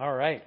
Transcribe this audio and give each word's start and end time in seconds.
All 0.00 0.14
right. 0.14 0.44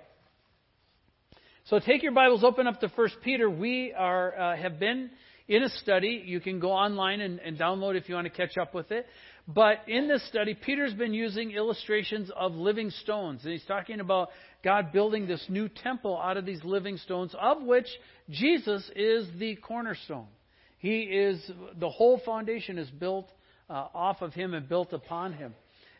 So 1.66 1.79
take 1.79 2.04
your 2.04 2.13
Bibles, 2.13 2.42
open 2.42 2.67
up 2.67 2.79
to 2.79 2.88
First 2.88 3.16
Peter. 3.21 3.50
We 3.50 3.92
are 3.92 4.33
uh, 4.39 4.55
have 4.55 4.79
been 4.79 5.09
in 5.50 5.63
a 5.63 5.70
study. 5.70 6.24
You 6.25 6.39
can 6.39 6.62
go 6.62 6.71
online 6.71 7.20
and, 7.20 7.38
and 7.39 7.58
download 7.58 7.98
if 7.98 8.08
you 8.08 8.16
want 8.16 8.28
to 8.28 8.34
catch 8.34 8.58
up 8.58 8.74
with 8.74 8.92
it. 8.92 9.06
But 9.50 9.79
in 9.90 10.08
this 10.08 10.26
study, 10.29 10.54
Peter's 10.54 10.94
been 10.94 11.14
using 11.14 11.52
illustrations 11.52 12.32
of 12.34 12.54
living 12.54 12.92
stones. 13.02 13.42
And 13.44 13.52
he's 13.52 13.66
talking 13.66 14.00
about 14.00 14.29
God 14.64 14.94
building 14.94 15.28
this 15.28 15.46
new 15.49 15.68
temple 15.68 16.18
out 16.18 16.38
of 16.38 16.45
these 16.45 16.63
living 16.63 16.95
stones, 16.95 17.36
of 17.38 17.62
which 17.62 17.88
Jesus 18.30 18.90
is 18.95 19.27
the 19.38 19.58
cornerstone. 19.58 20.27
He 20.77 21.02
is, 21.02 21.52
the 21.77 21.90
whole 21.90 22.22
foundation 22.26 22.77
is 22.77 22.90
built 22.90 23.30
uh, 23.70 23.88
off 23.94 24.22
of 24.22 24.34
him 24.34 24.54
and 24.54 24.70
built 24.70 24.94
upon 24.94 25.34
him. 25.34 25.54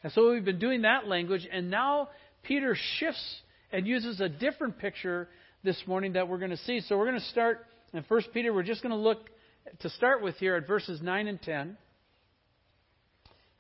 And 0.04 0.14
so 0.14 0.32
we've 0.32 0.46
been 0.46 0.58
doing 0.58 0.82
that 0.84 1.08
language, 1.08 1.48
and 1.52 1.70
now 1.70 2.10
Peter 2.44 2.76
shifts 2.98 3.42
and 3.72 3.88
uses 3.88 4.20
a 4.20 4.30
different 4.30 4.78
picture 4.80 5.28
this 5.64 5.82
morning 5.86 6.14
that 6.14 6.28
we're 6.28 6.38
going 6.38 6.52
to 6.52 6.58
see. 6.58 6.82
So 6.82 6.98
we're 6.98 7.08
going 7.08 7.20
to 7.20 7.28
start 7.28 7.66
in 7.94 8.04
1 8.08 8.22
Peter. 8.34 8.54
We're 8.54 8.64
just 8.64 8.82
going 8.82 8.92
to 8.92 8.98
look 8.98 9.30
to 9.80 9.90
start 9.90 10.22
with 10.22 10.36
here 10.38 10.56
at 10.56 10.68
verses 10.68 11.02
9 11.02 11.28
and 11.28 11.42
10. 11.42 11.78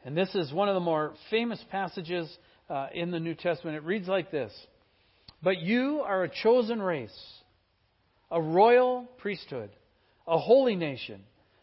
And 0.03 0.17
this 0.17 0.33
is 0.33 0.51
one 0.51 0.67
of 0.67 0.73
the 0.73 0.81
more 0.81 1.13
famous 1.29 1.63
passages 1.69 2.29
uh, 2.69 2.87
in 2.93 3.11
the 3.11 3.19
New 3.19 3.35
Testament. 3.35 3.77
It 3.77 3.83
reads 3.83 4.07
like 4.07 4.31
this 4.31 4.51
But 5.43 5.59
you 5.59 6.01
are 6.05 6.23
a 6.23 6.29
chosen 6.29 6.81
race, 6.81 7.15
a 8.31 8.41
royal 8.41 9.07
priesthood, 9.19 9.69
a 10.27 10.39
holy 10.39 10.75
nation, 10.75 11.21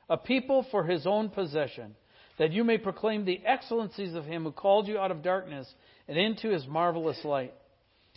a 0.08 0.16
people 0.16 0.66
for 0.70 0.84
his 0.84 1.06
own 1.06 1.30
possession, 1.30 1.96
that 2.38 2.52
you 2.52 2.64
may 2.64 2.78
proclaim 2.78 3.24
the 3.24 3.40
excellencies 3.44 4.14
of 4.14 4.24
him 4.24 4.44
who 4.44 4.52
called 4.52 4.88
you 4.88 4.98
out 4.98 5.10
of 5.10 5.22
darkness 5.22 5.68
and 6.06 6.16
into 6.16 6.50
his 6.50 6.66
marvelous 6.66 7.18
light. 7.24 7.52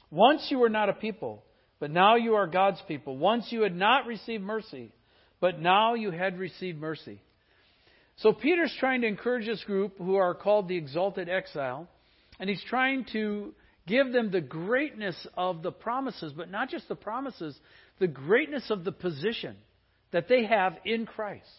Once 0.09 0.47
you 0.49 0.59
were 0.59 0.69
not 0.69 0.89
a 0.89 0.93
people, 0.93 1.43
but 1.79 1.91
now 1.91 2.15
you 2.15 2.35
are 2.35 2.47
God's 2.47 2.81
people. 2.87 3.17
Once 3.17 3.47
you 3.49 3.61
had 3.61 3.75
not 3.75 4.05
received 4.05 4.43
mercy, 4.43 4.93
but 5.39 5.59
now 5.59 5.95
you 5.95 6.11
had 6.11 6.37
received 6.37 6.79
mercy. 6.79 7.19
So 8.17 8.31
Peter's 8.33 8.75
trying 8.79 9.01
to 9.01 9.07
encourage 9.07 9.47
this 9.47 9.63
group 9.63 9.97
who 9.97 10.15
are 10.15 10.35
called 10.35 10.67
the 10.67 10.77
exalted 10.77 11.27
exile, 11.27 11.87
and 12.39 12.49
he's 12.49 12.63
trying 12.69 13.05
to 13.13 13.53
give 13.87 14.11
them 14.13 14.29
the 14.29 14.41
greatness 14.41 15.15
of 15.35 15.63
the 15.63 15.71
promises, 15.71 16.31
but 16.33 16.51
not 16.51 16.69
just 16.69 16.87
the 16.87 16.95
promises, 16.95 17.57
the 17.99 18.07
greatness 18.07 18.69
of 18.69 18.83
the 18.83 18.91
position 18.91 19.55
that 20.11 20.27
they 20.27 20.45
have 20.45 20.77
in 20.85 21.07
Christ, 21.07 21.49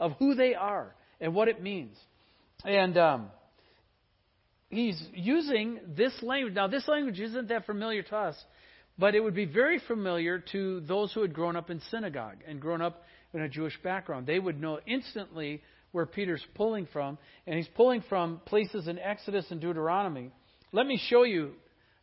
of 0.00 0.12
who 0.18 0.34
they 0.34 0.54
are 0.54 0.94
and 1.20 1.34
what 1.34 1.48
it 1.48 1.62
means. 1.62 1.96
And 2.64 2.96
um, 2.98 3.30
he's 4.70 5.00
using 5.14 5.80
this 5.96 6.12
language. 6.22 6.54
Now, 6.54 6.68
this 6.68 6.86
language 6.88 7.20
isn't 7.20 7.48
that 7.48 7.66
familiar 7.66 8.02
to 8.02 8.16
us, 8.16 8.36
but 8.98 9.14
it 9.14 9.20
would 9.20 9.34
be 9.34 9.44
very 9.44 9.80
familiar 9.86 10.40
to 10.52 10.80
those 10.80 11.12
who 11.12 11.22
had 11.22 11.32
grown 11.32 11.56
up 11.56 11.70
in 11.70 11.80
synagogue 11.90 12.38
and 12.46 12.60
grown 12.60 12.82
up 12.82 13.02
in 13.32 13.42
a 13.42 13.48
Jewish 13.48 13.78
background. 13.82 14.26
They 14.26 14.38
would 14.38 14.60
know 14.60 14.80
instantly 14.86 15.62
where 15.92 16.06
Peter's 16.06 16.44
pulling 16.54 16.86
from, 16.92 17.18
and 17.46 17.56
he's 17.56 17.68
pulling 17.68 18.02
from 18.08 18.40
places 18.44 18.88
in 18.88 18.98
Exodus 18.98 19.46
and 19.50 19.60
Deuteronomy. 19.60 20.30
Let 20.72 20.86
me 20.86 21.00
show 21.08 21.22
you 21.22 21.52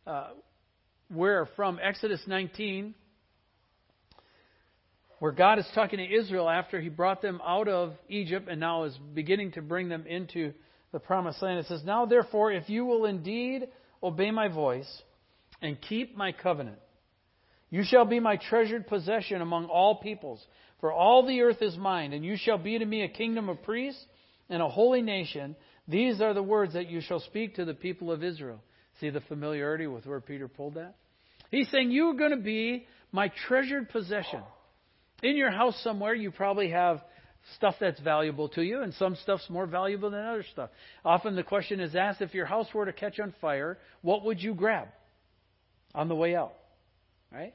uh, 0.06 0.30
where 1.08 1.46
from 1.54 1.78
Exodus 1.80 2.20
19, 2.26 2.94
where 5.18 5.32
God 5.32 5.58
is 5.58 5.66
talking 5.74 5.98
to 5.98 6.04
Israel 6.04 6.48
after 6.48 6.80
he 6.80 6.88
brought 6.88 7.22
them 7.22 7.40
out 7.44 7.68
of 7.68 7.94
Egypt 8.08 8.48
and 8.50 8.60
now 8.60 8.84
is 8.84 8.96
beginning 9.14 9.52
to 9.52 9.62
bring 9.62 9.88
them 9.88 10.06
into 10.06 10.52
the 10.92 10.98
promised 10.98 11.42
land. 11.42 11.58
It 11.58 11.66
says, 11.66 11.82
Now 11.84 12.06
therefore, 12.06 12.52
if 12.52 12.68
you 12.68 12.84
will 12.84 13.06
indeed 13.06 13.68
obey 14.02 14.30
my 14.30 14.48
voice 14.48 14.90
and 15.62 15.80
keep 15.80 16.16
my 16.16 16.32
covenant, 16.32 16.78
you 17.70 17.82
shall 17.84 18.04
be 18.04 18.20
my 18.20 18.36
treasured 18.36 18.86
possession 18.86 19.40
among 19.40 19.66
all 19.66 19.96
peoples. 19.96 20.44
For 20.80 20.92
all 20.92 21.26
the 21.26 21.40
earth 21.40 21.62
is 21.62 21.76
mine, 21.76 22.12
and 22.12 22.24
you 22.24 22.36
shall 22.36 22.58
be 22.58 22.78
to 22.78 22.84
me 22.84 23.02
a 23.02 23.08
kingdom 23.08 23.48
of 23.48 23.62
priests 23.62 24.04
and 24.48 24.62
a 24.62 24.68
holy 24.68 25.02
nation. 25.02 25.56
These 25.88 26.20
are 26.20 26.34
the 26.34 26.42
words 26.42 26.74
that 26.74 26.88
you 26.88 27.00
shall 27.00 27.20
speak 27.20 27.56
to 27.56 27.64
the 27.64 27.74
people 27.74 28.12
of 28.12 28.22
Israel. 28.22 28.60
See 29.00 29.10
the 29.10 29.20
familiarity 29.22 29.86
with 29.86 30.06
where 30.06 30.20
Peter 30.20 30.48
pulled 30.48 30.74
that? 30.74 30.94
He's 31.50 31.70
saying, 31.70 31.90
You 31.90 32.10
are 32.10 32.14
going 32.14 32.30
to 32.30 32.36
be 32.36 32.86
my 33.12 33.32
treasured 33.48 33.88
possession. 33.88 34.42
In 35.22 35.36
your 35.36 35.50
house 35.50 35.78
somewhere, 35.82 36.14
you 36.14 36.30
probably 36.30 36.70
have 36.70 37.00
stuff 37.56 37.76
that's 37.80 38.00
valuable 38.00 38.48
to 38.50 38.62
you, 38.62 38.82
and 38.82 38.92
some 38.94 39.16
stuff's 39.22 39.48
more 39.48 39.66
valuable 39.66 40.10
than 40.10 40.24
other 40.24 40.44
stuff. 40.52 40.70
Often 41.04 41.36
the 41.36 41.42
question 41.42 41.80
is 41.80 41.94
asked 41.94 42.20
if 42.20 42.34
your 42.34 42.46
house 42.46 42.66
were 42.74 42.86
to 42.86 42.92
catch 42.92 43.20
on 43.20 43.34
fire, 43.40 43.78
what 44.02 44.24
would 44.24 44.42
you 44.42 44.54
grab 44.54 44.88
on 45.94 46.08
the 46.08 46.14
way 46.14 46.34
out? 46.34 46.54
Right? 47.32 47.54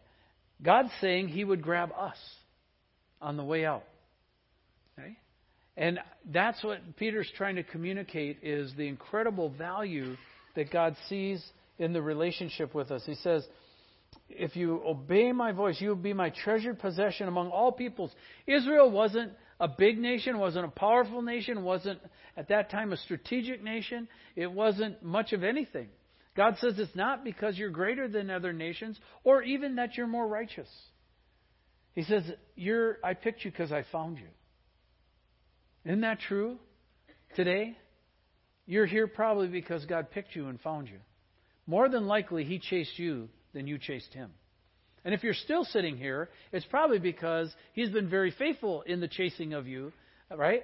God's 0.63 0.91
saying 1.01 1.27
He 1.27 1.44
would 1.44 1.61
grab 1.61 1.91
us 1.97 2.17
on 3.22 3.38
the 3.38 3.44
way 3.44 3.66
out. 3.66 3.83
Okay? 4.97 5.17
And 5.78 5.99
that's 6.31 6.63
what 6.63 6.79
Peter's 6.97 7.31
trying 7.38 7.55
to 7.55 7.63
communicate 7.63 8.39
is 8.43 8.73
the 8.75 8.88
incredible 8.88 9.49
value 9.49 10.16
that 10.55 10.72
God 10.72 10.95
sees 11.07 11.43
in 11.78 11.93
the 11.93 12.01
relationship 12.01 12.73
with 12.73 12.91
us. 12.91 13.03
He 13.05 13.16
says, 13.16 13.45
if 14.29 14.55
you 14.55 14.81
obey 14.85 15.31
my 15.31 15.51
voice, 15.51 15.79
you 15.79 15.89
will 15.89 15.95
be 15.95 16.13
my 16.13 16.29
treasured 16.29 16.79
possession 16.79 17.27
among 17.27 17.49
all 17.49 17.72
peoples. 17.72 18.11
Israel 18.47 18.89
wasn't 18.89 19.33
a 19.59 19.67
big 19.67 19.99
nation, 19.99 20.39
wasn't 20.39 20.66
a 20.66 20.69
powerful 20.69 21.22
nation, 21.22 21.63
wasn't 21.63 21.99
at 22.35 22.49
that 22.49 22.72
time 22.72 22.91
a 22.91 22.97
strategic 22.97 23.63
nation. 23.63 24.07
It 24.35 24.51
wasn't 24.51 25.03
much 25.03 25.33
of 25.33 25.44
anything. 25.44 25.89
God 26.35 26.55
says 26.59 26.73
it's 26.77 26.95
not 26.95 27.23
because 27.23 27.57
you're 27.57 27.69
greater 27.69 28.07
than 28.07 28.29
other 28.29 28.53
nations 28.53 28.99
or 29.23 29.44
even 29.44 29.75
that 29.75 29.97
you're 29.97 30.07
more 30.07 30.28
righteous. 30.28 30.69
He 31.93 32.03
says, 32.03 32.23
you're, 32.55 32.97
I 33.03 33.13
picked 33.13 33.43
you 33.43 33.51
because 33.51 33.72
I 33.72 33.83
found 33.91 34.17
you. 34.17 34.28
Isn't 35.85 36.01
that 36.01 36.19
true 36.22 36.57
today? 37.35 37.78
You're 38.66 38.85
here 38.85 39.07
probably 39.07 39.47
because 39.47 39.83
God 39.85 40.11
picked 40.11 40.35
you 40.35 40.47
and 40.47 40.59
found 40.61 40.88
you. 40.88 40.99
More 41.67 41.89
than 41.89 42.07
likely, 42.07 42.45
He 42.45 42.59
chased 42.59 42.97
you 42.97 43.28
than 43.53 43.67
you 43.67 43.78
chased 43.78 44.13
Him. 44.13 44.31
And 45.03 45.13
if 45.13 45.23
you're 45.23 45.34
still 45.34 45.66
sitting 45.66 45.97
here, 45.97 46.29
it's 46.51 46.66
probably 46.66 47.00
because 47.00 47.53
He's 47.73 47.89
been 47.89 48.09
very 48.09 48.31
faithful 48.31 48.81
in 48.84 49.00
the 49.00 49.07
chasing 49.07 49.53
of 49.53 49.67
you, 49.67 49.91
right? 50.35 50.63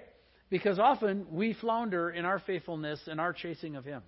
Because 0.49 0.79
often 0.79 1.27
we 1.31 1.53
flounder 1.53 2.09
in 2.09 2.25
our 2.25 2.39
faithfulness 2.39 2.99
and 3.07 3.19
our 3.19 3.33
chasing 3.33 3.75
of 3.75 3.83
Him. 3.83 4.03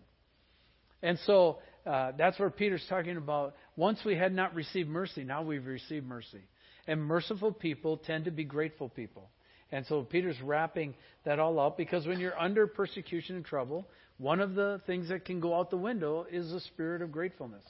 And 1.02 1.18
so 1.26 1.60
uh, 1.86 2.12
that's 2.18 2.38
where 2.40 2.50
Peter's 2.50 2.86
talking 2.90 3.18
about. 3.18 3.56
Once 3.76 4.00
we 4.06 4.16
had 4.16 4.34
not 4.34 4.54
received 4.54 4.90
mercy, 4.90 5.24
now 5.24 5.44
we've 5.44 5.66
received 5.66 6.06
mercy. 6.06 6.42
And 6.88 7.02
merciful 7.02 7.52
people 7.52 7.98
tend 7.98 8.26
to 8.26 8.32
be 8.32 8.44
grateful 8.44 8.90
people. 8.90 9.30
And 9.72 9.86
so 9.86 10.02
Peter's 10.04 10.42
wrapping 10.42 10.96
that 11.26 11.40
all 11.40 11.60
up 11.60 11.78
because 11.78 12.08
when 12.08 12.20
you're 12.20 12.38
under 12.40 12.68
persecution 12.68 13.36
and 13.36 13.46
trouble, 13.46 13.88
one 14.18 14.40
of 14.40 14.56
the 14.56 14.82
things 14.88 15.10
that 15.10 15.26
can 15.26 15.40
go 15.40 15.56
out 15.56 15.70
the 15.70 15.78
window 15.78 16.26
is 16.30 16.52
the 16.52 16.60
spirit 16.62 17.02
of 17.02 17.12
gratefulness, 17.12 17.64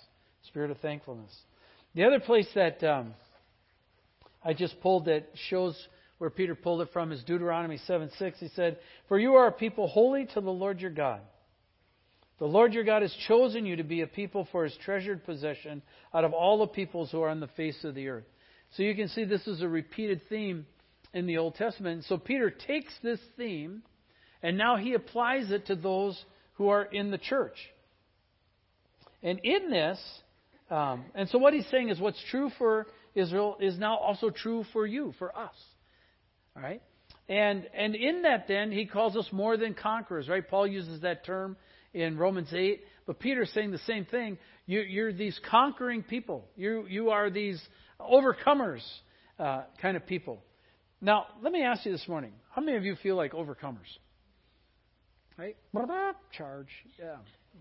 spirit 0.48 0.72
of 0.72 0.78
thankfulness. 0.80 1.32
The 1.96 2.04
other 2.04 2.20
place 2.20 2.48
that 2.56 2.84
um, 2.84 3.14
I 4.44 4.54
just 4.54 4.80
pulled 4.82 5.06
that 5.06 5.28
shows 5.50 5.76
where 6.18 6.30
Peter 6.30 6.56
pulled 6.56 6.82
it 6.82 6.90
from 6.92 7.12
is 7.12 7.24
Deuteronomy 7.24 7.78
7 7.86 8.12
6. 8.18 8.40
He 8.40 8.50
said, 8.50 8.78
For 9.08 9.18
you 9.18 9.36
are 9.36 9.48
a 9.48 9.52
people 9.52 9.88
holy 9.88 10.26
to 10.34 10.42
the 10.42 10.52
Lord 10.52 10.80
your 10.80 10.92
God. 10.92 11.22
The 12.40 12.46
Lord 12.46 12.74
your 12.74 12.86
God 12.86 13.02
has 13.02 13.14
chosen 13.28 13.66
you 13.66 13.78
to 13.78 13.84
be 13.84 14.02
a 14.02 14.08
people 14.08 14.48
for 14.52 14.64
his 14.64 14.78
treasured 14.84 15.26
possession 15.26 15.82
out 16.14 16.24
of 16.24 16.34
all 16.34 16.60
the 16.60 16.68
peoples 16.68 17.12
who 17.12 17.22
are 17.22 17.30
on 17.30 17.42
the 17.42 17.48
face 17.48 17.84
of 17.84 17.96
the 17.96 18.08
earth. 18.08 18.26
So 18.76 18.84
you 18.84 18.96
can 18.96 19.10
see 19.10 19.26
this 19.26 19.48
is 19.48 19.62
a 19.62 19.68
repeated 19.68 20.22
theme 20.30 20.66
in 21.14 21.26
the 21.26 21.38
Old 21.38 21.56
Testament. 21.56 22.06
So 22.06 22.18
Peter 22.18 22.50
takes 22.50 22.94
this 23.04 23.20
theme 23.36 23.84
and 24.42 24.58
now 24.58 24.78
he 24.78 24.94
applies 24.94 25.52
it 25.52 25.68
to 25.68 25.76
those 25.76 26.22
who 26.54 26.70
are 26.70 26.84
in 26.84 27.12
the 27.12 27.18
church. 27.18 27.58
And 29.22 29.40
in 29.40 29.70
this, 29.70 30.00
um, 30.70 31.06
and 31.16 31.28
so 31.30 31.38
what 31.38 31.54
he's 31.54 31.68
saying 31.72 31.90
is 31.90 32.00
what's 32.00 32.22
true 32.30 32.52
for 32.58 32.88
Israel 33.16 33.58
is 33.60 33.78
now 33.78 33.98
also 33.98 34.30
true 34.30 34.64
for 34.74 34.86
you, 34.86 35.14
for 35.18 35.36
us. 35.38 35.56
All 36.56 36.62
right? 36.62 36.82
And, 37.28 37.68
and 37.74 37.96
in 37.96 38.24
that, 38.24 38.48
then, 38.48 38.72
he 38.72 38.86
calls 38.86 39.16
us 39.16 39.28
more 39.32 39.58
than 39.58 39.74
conquerors, 39.74 40.28
right? 40.28 40.48
Paul 40.48 40.68
uses 40.68 41.02
that 41.02 41.26
term 41.26 41.58
in 41.94 42.18
Romans 42.18 42.50
8. 42.52 42.82
But 43.06 43.20
Peter's 43.20 43.52
saying 43.54 43.72
the 43.72 43.80
same 43.80 44.06
thing. 44.06 44.38
You, 44.66 44.82
you're 44.82 45.14
these 45.14 45.40
conquering 45.50 46.04
people. 46.04 46.48
You, 46.56 46.86
you 46.88 47.10
are 47.10 47.30
these 47.30 47.62
overcomers 48.00 48.82
uh, 49.40 49.64
kind 49.82 49.96
of 49.98 50.06
people. 50.06 50.44
Now, 51.02 51.26
let 51.42 51.54
me 51.54 51.64
ask 51.64 51.86
you 51.86 51.92
this 51.92 52.08
morning 52.08 52.34
how 52.52 52.62
many 52.62 52.78
of 52.78 52.84
you 52.84 52.96
feel 53.02 53.16
like 53.16 53.32
overcomers? 53.32 53.78
Right? 55.38 55.56
Charge. 56.32 56.68
Yeah. 57.00 57.16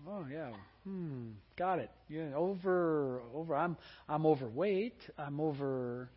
Oh, 0.07 0.25
yeah. 0.31 0.51
Hmm. 0.83 1.29
Got 1.57 1.79
it. 1.79 1.91
Yeah. 2.07 2.33
Over. 2.35 3.21
Over. 3.33 3.55
I'm. 3.55 3.77
I'm 4.07 4.25
overweight. 4.25 4.97
I'm 5.17 5.39
over. 5.39 6.09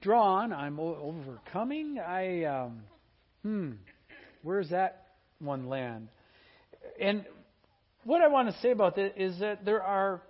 Drawn. 0.00 0.52
I'm 0.52 0.78
o- 0.78 0.96
overcoming. 0.96 1.98
I. 1.98 2.44
Um, 2.44 2.82
hmm. 3.42 3.70
Where's 4.42 4.70
that 4.70 5.06
one 5.38 5.68
land? 5.68 6.08
And 7.00 7.24
what 8.04 8.22
I 8.22 8.28
want 8.28 8.48
to 8.48 8.60
say 8.60 8.70
about 8.70 8.96
that 8.96 9.22
is 9.22 9.38
that 9.40 9.64
there 9.64 9.82
are 9.82 10.22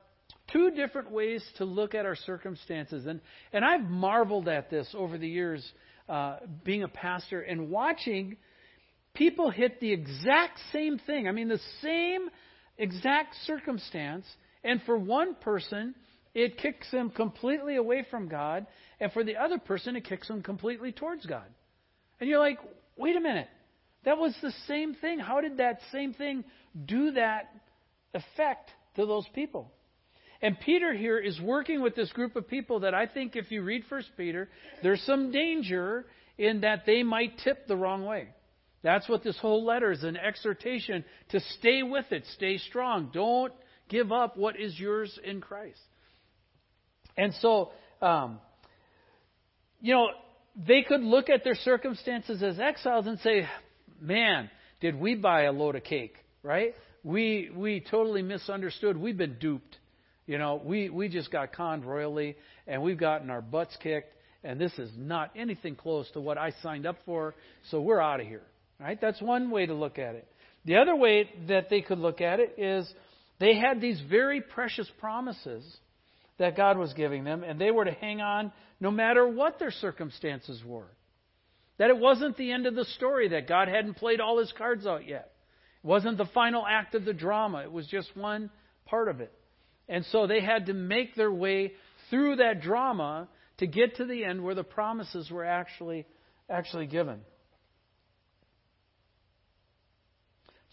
two 0.53 0.71
different 0.73 1.11
ways 1.11 1.45
to 1.59 1.65
look 1.65 1.95
at 1.95 2.07
our 2.07 2.17
circumstances. 2.17 3.07
And, 3.07 3.21
and 3.53 3.65
I've 3.65 3.83
marveled 3.83 4.49
at 4.49 4.71
this 4.71 4.89
over 4.97 5.19
the 5.19 5.29
years, 5.29 5.65
uh, 6.09 6.39
being 6.65 6.83
a 6.83 6.89
pastor 6.89 7.41
and 7.41 7.71
watching 7.71 8.37
people 9.15 9.51
hit 9.51 9.81
the 9.81 9.93
exact 9.93 10.59
same 10.73 10.99
thing. 11.07 11.29
I 11.29 11.33
mean, 11.33 11.49
the 11.49 11.61
same 11.83 12.29
exact 12.81 13.35
circumstance. 13.47 14.27
And 14.65 14.83
for 14.83 14.99
one 14.99 15.35
person, 15.37 15.95
it 16.35 16.59
kicks 16.59 16.91
them 16.91 17.11
completely 17.11 17.77
away 17.77 18.05
from 18.11 18.29
God. 18.29 18.67
And 18.99 19.13
for 19.13 19.25
the 19.25 19.37
other 19.37 19.59
person, 19.59 19.97
it 19.97 20.05
kicks 20.05 20.29
them 20.29 20.43
completely 20.43 20.93
towards 20.93 21.27
God. 21.27 21.47
And 22.21 22.29
you're 22.29 22.41
like, 22.41 22.59
wait 22.97 23.17
a 23.17 23.21
minute. 23.21 23.49
That 24.05 24.19
was 24.19 24.35
the 24.43 24.53
same 24.67 24.95
thing. 24.95 25.19
How 25.19 25.41
did 25.41 25.59
that 25.59 25.81
same 25.93 26.15
thing 26.15 26.45
do 26.87 27.13
that 27.13 27.51
effect 28.15 28.71
to 28.97 29.07
those 29.07 29.27
people? 29.35 29.71
And 30.43 30.59
Peter 30.59 30.95
here 30.95 31.19
is 31.19 31.39
working 31.41 31.83
with 31.83 31.95
this 31.95 32.11
group 32.13 32.35
of 32.35 32.49
people 32.49 32.81
that 32.81 32.95
I 32.95 33.07
think 33.07 33.37
if 33.37 33.51
you 33.51 33.63
read 33.63 33.85
First 33.91 34.09
Peter, 34.17 34.49
there's 34.83 35.03
some 35.03 35.31
danger 35.31 36.07
in 36.39 36.63
that 36.63 36.87
they 36.87 37.03
might 37.03 37.39
tip 37.45 37.67
the 37.67 37.77
wrong 37.77 38.07
way. 38.07 38.29
That's 38.83 39.09
what 39.09 39.23
this 39.23 39.37
whole 39.39 39.65
letter 39.65 39.93
is 39.93 40.05
an 40.05 40.17
exhortation 40.17 41.05
to 41.31 41.41
stay 41.59 41.83
with 41.83 42.07
it, 42.13 42.25
stay 42.35 42.59
strong. 42.59 43.11
Don't 43.13 43.53
give 43.89 44.11
up 44.11 44.37
what 44.37 44.59
is 44.59 44.79
yours 44.79 45.19
in 45.23 45.41
Christ. 45.41 45.81
And 47.17 47.35
so, 47.41 47.71
um, 48.01 48.39
you 49.81 49.93
know, 49.93 50.09
they 50.57 50.83
could 50.83 51.03
look 51.03 51.29
at 51.29 51.45
their 51.45 51.55
circumstances 51.55 52.43
as 52.43 52.59
exiles 52.59 53.07
and 53.07 53.19
say, 53.21 53.47
man, 54.01 54.51
did 54.81 54.99
we 54.99 55.15
buy 55.15 55.43
a 55.43 55.53
load 55.53 55.77
of 55.77 55.85
cake, 55.85 56.15
right? 56.43 56.75
We, 57.05 57.51
we 57.55 57.85
totally 57.91 58.23
misunderstood. 58.23 58.97
We've 58.97 59.17
been 59.17 59.37
duped. 59.39 59.77
You 60.27 60.39
know, 60.39 60.61
we, 60.65 60.89
we 60.89 61.09
just 61.09 61.31
got 61.31 61.53
conned 61.53 61.85
royally 61.85 62.37
and 62.67 62.83
we've 62.83 62.99
gotten 62.99 63.31
our 63.31 63.43
butts 63.43 63.77
kicked 63.83 64.15
and 64.43 64.61
this 64.61 64.73
is 64.79 64.91
not 64.97 65.31
anything 65.37 65.77
close 65.77 66.11
to 66.13 66.21
what 66.21 66.39
I 66.39 66.53
signed 66.63 66.87
up 66.87 66.97
for, 67.05 67.35
so 67.71 67.81
we're 67.81 68.01
out 68.01 68.21
of 68.21 68.27
here. 68.27 68.43
Right? 68.81 68.99
That's 69.01 69.21
one 69.21 69.51
way 69.51 69.67
to 69.67 69.75
look 69.75 69.99
at 69.99 70.15
it. 70.15 70.27
The 70.65 70.77
other 70.77 70.97
way 70.97 71.29
that 71.49 71.69
they 71.69 71.83
could 71.83 71.99
look 71.99 72.21
at 72.21 72.41
it 72.41 72.55
is 72.59 72.91
they 73.39 73.55
had 73.55 73.81
these 73.81 74.01
very 74.09 74.41
precious 74.41 74.91
promises 74.99 75.65
that 76.39 76.57
God 76.57 76.79
was 76.79 76.95
giving 76.95 77.25
them, 77.25 77.43
and 77.43 77.61
they 77.61 77.71
were 77.71 77.85
to 77.85 77.93
hang 77.93 78.21
on 78.21 78.53
no 78.81 78.91
matter 78.91 79.29
what 79.29 79.59
their 79.59 79.71
circumstances 79.71 80.63
were. 80.65 80.89
That 81.79 81.91
it 81.91 81.99
wasn't 81.99 82.37
the 82.37 82.53
end 82.53 82.67
of 82.67 82.75
the 82.75 82.85
story, 82.85 83.29
that 83.29 83.49
God 83.49 83.69
hadn't 83.69 83.95
played 83.95 84.21
all 84.21 84.39
his 84.39 84.53
cards 84.57 84.87
out 84.87 85.07
yet. 85.07 85.33
It 85.83 85.87
wasn't 85.87 86.19
the 86.19 86.27
final 86.27 86.65
act 86.67 86.95
of 86.95 87.05
the 87.05 87.13
drama, 87.13 87.63
it 87.63 87.73
was 87.73 87.87
just 87.87 88.17
one 88.17 88.51
part 88.87 89.09
of 89.09 89.21
it. 89.21 89.33
And 89.89 90.05
so 90.07 90.27
they 90.27 90.41
had 90.41 90.67
to 90.67 90.75
make 90.75 91.15
their 91.15 91.33
way 91.33 91.73
through 92.09 92.37
that 92.37 92.63
drama 92.63 93.29
to 93.59 93.67
get 93.67 93.97
to 93.97 94.05
the 94.07 94.25
end 94.25 94.43
where 94.43 94.55
the 94.55 94.65
promises 94.65 95.31
were 95.31 95.45
actually 95.45 96.07
actually 96.49 96.87
given. 96.87 97.21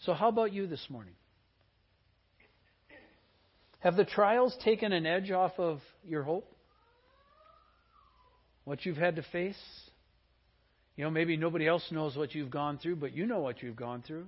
So, 0.00 0.14
how 0.14 0.28
about 0.28 0.52
you 0.52 0.66
this 0.66 0.84
morning? 0.88 1.14
Have 3.80 3.96
the 3.96 4.04
trials 4.04 4.56
taken 4.64 4.92
an 4.92 5.06
edge 5.06 5.30
off 5.30 5.52
of 5.58 5.80
your 6.04 6.22
hope? 6.22 6.52
What 8.64 8.84
you've 8.84 8.96
had 8.96 9.16
to 9.16 9.22
face? 9.32 9.58
You 10.96 11.04
know, 11.04 11.10
maybe 11.10 11.36
nobody 11.36 11.66
else 11.66 11.84
knows 11.90 12.16
what 12.16 12.34
you've 12.34 12.50
gone 12.50 12.78
through, 12.78 12.96
but 12.96 13.14
you 13.14 13.24
know 13.24 13.38
what 13.40 13.62
you've 13.62 13.76
gone 13.76 14.02
through. 14.02 14.26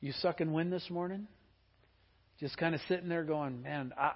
You 0.00 0.12
suck 0.12 0.40
and 0.40 0.52
win 0.52 0.70
this 0.70 0.90
morning? 0.90 1.26
Just 2.38 2.58
kind 2.58 2.74
of 2.74 2.80
sitting 2.86 3.08
there 3.08 3.24
going, 3.24 3.62
man, 3.62 3.92
I, 3.98 4.12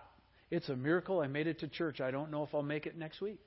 it's 0.50 0.68
a 0.68 0.76
miracle 0.76 1.20
I 1.20 1.26
made 1.26 1.46
it 1.46 1.60
to 1.60 1.68
church. 1.68 2.00
I 2.00 2.10
don't 2.10 2.30
know 2.30 2.42
if 2.42 2.54
I'll 2.54 2.62
make 2.62 2.86
it 2.86 2.98
next 2.98 3.20
week. 3.20 3.42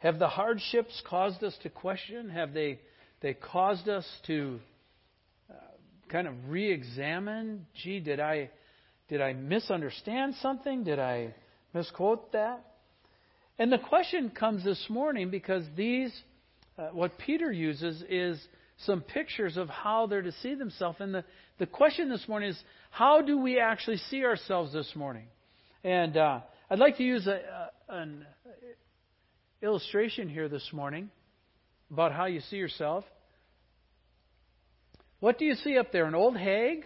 Have 0.00 0.18
the 0.18 0.28
hardships 0.28 1.02
caused 1.08 1.42
us 1.42 1.56
to 1.62 1.70
question? 1.70 2.30
Have 2.30 2.52
they 2.52 2.80
they 3.20 3.34
caused 3.34 3.88
us 3.88 4.06
to 4.26 4.60
uh, 5.50 5.54
kind 6.08 6.26
of 6.26 6.34
re-examine. 6.48 7.66
Gee, 7.82 8.00
did 8.00 8.20
I 8.20 8.50
did 9.08 9.20
I 9.20 9.32
misunderstand 9.32 10.36
something? 10.40 10.84
Did 10.84 11.00
I 11.00 11.34
misquote 11.74 12.32
that? 12.32 12.64
And 13.58 13.70
the 13.70 13.78
question 13.78 14.30
comes 14.30 14.64
this 14.64 14.86
morning 14.88 15.30
because 15.30 15.64
these, 15.76 16.12
uh, 16.78 16.90
what 16.92 17.18
Peter 17.18 17.50
uses 17.50 18.02
is 18.08 18.40
some 18.86 19.02
pictures 19.02 19.56
of 19.56 19.68
how 19.68 20.06
they're 20.06 20.22
to 20.22 20.32
see 20.40 20.54
themselves. 20.54 20.98
And 21.00 21.12
the, 21.12 21.24
the 21.58 21.66
question 21.66 22.08
this 22.08 22.26
morning 22.28 22.50
is, 22.50 22.62
how 22.90 23.20
do 23.20 23.38
we 23.38 23.58
actually 23.58 23.96
see 23.96 24.24
ourselves 24.24 24.72
this 24.72 24.90
morning? 24.94 25.26
And 25.82 26.16
uh, 26.16 26.40
I'd 26.70 26.78
like 26.78 26.96
to 26.98 27.02
use 27.02 27.26
a, 27.26 27.40
a, 27.88 27.94
an 27.96 28.24
illustration 29.60 30.28
here 30.28 30.48
this 30.48 30.70
morning 30.72 31.10
about 31.90 32.12
how 32.12 32.26
you 32.26 32.40
see 32.50 32.56
yourself. 32.56 33.04
What 35.18 35.38
do 35.38 35.44
you 35.44 35.54
see 35.54 35.76
up 35.78 35.92
there? 35.92 36.06
An 36.06 36.14
old 36.14 36.36
hag 36.36 36.84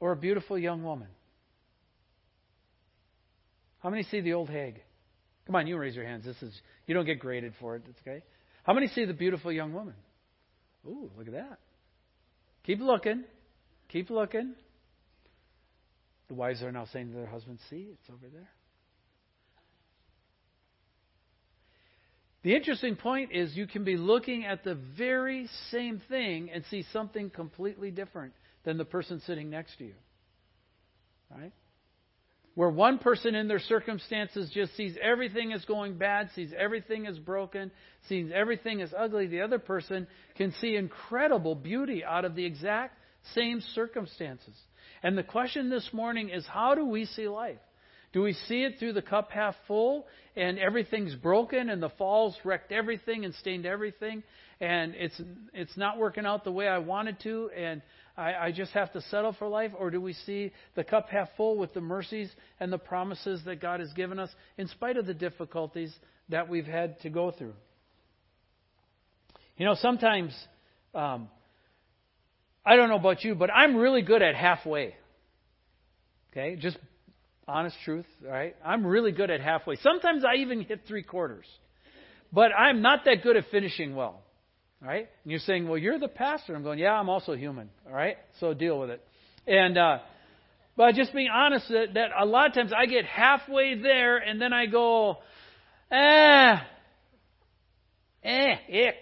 or 0.00 0.12
a 0.12 0.16
beautiful 0.16 0.58
young 0.58 0.82
woman? 0.82 1.08
How 3.80 3.90
many 3.90 4.02
see 4.04 4.20
the 4.20 4.32
old 4.32 4.48
hag? 4.48 4.80
Come 5.46 5.56
on, 5.56 5.66
you 5.66 5.76
raise 5.76 5.94
your 5.94 6.06
hands. 6.06 6.24
This 6.24 6.40
is 6.42 6.58
you 6.86 6.94
don't 6.94 7.04
get 7.04 7.18
graded 7.18 7.52
for 7.60 7.76
it. 7.76 7.82
It's 7.88 7.98
okay. 8.00 8.22
How 8.62 8.72
many 8.72 8.88
see 8.88 9.04
the 9.04 9.12
beautiful 9.12 9.52
young 9.52 9.74
woman? 9.74 9.94
Ooh, 10.86 11.10
look 11.18 11.26
at 11.26 11.34
that. 11.34 11.58
Keep 12.64 12.80
looking. 12.80 13.24
Keep 13.88 14.08
looking. 14.10 14.54
The 16.28 16.34
wives 16.34 16.62
are 16.62 16.72
now 16.72 16.86
saying 16.92 17.10
to 17.10 17.14
their 17.14 17.26
husbands, 17.26 17.60
See, 17.68 17.88
it's 17.92 18.08
over 18.10 18.26
there. 18.32 18.48
The 22.44 22.54
interesting 22.54 22.94
point 22.94 23.32
is 23.32 23.56
you 23.56 23.66
can 23.66 23.84
be 23.84 23.96
looking 23.96 24.44
at 24.44 24.64
the 24.64 24.74
very 24.74 25.48
same 25.70 26.02
thing 26.10 26.50
and 26.52 26.62
see 26.70 26.84
something 26.92 27.30
completely 27.30 27.90
different 27.90 28.34
than 28.64 28.76
the 28.76 28.84
person 28.84 29.22
sitting 29.26 29.48
next 29.48 29.78
to 29.78 29.84
you. 29.84 29.94
Right? 31.34 31.52
Where 32.54 32.68
one 32.68 32.98
person 32.98 33.34
in 33.34 33.48
their 33.48 33.58
circumstances 33.58 34.50
just 34.52 34.76
sees 34.76 34.94
everything 35.02 35.54
as 35.54 35.64
going 35.64 35.96
bad, 35.96 36.28
sees 36.34 36.52
everything 36.56 37.06
as 37.06 37.18
broken, 37.18 37.70
sees 38.08 38.30
everything 38.32 38.82
as 38.82 38.92
ugly, 38.96 39.26
the 39.26 39.40
other 39.40 39.58
person 39.58 40.06
can 40.36 40.52
see 40.60 40.76
incredible 40.76 41.54
beauty 41.54 42.04
out 42.04 42.26
of 42.26 42.34
the 42.34 42.44
exact 42.44 42.98
same 43.34 43.62
circumstances. 43.74 44.54
And 45.02 45.16
the 45.16 45.22
question 45.24 45.70
this 45.70 45.88
morning 45.94 46.28
is 46.28 46.46
how 46.46 46.74
do 46.74 46.84
we 46.84 47.06
see 47.06 47.26
life? 47.26 47.58
Do 48.14 48.22
we 48.22 48.32
see 48.32 48.62
it 48.62 48.78
through 48.78 48.92
the 48.92 49.02
cup 49.02 49.32
half 49.32 49.56
full 49.66 50.06
and 50.36 50.56
everything's 50.56 51.16
broken 51.16 51.68
and 51.68 51.82
the 51.82 51.90
falls 51.90 52.36
wrecked 52.44 52.70
everything 52.70 53.24
and 53.24 53.34
stained 53.34 53.66
everything 53.66 54.22
and 54.60 54.94
it's 54.94 55.20
it's 55.52 55.76
not 55.76 55.98
working 55.98 56.24
out 56.24 56.44
the 56.44 56.52
way 56.52 56.68
I 56.68 56.78
wanted 56.78 57.18
to 57.24 57.50
and 57.56 57.82
I, 58.16 58.34
I 58.34 58.52
just 58.52 58.70
have 58.70 58.92
to 58.92 59.00
settle 59.00 59.32
for 59.32 59.48
life? 59.48 59.72
Or 59.76 59.90
do 59.90 60.00
we 60.00 60.12
see 60.12 60.52
the 60.76 60.84
cup 60.84 61.08
half 61.08 61.28
full 61.36 61.58
with 61.58 61.74
the 61.74 61.80
mercies 61.80 62.30
and 62.60 62.72
the 62.72 62.78
promises 62.78 63.42
that 63.46 63.60
God 63.60 63.80
has 63.80 63.92
given 63.94 64.20
us 64.20 64.30
in 64.56 64.68
spite 64.68 64.96
of 64.96 65.06
the 65.06 65.14
difficulties 65.14 65.92
that 66.28 66.48
we've 66.48 66.66
had 66.66 67.00
to 67.00 67.10
go 67.10 67.32
through? 67.32 67.54
You 69.56 69.66
know, 69.66 69.74
sometimes 69.74 70.32
um, 70.94 71.28
I 72.64 72.76
don't 72.76 72.88
know 72.88 72.96
about 72.96 73.24
you, 73.24 73.34
but 73.34 73.50
I'm 73.50 73.74
really 73.74 74.02
good 74.02 74.22
at 74.22 74.36
halfway. 74.36 74.94
Okay, 76.30 76.54
just 76.54 76.78
Honest 77.46 77.76
truth, 77.84 78.06
right? 78.22 78.56
I'm 78.64 78.86
really 78.86 79.12
good 79.12 79.30
at 79.30 79.40
halfway. 79.40 79.76
Sometimes 79.76 80.24
I 80.24 80.36
even 80.36 80.62
hit 80.62 80.82
three 80.88 81.02
quarters. 81.02 81.44
But 82.32 82.52
I'm 82.52 82.80
not 82.80 83.04
that 83.04 83.22
good 83.22 83.36
at 83.36 83.44
finishing 83.50 83.94
well. 83.94 84.22
Right? 84.80 85.08
And 85.22 85.30
you're 85.30 85.40
saying, 85.40 85.68
well, 85.68 85.78
you're 85.78 85.98
the 85.98 86.08
pastor. 86.08 86.54
I'm 86.54 86.62
going, 86.62 86.78
yeah, 86.78 86.92
I'm 86.92 87.08
also 87.08 87.34
human. 87.34 87.70
All 87.86 87.92
right? 87.92 88.16
So 88.40 88.52
deal 88.54 88.78
with 88.78 88.90
it. 88.90 89.02
And, 89.46 89.78
uh, 89.78 89.98
but 90.76 90.94
just 90.94 91.12
being 91.14 91.28
honest, 91.28 91.68
that, 91.68 91.94
that 91.94 92.10
a 92.18 92.26
lot 92.26 92.48
of 92.48 92.54
times 92.54 92.72
I 92.76 92.86
get 92.86 93.04
halfway 93.04 93.80
there 93.80 94.18
and 94.18 94.40
then 94.40 94.52
I 94.52 94.66
go, 94.66 95.18
eh, 95.90 96.56
eh, 98.24 98.54
ick. 98.68 98.96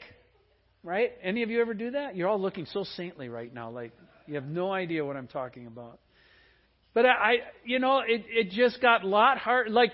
Right? 0.85 1.13
Any 1.23 1.43
of 1.43 1.51
you 1.51 1.61
ever 1.61 1.75
do 1.75 1.93
that? 1.93 2.17
You're 2.17 2.29
all 2.29 2.41
looking 2.41 2.67
so 2.67 2.85
saintly 2.97 3.29
right 3.29 3.53
now, 3.53 3.71
like 3.71 3.93
you 4.27 4.35
have 4.35 4.47
no 4.47 4.73
idea 4.73 5.05
what 5.05 5.17
I'm 5.17 5.29
talking 5.29 5.67
about. 5.67 6.01
But 6.95 7.07
I, 7.07 7.37
you 7.65 7.79
know, 7.79 8.01
it, 8.07 8.25
it 8.29 8.51
just 8.51 8.83
got 8.83 9.03
a 9.03 9.07
lot 9.07 9.39
hard. 9.39 9.71
Like, 9.71 9.93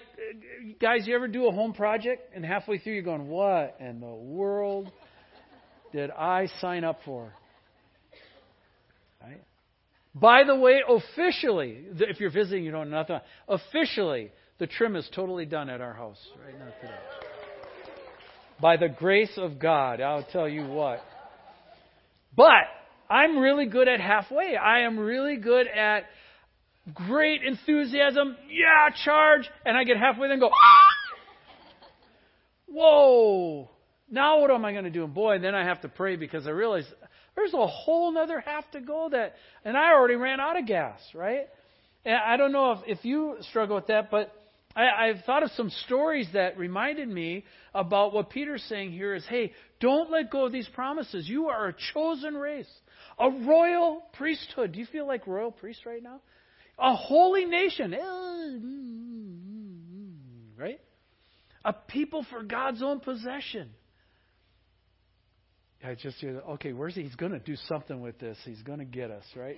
guys, 0.81 1.07
you 1.07 1.14
ever 1.14 1.28
do 1.28 1.47
a 1.47 1.52
home 1.52 1.73
project 1.73 2.35
and 2.35 2.45
halfway 2.45 2.78
through 2.78 2.95
you're 2.95 3.02
going, 3.02 3.28
what 3.28 3.76
in 3.78 4.00
the 4.00 4.07
world 4.07 4.90
did 5.93 6.11
I 6.11 6.49
sign 6.61 6.83
up 6.83 6.99
for? 7.05 7.33
Right? 9.23 9.43
By 10.12 10.43
the 10.45 10.57
way, 10.57 10.81
officially, 10.88 11.85
if 12.00 12.19
you're 12.19 12.33
visiting, 12.33 12.64
you 12.64 12.73
don't 12.73 12.90
know 12.90 12.99
nothing. 12.99 13.21
Officially, 13.49 14.33
the 14.59 14.67
trim 14.67 14.97
is 14.97 15.09
totally 15.14 15.47
done 15.47 15.71
at 15.71 15.81
our 15.81 15.95
house 15.95 16.19
right 16.45 16.59
now 16.59 16.73
today. 16.81 16.95
By 18.61 18.76
the 18.76 18.88
grace 18.88 19.37
of 19.37 19.61
God, 19.61 20.00
I'll 20.00 20.26
tell 20.33 20.49
you 20.49 20.67
what. 20.67 21.00
But 22.37 22.64
I'm 23.09 23.38
really 23.38 23.67
good 23.67 23.87
at 23.87 24.00
halfway. 24.00 24.57
I 24.57 24.81
am 24.81 24.99
really 24.99 25.37
good 25.37 25.69
at 25.69 26.05
great 26.95 27.42
enthusiasm. 27.42 28.37
Yeah, 28.50 28.95
charge. 29.04 29.49
And 29.64 29.76
I 29.76 29.85
get 29.85 29.97
halfway 29.97 30.28
there 30.28 30.33
and 30.33 30.40
go, 30.40 30.50
ah! 30.50 30.88
Whoa. 32.66 33.71
Now 34.11 34.40
what 34.40 34.50
am 34.50 34.64
I 34.64 34.73
going 34.73 34.85
to 34.85 34.90
do? 34.90 35.04
And 35.04 35.14
boy, 35.14 35.38
then 35.38 35.54
I 35.54 35.64
have 35.64 35.80
to 35.83 35.88
pray 35.88 36.16
because 36.16 36.47
I 36.47 36.50
realize 36.50 36.85
there's 37.37 37.54
a 37.54 37.66
whole 37.66 38.16
other 38.16 38.40
half 38.40 38.71
to 38.73 38.80
go 38.80 39.09
that, 39.12 39.35
and 39.64 39.76
I 39.76 39.92
already 39.92 40.16
ran 40.16 40.40
out 40.40 40.59
of 40.59 40.66
gas, 40.66 41.00
right? 41.14 41.47
And 42.04 42.14
I 42.14 42.37
don't 42.37 42.52
know 42.52 42.73
if, 42.73 42.99
if 42.99 43.04
you 43.04 43.37
struggle 43.50 43.76
with 43.76 43.88
that, 43.88 44.11
but 44.11 44.33
I, 44.75 45.09
I've 45.09 45.25
thought 45.25 45.42
of 45.42 45.50
some 45.52 45.71
stories 45.87 46.28
that 46.33 46.59
reminded 46.59 47.09
me 47.09 47.45
about 47.75 48.12
what 48.12 48.30
Peter's 48.30 48.62
saying 48.68 48.92
here 48.92 49.14
is, 49.14 49.25
hey, 49.28 49.52
don't 49.80 50.11
let 50.11 50.30
go 50.30 50.47
of 50.47 50.52
these 50.52 50.68
promises. 50.68 51.28
You 51.28 51.49
are 51.49 51.68
a 51.68 51.75
chosen 51.92 52.35
race, 52.35 52.71
a 53.18 53.30
royal 53.30 54.02
priesthood. 54.14 54.73
Do 54.73 54.78
you 54.78 54.87
feel 54.87 55.07
like 55.07 55.26
royal 55.26 55.50
priest 55.50 55.85
right 55.87 56.02
now? 56.02 56.21
A 56.78 56.94
holy 56.94 57.44
nation. 57.44 57.92
Eh, 57.92 57.99
mm, 57.99 58.61
mm, 58.61 59.78
mm, 59.94 60.58
right? 60.58 60.80
A 61.64 61.73
people 61.73 62.25
for 62.30 62.42
God's 62.42 62.82
own 62.82 63.00
possession. 63.00 63.70
I 65.85 65.94
just 65.94 66.18
hear, 66.18 66.42
okay, 66.50 66.73
where's 66.73 66.94
he? 66.94 67.02
He's 67.02 67.14
going 67.14 67.32
to 67.32 67.38
do 67.38 67.56
something 67.68 68.00
with 68.00 68.18
this. 68.18 68.37
He's 68.44 68.62
going 68.62 68.80
to 68.80 68.85
get 68.85 69.11
us, 69.11 69.25
right? 69.37 69.56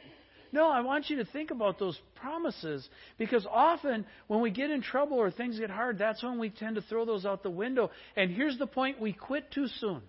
No, 0.52 0.68
I 0.68 0.80
want 0.80 1.08
you 1.08 1.16
to 1.18 1.24
think 1.24 1.50
about 1.50 1.78
those 1.78 1.98
promises 2.16 2.86
because 3.18 3.46
often 3.50 4.04
when 4.26 4.40
we 4.40 4.50
get 4.50 4.70
in 4.70 4.82
trouble 4.82 5.16
or 5.16 5.30
things 5.30 5.58
get 5.58 5.70
hard, 5.70 5.98
that's 5.98 6.22
when 6.22 6.38
we 6.38 6.50
tend 6.50 6.76
to 6.76 6.82
throw 6.82 7.04
those 7.04 7.24
out 7.24 7.42
the 7.42 7.50
window. 7.50 7.90
And 8.16 8.30
here's 8.30 8.58
the 8.58 8.66
point 8.66 9.00
we 9.00 9.12
quit 9.12 9.50
too 9.52 9.68
soon. 9.68 10.02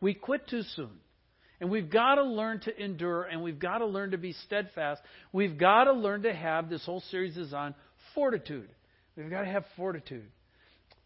We 0.00 0.14
quit 0.14 0.48
too 0.48 0.62
soon. 0.74 0.90
And 1.60 1.70
we've 1.70 1.90
got 1.90 2.16
to 2.16 2.24
learn 2.24 2.60
to 2.60 2.82
endure 2.82 3.22
and 3.22 3.42
we've 3.42 3.58
got 3.58 3.78
to 3.78 3.86
learn 3.86 4.10
to 4.10 4.18
be 4.18 4.32
steadfast. 4.46 5.00
We've 5.32 5.56
got 5.58 5.84
to 5.84 5.92
learn 5.92 6.22
to 6.22 6.34
have, 6.34 6.68
this 6.68 6.84
whole 6.84 7.02
series 7.10 7.36
is 7.36 7.54
on 7.54 7.74
fortitude. 8.14 8.68
We've 9.16 9.30
got 9.30 9.42
to 9.42 9.48
have 9.48 9.64
fortitude. 9.76 10.26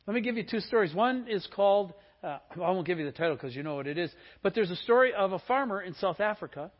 Let 0.07 0.14
me 0.14 0.21
give 0.21 0.37
you 0.37 0.45
two 0.45 0.61
stories. 0.61 0.95
One 0.95 1.26
is 1.28 1.47
called, 1.55 1.93
uh, 2.25 2.38
I 2.55 2.71
won't 2.71 2.87
give 2.87 2.99
you 2.99 3.05
the 3.05 3.12
title 3.12 3.35
because 3.35 3.55
you 3.55 3.62
know 3.62 3.75
what 3.75 3.87
it 3.87 3.99
is, 3.99 4.11
but 4.43 4.55
there's 4.55 4.71
a 4.71 4.76
story 4.76 5.12
of 5.12 5.33
a 5.33 5.38
farmer 5.40 5.83
in 5.83 5.95
South 5.95 6.21
Africa 6.21 6.71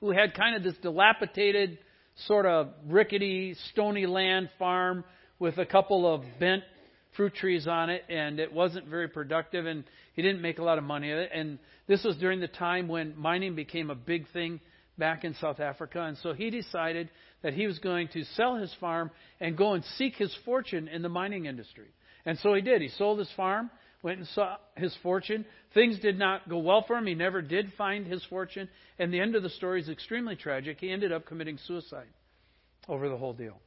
who 0.00 0.10
had 0.10 0.34
kind 0.34 0.56
of 0.56 0.62
this 0.62 0.74
dilapidated, 0.80 1.78
sort 2.26 2.46
of 2.46 2.68
rickety, 2.86 3.54
stony 3.72 4.06
land 4.06 4.48
farm 4.58 5.04
with 5.38 5.58
a 5.58 5.66
couple 5.66 6.12
of 6.12 6.22
bent 6.40 6.62
fruit 7.18 7.34
trees 7.34 7.66
on 7.66 7.90
it, 7.90 8.02
and 8.08 8.40
it 8.40 8.50
wasn't 8.50 8.86
very 8.86 9.08
productive, 9.08 9.66
and 9.66 9.84
he 10.14 10.22
didn't 10.22 10.40
make 10.40 10.58
a 10.58 10.64
lot 10.64 10.78
of 10.78 10.84
money 10.84 11.12
of 11.12 11.18
it. 11.18 11.30
And 11.34 11.58
this 11.86 12.02
was 12.02 12.16
during 12.16 12.40
the 12.40 12.48
time 12.48 12.88
when 12.88 13.12
mining 13.18 13.54
became 13.54 13.90
a 13.90 13.94
big 13.94 14.30
thing 14.32 14.60
back 14.96 15.24
in 15.24 15.34
South 15.34 15.60
Africa, 15.60 16.00
and 16.00 16.16
so 16.16 16.32
he 16.32 16.48
decided 16.48 17.10
that 17.42 17.52
he 17.52 17.66
was 17.66 17.78
going 17.80 18.08
to 18.14 18.24
sell 18.24 18.56
his 18.56 18.74
farm 18.80 19.10
and 19.38 19.58
go 19.58 19.74
and 19.74 19.84
seek 19.96 20.14
his 20.16 20.34
fortune 20.46 20.88
in 20.88 21.02
the 21.02 21.10
mining 21.10 21.44
industry. 21.44 21.88
And 22.24 22.38
so 22.38 22.54
he 22.54 22.62
did. 22.62 22.80
He 22.80 22.88
sold 22.88 23.18
his 23.18 23.30
farm 23.36 23.70
went 24.02 24.18
and 24.18 24.28
saw 24.28 24.56
his 24.76 24.94
fortune. 25.02 25.44
Things 25.74 25.98
did 25.98 26.18
not 26.18 26.48
go 26.48 26.58
well 26.58 26.84
for 26.86 26.96
him. 26.96 27.06
He 27.06 27.14
never 27.14 27.42
did 27.42 27.72
find 27.76 28.06
his 28.06 28.24
fortune. 28.26 28.68
And 28.98 29.12
the 29.12 29.20
end 29.20 29.34
of 29.34 29.42
the 29.42 29.50
story 29.50 29.80
is 29.80 29.88
extremely 29.88 30.36
tragic. 30.36 30.78
He 30.80 30.90
ended 30.90 31.12
up 31.12 31.26
committing 31.26 31.58
suicide 31.66 32.06
over 32.88 33.08
the 33.08 33.16
whole 33.16 33.32
deal. 33.32 33.60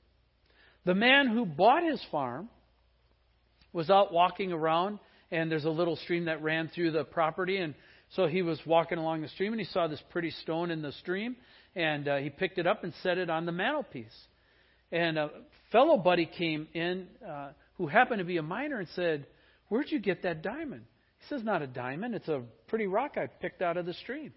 The 0.86 0.96
man 0.96 1.28
who 1.28 1.46
bought 1.46 1.84
his 1.84 2.02
farm 2.12 2.50
was 3.74 3.90
out 3.90 4.14
walking 4.14 4.52
around, 4.52 5.00
and 5.32 5.52
there's 5.52 5.66
a 5.66 5.70
little 5.70 5.96
stream 5.96 6.26
that 6.26 6.42
ran 6.42 6.70
through 6.74 6.92
the 6.92 7.04
property. 7.04 7.58
And 7.58 7.74
so 8.16 8.28
he 8.28 8.42
was 8.42 8.60
walking 8.66 8.98
along 8.98 9.22
the 9.22 9.30
stream, 9.30 9.54
and 9.54 9.60
he 9.60 9.68
saw 9.68 9.88
this 9.88 10.02
pretty 10.10 10.32
stone 10.32 10.72
in 10.72 10.82
the 10.82 10.92
stream, 10.94 11.36
and 11.76 12.08
uh, 12.08 12.18
he 12.18 12.30
picked 12.30 12.58
it 12.58 12.68
up 12.68 12.84
and 12.84 12.94
set 13.02 13.18
it 13.18 13.30
on 13.30 13.46
the 13.46 13.52
mantelpiece. 13.52 14.16
And 14.92 15.18
a 15.18 15.30
fellow 15.72 15.98
buddy 15.98 16.26
came 16.26 16.68
in 16.74 17.08
uh, 17.26 17.52
who 17.78 17.88
happened 17.88 18.20
to 18.20 18.26
be 18.26 18.38
a 18.38 18.44
miner 18.44 18.80
and 18.80 18.88
said, 18.96 19.26
Where'd 19.70 19.90
you 19.90 20.00
get 20.00 20.24
that 20.24 20.42
diamond? 20.44 20.84
He 21.20 21.28
says, 21.30 21.44
Not 21.44 21.62
a 21.62 21.68
diamond. 21.68 22.14
It's 22.14 22.28
a 22.28 22.44
pretty 22.68 22.88
rock 22.88 23.14
I 23.16 23.28
picked 23.28 23.62
out 23.62 23.78
of 23.78 23.86
the 23.86 23.94
stream. 23.94 24.34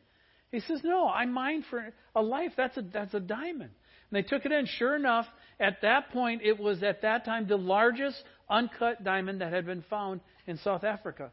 He 0.52 0.60
says, 0.60 0.80
No, 0.84 1.08
I 1.08 1.26
mined 1.26 1.64
for 1.68 1.92
a 2.14 2.22
life. 2.22 2.52
That's 2.56 2.76
a, 2.76 2.82
that's 2.82 3.14
a 3.14 3.20
diamond. 3.20 3.70
And 4.10 4.12
they 4.12 4.22
took 4.22 4.46
it 4.46 4.52
in. 4.52 4.66
Sure 4.78 4.94
enough, 4.94 5.26
at 5.58 5.82
that 5.82 6.10
point, 6.10 6.42
it 6.44 6.58
was 6.58 6.82
at 6.84 7.02
that 7.02 7.24
time 7.24 7.48
the 7.48 7.56
largest 7.56 8.16
uncut 8.48 9.04
diamond 9.04 9.40
that 9.40 9.52
had 9.52 9.66
been 9.66 9.84
found 9.88 10.20
in 10.46 10.58
South 10.58 10.84
Africa. 10.84 11.30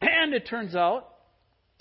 And 0.00 0.34
it 0.34 0.46
turns 0.46 0.74
out 0.74 1.08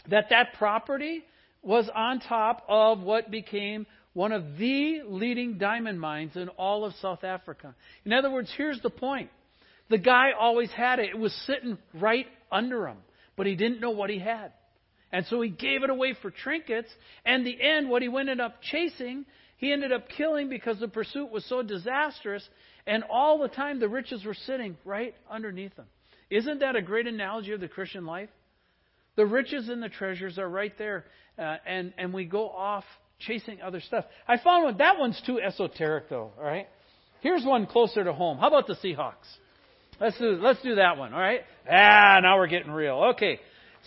that 0.09 0.25
that 0.29 0.53
property 0.57 1.23
was 1.61 1.89
on 1.93 2.19
top 2.19 2.63
of 2.67 3.01
what 3.01 3.31
became 3.31 3.85
one 4.13 4.31
of 4.31 4.57
the 4.57 5.01
leading 5.05 5.57
diamond 5.57 5.99
mines 5.99 6.35
in 6.35 6.49
all 6.49 6.85
of 6.85 6.93
South 7.01 7.23
Africa. 7.23 7.75
In 8.05 8.13
other 8.13 8.31
words, 8.31 8.51
here's 8.55 8.81
the 8.81 8.89
point 8.89 9.29
the 9.89 9.97
guy 9.97 10.31
always 10.37 10.69
had 10.71 10.99
it. 10.99 11.09
It 11.09 11.17
was 11.17 11.33
sitting 11.45 11.77
right 11.93 12.27
under 12.51 12.87
him, 12.87 12.97
but 13.35 13.47
he 13.47 13.55
didn't 13.55 13.81
know 13.81 13.91
what 13.91 14.09
he 14.09 14.19
had. 14.19 14.51
And 15.11 15.25
so 15.25 15.41
he 15.41 15.49
gave 15.49 15.83
it 15.83 15.89
away 15.89 16.15
for 16.21 16.29
trinkets. 16.29 16.89
And 17.25 17.45
the 17.45 17.59
end, 17.59 17.89
what 17.89 18.01
he 18.03 18.07
ended 18.07 18.39
up 18.39 18.61
chasing, 18.61 19.25
he 19.57 19.73
ended 19.73 19.91
up 19.91 20.07
killing 20.09 20.49
because 20.49 20.79
the 20.79 20.87
pursuit 20.87 21.31
was 21.31 21.43
so 21.45 21.63
disastrous. 21.63 22.47
And 22.87 23.03
all 23.09 23.39
the 23.39 23.47
time, 23.47 23.79
the 23.79 23.89
riches 23.89 24.25
were 24.25 24.33
sitting 24.33 24.77
right 24.85 25.13
underneath 25.29 25.75
them. 25.75 25.87
Isn't 26.29 26.59
that 26.59 26.75
a 26.75 26.81
great 26.81 27.07
analogy 27.07 27.51
of 27.51 27.59
the 27.59 27.67
Christian 27.67 28.05
life? 28.05 28.29
The 29.15 29.25
riches 29.25 29.69
and 29.69 29.81
the 29.81 29.89
treasures 29.89 30.37
are 30.37 30.47
right 30.47 30.77
there, 30.77 31.05
uh, 31.37 31.57
and 31.65 31.93
and 31.97 32.13
we 32.13 32.25
go 32.25 32.49
off 32.49 32.85
chasing 33.19 33.61
other 33.61 33.81
stuff. 33.81 34.05
I 34.27 34.37
found 34.37 34.63
one. 34.63 34.77
That 34.77 34.97
one's 34.97 35.21
too 35.25 35.41
esoteric, 35.41 36.09
though. 36.09 36.31
All 36.37 36.43
right. 36.43 36.67
Here's 37.21 37.43
one 37.43 37.65
closer 37.65 38.03
to 38.03 38.13
home. 38.13 38.37
How 38.37 38.47
about 38.47 38.67
the 38.67 38.75
Seahawks? 38.75 39.27
Let's 39.99 40.17
do, 40.17 40.37
let's 40.41 40.61
do 40.61 40.75
that 40.75 40.97
one, 40.97 41.13
all 41.13 41.19
right? 41.19 41.41
Ah, 41.69 42.19
now 42.21 42.37
we're 42.37 42.47
getting 42.47 42.71
real. 42.71 43.11
Okay. 43.15 43.39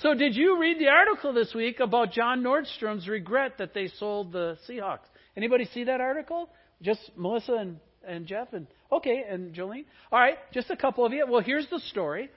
So 0.02 0.14
did 0.14 0.36
you 0.36 0.58
read 0.60 0.78
the 0.78 0.88
article 0.88 1.32
this 1.32 1.54
week 1.54 1.80
about 1.80 2.12
John 2.12 2.42
Nordstrom's 2.42 3.08
regret 3.08 3.58
that 3.58 3.72
they 3.72 3.88
sold 3.98 4.32
the 4.32 4.58
Seahawks? 4.68 5.06
Anybody 5.36 5.64
see 5.72 5.84
that 5.84 6.00
article? 6.00 6.50
Just 6.82 7.00
Melissa 7.16 7.54
and, 7.54 7.80
and 8.06 8.26
Jeff 8.26 8.52
and 8.52 8.66
okay, 8.90 9.24
and 9.28 9.54
Jolene. 9.54 9.84
All 10.10 10.18
right, 10.18 10.38
just 10.52 10.70
a 10.70 10.76
couple 10.76 11.04
of 11.04 11.12
you. 11.12 11.26
Well, 11.28 11.42
here's 11.42 11.68
the 11.70 11.80
story. 11.80 12.30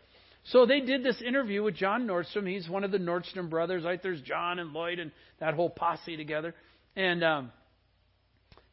So 0.50 0.68
they 0.68 0.80
did 0.80 1.04
this 1.04 1.22
interview 1.26 1.64
with 1.64 1.76
John 1.76 2.06
Nordstrom. 2.06 2.48
He's 2.48 2.70
one 2.70 2.84
of 2.84 2.92
the 2.92 3.00
Nordstrom 3.00 3.50
brothers. 3.50 3.84
Right 3.84 4.02
there's 4.02 4.22
John 4.22 4.60
and 4.60 4.74
Lloyd 4.74 5.00
and 5.00 5.12
that 5.40 5.56
whole 5.56 5.70
posse 5.72 6.18
together. 6.18 6.54
And 6.96 7.24
um, 7.24 7.52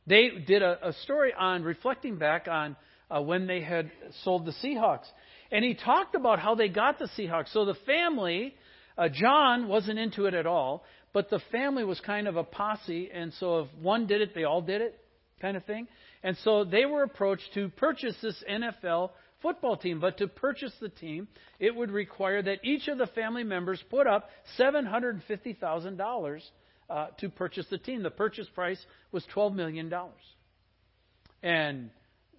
they 0.06 0.30
did 0.46 0.62
a, 0.62 0.88
a 0.88 0.92
story 1.04 1.32
on 1.36 1.62
reflecting 1.62 2.18
back 2.18 2.46
on 2.46 2.76
uh, 3.10 3.22
when 3.22 3.46
they 3.46 3.62
had 3.62 3.90
sold 4.22 4.44
the 4.44 4.52
Seahawks. 4.62 5.06
And 5.50 5.64
he 5.64 5.74
talked 5.74 6.14
about 6.14 6.38
how 6.38 6.54
they 6.54 6.68
got 6.68 6.98
the 6.98 7.08
Seahawks. 7.18 7.52
So 7.52 7.64
the 7.64 7.76
family, 7.86 8.54
uh, 8.98 9.08
John 9.08 9.68
wasn't 9.68 9.98
into 9.98 10.26
it 10.26 10.34
at 10.34 10.46
all, 10.46 10.84
but 11.12 11.30
the 11.30 11.40
family 11.50 11.84
was 11.84 12.00
kind 12.00 12.28
of 12.28 12.36
a 12.36 12.44
posse. 12.44 13.10
And 13.12 13.32
so 13.34 13.60
if 13.60 13.68
one 13.80 14.06
did 14.06 14.20
it, 14.20 14.34
they 14.34 14.44
all 14.44 14.62
did 14.62 14.80
it, 14.82 14.98
kind 15.40 15.56
of 15.56 15.64
thing. 15.64 15.88
And 16.22 16.36
so 16.38 16.64
they 16.64 16.84
were 16.84 17.02
approached 17.02 17.52
to 17.54 17.68
purchase 17.70 18.14
this 18.22 18.42
NFL 18.48 19.10
football 19.42 19.76
team. 19.76 20.00
But 20.00 20.18
to 20.18 20.28
purchase 20.28 20.72
the 20.80 20.88
team, 20.88 21.28
it 21.58 21.74
would 21.74 21.90
require 21.90 22.42
that 22.42 22.64
each 22.64 22.88
of 22.88 22.98
the 22.98 23.08
family 23.08 23.44
members 23.44 23.82
put 23.90 24.06
up 24.06 24.30
$750,000 24.58 26.40
uh, 26.88 27.06
to 27.18 27.28
purchase 27.28 27.66
the 27.70 27.78
team. 27.78 28.02
The 28.02 28.10
purchase 28.10 28.48
price 28.54 28.78
was 29.10 29.24
$12 29.34 29.54
million. 29.54 29.92
And 31.42 31.90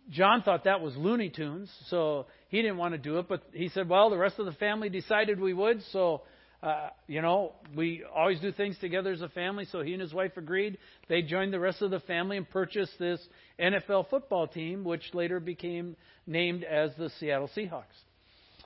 John 0.10 0.42
thought 0.44 0.66
that 0.66 0.82
was 0.82 0.96
Looney 0.96 1.30
Tunes, 1.30 1.72
so 1.88 2.28
he 2.50 2.62
didn't 2.62 2.78
want 2.78 2.94
to 2.94 2.98
do 2.98 3.20
it. 3.20 3.28
But 3.28 3.44
he 3.54 3.70
said, 3.70 3.90
well, 3.90 4.10
the 4.10 4.18
rest 4.18 4.40
of 4.40 4.46
the 4.46 4.54
family 4.54 4.90
decided 4.90 5.40
we 5.40 5.54
would, 5.54 5.82
so, 5.92 6.22
uh, 6.64 6.90
you 7.08 7.22
know, 7.22 7.52
we 7.76 8.04
always 8.16 8.40
do 8.40 8.54
things 8.54 8.78
together 8.80 9.12
as 9.12 9.22
a 9.22 9.28
family. 9.28 9.66
So 9.70 9.82
he 9.82 9.92
and 9.92 10.02
his 10.02 10.14
wife 10.14 10.38
agreed. 10.38 10.78
They 11.10 11.22
joined 11.22 11.52
the 11.52 11.60
rest 11.60 11.82
of 11.82 11.92
the 11.92 12.00
family 12.00 12.38
and 12.38 12.50
purchased 12.50 12.98
this 12.98 13.20
NFL 13.60 14.10
football 14.10 14.48
team, 14.48 14.86
which 14.86 15.04
later 15.14 15.42
became 15.42 15.98
named 16.26 16.64
as 16.64 16.92
the 16.98 17.10
Seattle 17.20 17.50
Seahawks. 17.56 17.84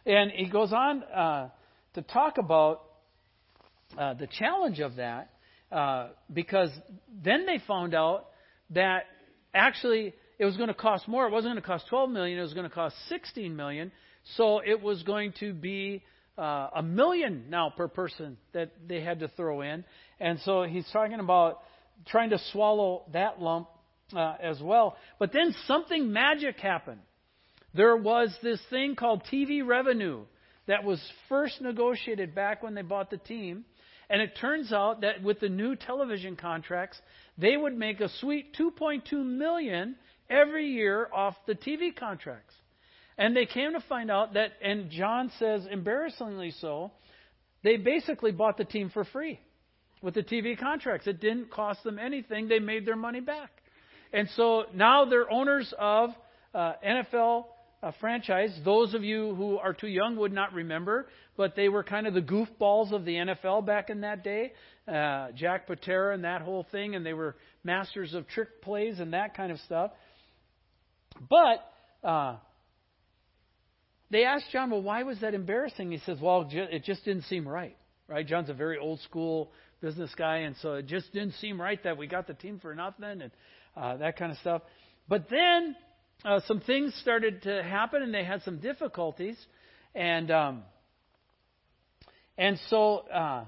And 0.06 0.30
he 0.32 0.48
goes 0.48 0.72
on 0.72 1.04
uh, 1.04 1.50
to 1.96 2.04
talk 2.04 2.38
about 2.38 2.84
uh, 3.98 4.14
the 4.14 4.28
challenge 4.28 4.80
of 4.80 4.98
that 4.98 5.32
uh, 5.72 6.10
because 6.32 6.70
then 7.24 7.48
they 7.48 7.60
found 7.68 7.96
out 7.96 8.28
that 8.70 9.06
actually 9.56 10.14
it 10.38 10.46
was 10.46 10.56
going 10.56 10.68
to 10.70 10.76
cost 10.76 11.08
more. 11.08 11.26
It 11.26 11.32
wasn't 11.32 11.54
going 11.54 11.64
to 11.64 11.68
cost 11.68 11.88
12 11.90 12.12
million. 12.12 12.38
It 12.38 12.44
was 12.44 12.54
going 12.54 12.70
to 12.70 12.74
cost 12.74 12.96
16 13.10 13.56
million. 13.56 13.92
So 14.36 14.60
it 14.60 14.84
was 14.84 15.02
going 15.02 15.34
to 15.40 15.52
be 15.52 16.04
uh, 16.38 16.70
a 16.76 16.84
million 16.84 17.46
now 17.50 17.70
per 17.76 17.88
person 17.88 18.38
that 18.54 18.72
they 18.88 19.02
had 19.02 19.20
to 19.20 19.28
throw 19.30 19.62
in. 19.62 19.84
And 20.20 20.40
so 20.42 20.64
he's 20.64 20.88
talking 20.92 21.20
about 21.20 21.60
trying 22.08 22.30
to 22.30 22.40
swallow 22.52 23.04
that 23.14 23.42
lump 23.42 23.68
uh, 24.16 24.36
as 24.42 24.62
well. 24.62 24.96
But 25.20 25.34
then 25.34 25.54
something 25.66 26.12
magic 26.12 26.60
happened. 26.60 27.02
There 27.74 27.96
was 27.96 28.36
this 28.42 28.60
thing 28.70 28.96
called 28.96 29.24
TV 29.32 29.66
revenue 29.66 30.24
that 30.68 30.84
was 30.84 31.02
first 31.30 31.62
negotiated 31.62 32.36
back 32.36 32.64
when 32.64 32.76
they 32.76 32.82
bought 32.82 33.10
the 33.10 33.18
team. 33.18 33.66
And 34.10 34.22
it 34.22 34.38
turns 34.40 34.72
out 34.72 35.02
that 35.02 35.22
with 35.22 35.40
the 35.40 35.50
new 35.50 35.76
television 35.76 36.36
contracts, 36.36 36.98
they 37.38 37.58
would 37.58 37.78
make 37.78 38.00
a 38.00 38.10
sweet 38.20 38.56
2.2 38.56 39.26
million 39.26 39.96
every 40.30 40.68
year 40.72 41.10
off 41.14 41.36
the 41.46 41.56
TV 41.56 41.96
contracts. 41.96 42.54
And 43.18 43.36
they 43.36 43.46
came 43.46 43.74
to 43.74 43.80
find 43.90 44.12
out 44.12 44.34
that, 44.34 44.52
and 44.62 44.92
John 44.92 45.32
says 45.40 45.66
embarrassingly 45.70 46.52
so, 46.62 46.92
they 47.64 47.78
basically 47.78 48.32
bought 48.32 48.58
the 48.58 48.66
team 48.66 48.90
for 48.92 49.04
free 49.06 49.40
with 50.02 50.14
the 50.14 50.24
TV 50.24 50.58
contracts. 50.58 51.08
It 51.08 51.20
didn't 51.20 51.50
cost 51.52 51.84
them 51.84 51.98
anything. 51.98 52.48
They 52.48 52.60
made 52.60 52.86
their 52.86 52.96
money 52.96 53.20
back. 53.20 53.50
And 54.14 54.30
so 54.36 54.66
now 54.74 55.06
they're 55.06 55.32
owners 55.32 55.74
of 55.78 56.12
uh, 56.54 56.74
NFL 56.86 57.46
uh, 57.82 57.92
franchise. 58.00 58.58
Those 58.64 58.94
of 58.94 59.04
you 59.04 59.36
who 59.36 59.58
are 59.58 59.74
too 59.74 59.88
young 59.88 60.16
would 60.18 60.32
not 60.32 60.54
remember, 60.54 61.08
but 61.36 61.56
they 61.56 61.70
were 61.70 61.84
kind 61.84 62.08
of 62.08 62.14
the 62.14 62.22
goofballs 62.22 62.92
of 62.92 63.06
the 63.06 63.16
NFL 63.16 63.66
back 63.66 63.90
in 63.90 64.02
that 64.02 64.24
day. 64.24 64.54
Uh, 64.88 65.32
Jack 65.36 65.68
Patera 65.68 66.14
and 66.14 66.24
that 66.24 66.42
whole 66.42 66.66
thing, 66.72 66.96
and 66.96 67.06
they 67.06 67.14
were 67.14 67.36
masters 67.64 68.14
of 68.14 68.28
trick 68.28 68.62
plays 68.62 69.00
and 69.00 69.14
that 69.14 69.36
kind 69.36 69.52
of 69.52 69.60
stuff. 69.62 69.92
But 71.30 72.08
uh, 72.08 72.38
they 74.10 74.24
asked 74.24 74.46
John, 74.52 74.70
well, 74.70 74.82
why 74.82 75.04
was 75.04 75.20
that 75.22 75.34
embarrassing? 75.34 75.92
He 75.92 76.00
says, 76.00 76.20
well, 76.22 76.48
it 76.52 76.84
just 76.84 77.04
didn't 77.04 77.24
seem 77.24 77.48
right. 77.48 77.76
Right? 78.08 78.26
John's 78.26 78.50
a 78.50 78.54
very 78.54 78.78
old 78.78 79.02
school 79.02 79.52
business 79.82 80.12
guy, 80.18 80.38
and 80.38 80.56
so 80.62 80.76
it 80.76 80.88
just 80.88 81.12
didn't 81.12 81.34
seem 81.36 81.60
right 81.60 81.82
that 81.84 81.98
we 81.98 82.08
got 82.08 82.26
the 82.26 82.34
team 82.34 82.60
for 82.60 82.74
nothing 82.74 83.22
and 83.22 83.32
uh, 83.76 83.98
that 83.98 84.18
kind 84.18 84.32
of 84.32 84.38
stuff. 84.38 84.62
But 85.10 85.30
then 85.30 85.76
uh, 86.24 86.40
some 86.48 86.62
things 86.62 86.96
started 87.02 87.44
to 87.44 87.62
happen, 87.64 88.02
and 88.02 88.14
they 88.14 88.24
had 88.24 88.42
some 88.44 88.60
difficulties, 88.60 89.38
and 89.94 90.32
um, 90.32 90.64
and 92.38 92.58
so 92.70 93.00
uh, 93.14 93.46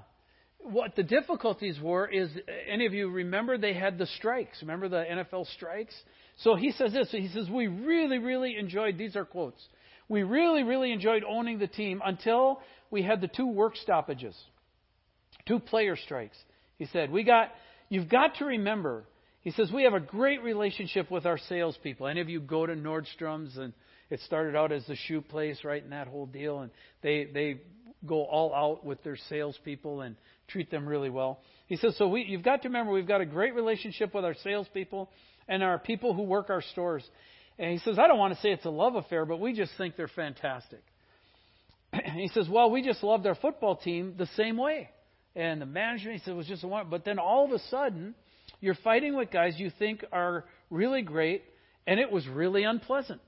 what 0.58 0.94
the 0.94 1.02
difficulties 1.02 1.78
were 1.80 2.06
is 2.06 2.30
any 2.68 2.86
of 2.86 2.92
you 2.92 3.10
remember 3.10 3.56
they 3.56 3.74
had 3.74 3.98
the 3.98 4.06
strikes? 4.06 4.58
Remember 4.60 4.88
the 4.88 5.04
NFL 5.04 5.46
strikes? 5.54 5.94
So 6.38 6.54
he 6.54 6.72
says 6.72 6.92
this. 6.92 7.10
He 7.10 7.28
says 7.28 7.48
we 7.50 7.66
really, 7.66 8.18
really 8.18 8.56
enjoyed. 8.56 8.98
These 8.98 9.16
are 9.16 9.24
quotes. 9.24 9.62
We 10.10 10.24
really, 10.24 10.62
really 10.62 10.92
enjoyed 10.92 11.24
owning 11.26 11.58
the 11.58 11.66
team 11.66 12.02
until 12.04 12.60
we 12.90 13.02
had 13.02 13.22
the 13.22 13.28
two 13.28 13.46
work 13.46 13.76
stoppages, 13.76 14.36
two 15.48 15.58
player 15.58 15.96
strikes. 15.96 16.36
He 16.76 16.84
said 16.86 17.10
we 17.10 17.24
got. 17.24 17.50
You've 17.88 18.08
got 18.08 18.36
to 18.36 18.44
remember 18.44 19.04
he 19.40 19.52
says, 19.52 19.70
We 19.72 19.84
have 19.84 19.94
a 19.94 20.00
great 20.00 20.42
relationship 20.42 21.10
with 21.10 21.26
our 21.26 21.38
salespeople. 21.48 22.06
Any 22.06 22.20
of 22.20 22.28
you 22.28 22.40
go 22.40 22.66
to 22.66 22.74
Nordstrom's 22.74 23.56
and 23.56 23.72
it 24.10 24.20
started 24.20 24.54
out 24.54 24.72
as 24.72 24.84
the 24.86 24.96
shoe 24.96 25.20
place, 25.20 25.58
right, 25.64 25.82
and 25.82 25.92
that 25.92 26.08
whole 26.08 26.26
deal, 26.26 26.60
and 26.60 26.70
they, 27.02 27.28
they 27.32 27.60
go 28.04 28.24
all 28.24 28.54
out 28.54 28.84
with 28.84 29.02
their 29.02 29.16
salespeople 29.28 30.02
and 30.02 30.16
treat 30.48 30.70
them 30.70 30.86
really 30.86 31.10
well. 31.10 31.40
He 31.68 31.76
says, 31.76 31.96
So 31.96 32.08
we, 32.08 32.22
you've 32.22 32.42
got 32.42 32.62
to 32.62 32.68
remember, 32.68 32.92
we've 32.92 33.08
got 33.08 33.20
a 33.20 33.26
great 33.26 33.54
relationship 33.54 34.14
with 34.14 34.24
our 34.24 34.34
salespeople 34.42 35.10
and 35.48 35.62
our 35.62 35.78
people 35.78 36.12
who 36.12 36.22
work 36.22 36.50
our 36.50 36.62
stores. 36.72 37.08
And 37.60 37.72
he 37.72 37.78
says, 37.78 37.98
I 37.98 38.08
don't 38.08 38.18
want 38.18 38.34
to 38.34 38.40
say 38.40 38.52
it's 38.52 38.64
a 38.64 38.70
love 38.70 38.94
affair, 38.94 39.26
but 39.26 39.38
we 39.38 39.52
just 39.52 39.72
think 39.76 39.94
they're 39.94 40.08
fantastic. 40.08 40.82
he 42.14 42.28
says, 42.32 42.48
Well, 42.48 42.70
we 42.70 42.82
just 42.82 43.02
loved 43.04 43.26
our 43.26 43.34
football 43.34 43.76
team 43.76 44.14
the 44.16 44.28
same 44.34 44.56
way. 44.56 44.88
And 45.36 45.60
the 45.60 45.66
management, 45.66 46.16
he 46.16 46.24
said, 46.24 46.34
was 46.34 46.46
just 46.46 46.64
a 46.64 46.66
one. 46.66 46.88
But 46.88 47.04
then 47.04 47.18
all 47.18 47.44
of 47.44 47.52
a 47.52 47.58
sudden, 47.68 48.14
you're 48.60 48.76
fighting 48.82 49.14
with 49.14 49.30
guys 49.30 49.54
you 49.58 49.70
think 49.78 50.02
are 50.10 50.46
really 50.70 51.02
great, 51.02 51.44
and 51.86 52.00
it 52.00 52.10
was 52.10 52.26
really 52.26 52.64
unpleasant. 52.64 53.20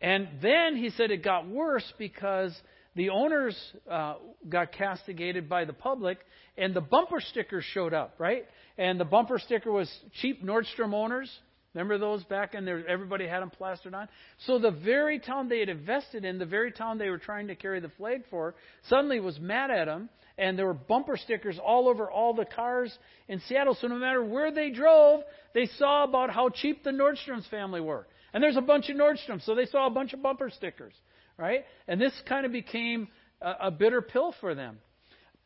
And 0.00 0.28
then 0.42 0.76
he 0.76 0.90
said 0.90 1.12
it 1.12 1.22
got 1.22 1.48
worse 1.48 1.90
because 1.98 2.52
the 2.96 3.10
owners 3.10 3.56
uh, 3.88 4.14
got 4.48 4.72
castigated 4.72 5.48
by 5.48 5.64
the 5.64 5.72
public, 5.72 6.18
and 6.56 6.74
the 6.74 6.80
bumper 6.80 7.20
stickers 7.20 7.64
showed 7.72 7.94
up, 7.94 8.16
right? 8.18 8.44
And 8.76 8.98
the 8.98 9.04
bumper 9.04 9.38
sticker 9.38 9.70
was 9.70 9.88
cheap 10.20 10.44
Nordstrom 10.44 10.92
owners. 10.92 11.30
Remember 11.74 11.98
those 11.98 12.24
back 12.24 12.54
in 12.54 12.64
there? 12.64 12.86
Everybody 12.88 13.26
had 13.26 13.40
them 13.40 13.50
plastered 13.50 13.94
on. 13.94 14.08
So 14.46 14.58
the 14.58 14.70
very 14.70 15.18
town 15.18 15.48
they 15.48 15.60
had 15.60 15.68
invested 15.68 16.24
in, 16.24 16.38
the 16.38 16.46
very 16.46 16.72
town 16.72 16.98
they 16.98 17.10
were 17.10 17.18
trying 17.18 17.48
to 17.48 17.54
carry 17.54 17.80
the 17.80 17.90
flag 17.90 18.24
for, 18.30 18.54
suddenly 18.88 19.20
was 19.20 19.38
mad 19.38 19.70
at 19.70 19.84
them 19.84 20.08
and 20.38 20.56
there 20.56 20.66
were 20.66 20.74
bumper 20.74 21.16
stickers 21.16 21.58
all 21.62 21.88
over 21.88 22.10
all 22.10 22.32
the 22.32 22.44
cars 22.44 22.96
in 23.26 23.40
Seattle. 23.40 23.76
So 23.78 23.88
no 23.88 23.96
matter 23.96 24.24
where 24.24 24.52
they 24.52 24.70
drove, 24.70 25.22
they 25.52 25.66
saw 25.78 26.04
about 26.04 26.30
how 26.30 26.48
cheap 26.48 26.84
the 26.84 26.90
Nordstrom's 26.90 27.46
family 27.48 27.80
were. 27.80 28.06
And 28.32 28.42
there's 28.42 28.56
a 28.56 28.62
bunch 28.62 28.88
of 28.88 28.96
Nordstroms, 28.96 29.44
so 29.44 29.54
they 29.54 29.66
saw 29.66 29.86
a 29.86 29.90
bunch 29.90 30.12
of 30.12 30.22
bumper 30.22 30.50
stickers, 30.50 30.94
right? 31.36 31.64
And 31.88 32.00
this 32.00 32.12
kind 32.28 32.46
of 32.46 32.52
became 32.52 33.08
a, 33.42 33.54
a 33.62 33.70
bitter 33.70 34.00
pill 34.00 34.34
for 34.40 34.54
them. 34.54 34.78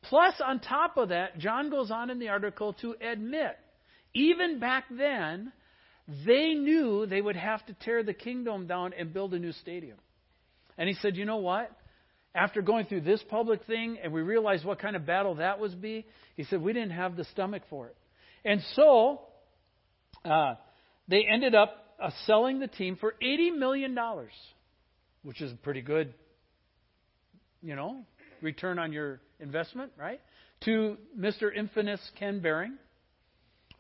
Plus, 0.03 0.35
on 0.45 0.61
top 0.61 0.97
of 0.97 1.09
that, 1.09 1.39
John 1.39 1.71
goes 1.71 1.91
on 1.91 2.11
in 2.11 2.19
the 2.19 2.29
article 2.29 2.75
to 2.75 2.95
admit, 3.01 3.57
even 4.15 4.59
back 4.59 4.85
then, 4.91 5.53
they 6.27 6.55
knew 6.55 7.07
they 7.07 7.21
would 7.21 7.37
have 7.37 7.65
to 7.67 7.75
tear 7.75 8.03
the 8.03 8.15
Kingdome 8.15 8.67
down 8.67 8.93
and 8.99 9.13
build 9.13 9.35
a 9.35 9.39
new 9.39 9.53
stadium. 9.53 9.99
And 10.77 10.89
he 10.89 10.95
said, 10.97 11.17
you 11.17 11.25
know 11.25 11.37
what? 11.37 11.71
after 12.35 12.63
going 12.63 12.87
through 12.87 13.03
this 13.03 13.23
public 13.29 13.65
thing 13.67 13.99
and 14.03 14.13
we 14.13 14.23
realized 14.23 14.65
what 14.65 14.79
kind 14.79 14.97
of 14.97 15.05
battle 15.05 15.37
that 15.37 15.59
was 15.59 15.75
be, 15.75 16.07
he 16.37 16.45
said 16.45 16.63
we 16.63 16.73
didn't 16.73 16.93
have 16.93 17.17
the 17.17 17.25
stomach 17.25 17.63
for 17.69 17.89
it. 17.89 17.97
And 18.45 18.63
so 18.75 19.21
uh, 20.25 20.55
they 21.09 21.25
ended 21.31 21.55
up 21.55 21.95
uh, 22.03 22.11
selling 22.27 22.59
the 22.59 22.69
team 22.69 22.97
for 22.97 23.15
$80 23.23 23.57
million, 23.59 23.97
which 25.23 25.41
is 25.41 25.53
pretty 25.63 25.83
good, 25.83 26.15
you 27.63 27.77
know, 27.77 28.05
return 28.41 28.79
on 28.79 28.93
your 28.93 29.21
investment, 29.39 29.93
right? 29.99 30.21
To 30.65 30.97
Mr. 31.19 31.55
Infamous 31.55 32.01
Ken 32.19 32.41
Behring, 32.41 32.77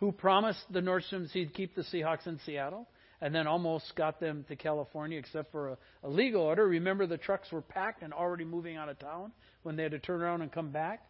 who 0.02 0.10
promised 0.10 0.58
the 0.68 0.80
Nordstroms 0.80 1.30
he'd 1.30 1.54
keep 1.54 1.76
the 1.76 1.82
Seahawks 1.82 2.26
in 2.26 2.40
Seattle 2.44 2.88
and 3.20 3.32
then 3.32 3.46
almost 3.46 3.94
got 3.94 4.18
them 4.18 4.44
to 4.48 4.56
California 4.56 5.16
except 5.16 5.52
for 5.52 5.68
a, 5.68 5.76
a 6.02 6.08
legal 6.08 6.42
order. 6.42 6.66
Remember, 6.66 7.06
the 7.06 7.16
trucks 7.16 7.52
were 7.52 7.62
packed 7.62 8.02
and 8.02 8.12
already 8.12 8.44
moving 8.44 8.76
out 8.76 8.88
of 8.88 8.98
town 8.98 9.30
when 9.62 9.76
they 9.76 9.84
had 9.84 9.92
to 9.92 10.00
turn 10.00 10.20
around 10.20 10.42
and 10.42 10.50
come 10.50 10.72
back. 10.72 11.06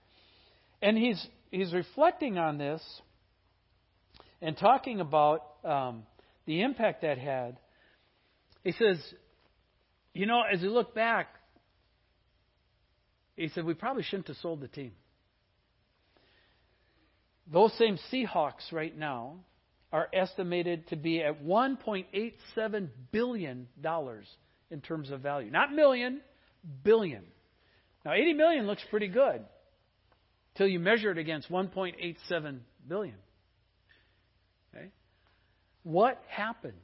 And 0.82 0.98
he's 0.98 1.26
he's 1.50 1.72
reflecting 1.72 2.36
on 2.36 2.58
this 2.58 2.82
and 4.42 4.58
talking 4.58 5.00
about 5.00 5.40
um, 5.64 6.02
the 6.44 6.60
impact 6.60 7.00
that 7.00 7.16
had. 7.16 7.56
He 8.62 8.72
says, 8.72 8.98
you 10.12 10.26
know, 10.26 10.42
as 10.42 10.60
you 10.60 10.68
look 10.68 10.94
back, 10.94 11.28
he 13.36 13.48
said 13.48 13.64
we 13.64 13.72
probably 13.72 14.02
shouldn't 14.02 14.28
have 14.28 14.36
sold 14.36 14.60
the 14.60 14.68
team. 14.68 14.92
Those 17.52 17.72
same 17.74 17.98
Seahawks 18.10 18.72
right 18.72 18.96
now 18.96 19.36
are 19.92 20.08
estimated 20.12 20.88
to 20.88 20.96
be 20.96 21.22
at 21.22 21.44
$1.87 21.44 22.88
billion 23.10 23.68
in 24.70 24.80
terms 24.80 25.10
of 25.10 25.20
value. 25.20 25.50
Not 25.50 25.72
million, 25.72 26.22
billion. 26.82 27.24
Now, 28.06 28.14
80 28.14 28.32
million 28.32 28.66
looks 28.66 28.82
pretty 28.88 29.08
good 29.08 29.42
until 30.54 30.66
you 30.66 30.80
measure 30.80 31.10
it 31.10 31.18
against 31.18 31.50
1.87 31.50 32.60
billion. 32.88 33.16
Okay? 34.74 34.86
What 35.82 36.22
happened? 36.28 36.78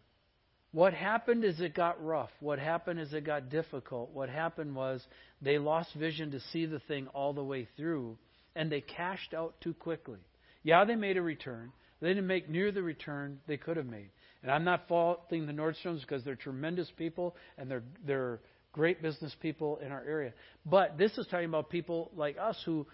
What 0.72 0.92
happened 0.92 1.44
is 1.44 1.60
it 1.60 1.74
got 1.74 2.04
rough. 2.04 2.30
What 2.40 2.58
happened 2.58 3.00
is 3.00 3.14
it 3.14 3.24
got 3.24 3.48
difficult. 3.48 4.10
What 4.12 4.28
happened 4.28 4.76
was 4.76 5.02
they 5.40 5.58
lost 5.58 5.94
vision 5.94 6.32
to 6.32 6.40
see 6.52 6.66
the 6.66 6.80
thing 6.80 7.06
all 7.08 7.32
the 7.32 7.42
way 7.42 7.66
through, 7.78 8.18
and 8.54 8.70
they 8.70 8.82
cashed 8.82 9.32
out 9.32 9.54
too 9.62 9.72
quickly. 9.72 10.18
Yeah, 10.62 10.84
they 10.84 10.96
made 10.96 11.16
a 11.16 11.22
return. 11.22 11.72
They 12.00 12.08
didn't 12.08 12.26
make 12.26 12.48
near 12.48 12.70
the 12.70 12.82
return 12.82 13.40
they 13.46 13.56
could 13.56 13.76
have 13.76 13.86
made. 13.86 14.10
And 14.42 14.50
I'm 14.52 14.64
not 14.64 14.86
faulting 14.88 15.46
the 15.46 15.52
Nordstroms 15.52 16.00
because 16.02 16.24
they're 16.24 16.36
tremendous 16.36 16.90
people 16.96 17.34
and 17.56 17.70
they're 17.70 17.82
they're 18.06 18.40
great 18.72 19.02
business 19.02 19.34
people 19.40 19.78
in 19.84 19.90
our 19.90 20.04
area. 20.04 20.32
But 20.64 20.96
this 20.96 21.16
is 21.18 21.26
talking 21.26 21.48
about 21.48 21.70
people 21.70 22.12
like 22.14 22.36
us 22.38 22.56
who 22.64 22.86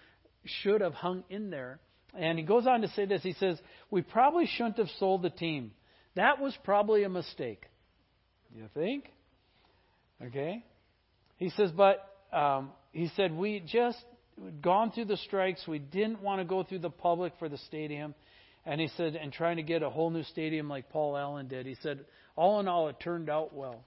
should 0.45 0.81
have 0.81 0.95
hung 0.95 1.25
in 1.29 1.51
there. 1.51 1.81
And 2.17 2.39
he 2.39 2.45
goes 2.45 2.67
on 2.67 2.81
to 2.83 2.89
say 2.89 3.05
this. 3.05 3.23
He 3.23 3.35
says, 3.35 3.61
"We 3.91 4.03
probably 4.03 4.47
shouldn't 4.47 4.79
have 4.79 4.89
sold 4.99 5.23
the 5.23 5.31
team. 5.31 5.73
That 6.15 6.41
was 6.41 6.57
probably 6.65 7.03
a 7.03 7.09
mistake." 7.09 7.67
You 8.55 8.69
think? 8.73 9.11
Okay. 10.23 10.65
He 11.37 11.51
says, 11.51 11.71
but 11.73 12.09
um, 12.33 12.71
he 12.93 13.11
said 13.17 13.35
we 13.37 13.61
just 13.61 13.99
gone 14.61 14.91
through 14.93 15.07
the 15.07 15.17
strikes. 15.19 15.67
We 15.67 15.79
didn't 15.79 16.21
want 16.21 16.41
to 16.41 16.45
go 16.45 16.63
through 16.63 16.81
the 16.81 16.91
public 16.91 17.33
for 17.39 17.49
the 17.49 17.59
stadium. 17.59 18.15
And 18.67 18.81
he 18.81 18.89
said, 18.97 19.15
and 19.15 19.33
trying 19.33 19.57
to 19.57 19.63
get 19.63 19.83
a 19.83 19.91
whole 19.91 20.11
new 20.11 20.23
stadium 20.25 20.69
like 20.69 20.89
Paul 20.91 21.17
Allen 21.17 21.49
did, 21.49 21.67
he 21.67 21.77
said, 21.83 22.05
all 22.35 22.61
in 22.61 22.69
all, 22.69 22.89
it 22.89 22.97
turned 23.01 23.29
out 23.29 23.55
well. 23.55 23.85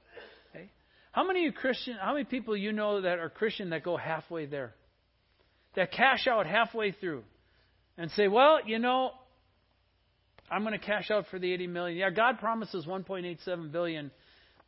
Okay? 0.51 0.69
How 1.11 1.25
many 1.25 1.43
you 1.43 1.51
Christian? 1.51 1.97
How 1.99 2.13
many 2.13 2.25
people 2.25 2.55
you 2.55 2.71
know 2.71 3.01
that 3.01 3.19
are 3.19 3.29
Christian 3.29 3.71
that 3.71 3.83
go 3.83 3.97
halfway 3.97 4.45
there, 4.45 4.73
that 5.75 5.91
cash 5.91 6.27
out 6.27 6.45
halfway 6.45 6.91
through, 6.91 7.23
and 7.97 8.11
say, 8.11 8.27
well, 8.27 8.59
you 8.65 8.77
know, 8.77 9.11
I'm 10.49 10.61
going 10.61 10.79
to 10.79 10.85
cash 10.85 11.11
out 11.11 11.25
for 11.29 11.39
the 11.39 11.51
80 11.51 11.67
million. 11.67 11.97
Yeah, 11.97 12.09
God 12.11 12.39
promises 12.39 12.85
1.87 12.85 13.71
billion, 13.71 14.11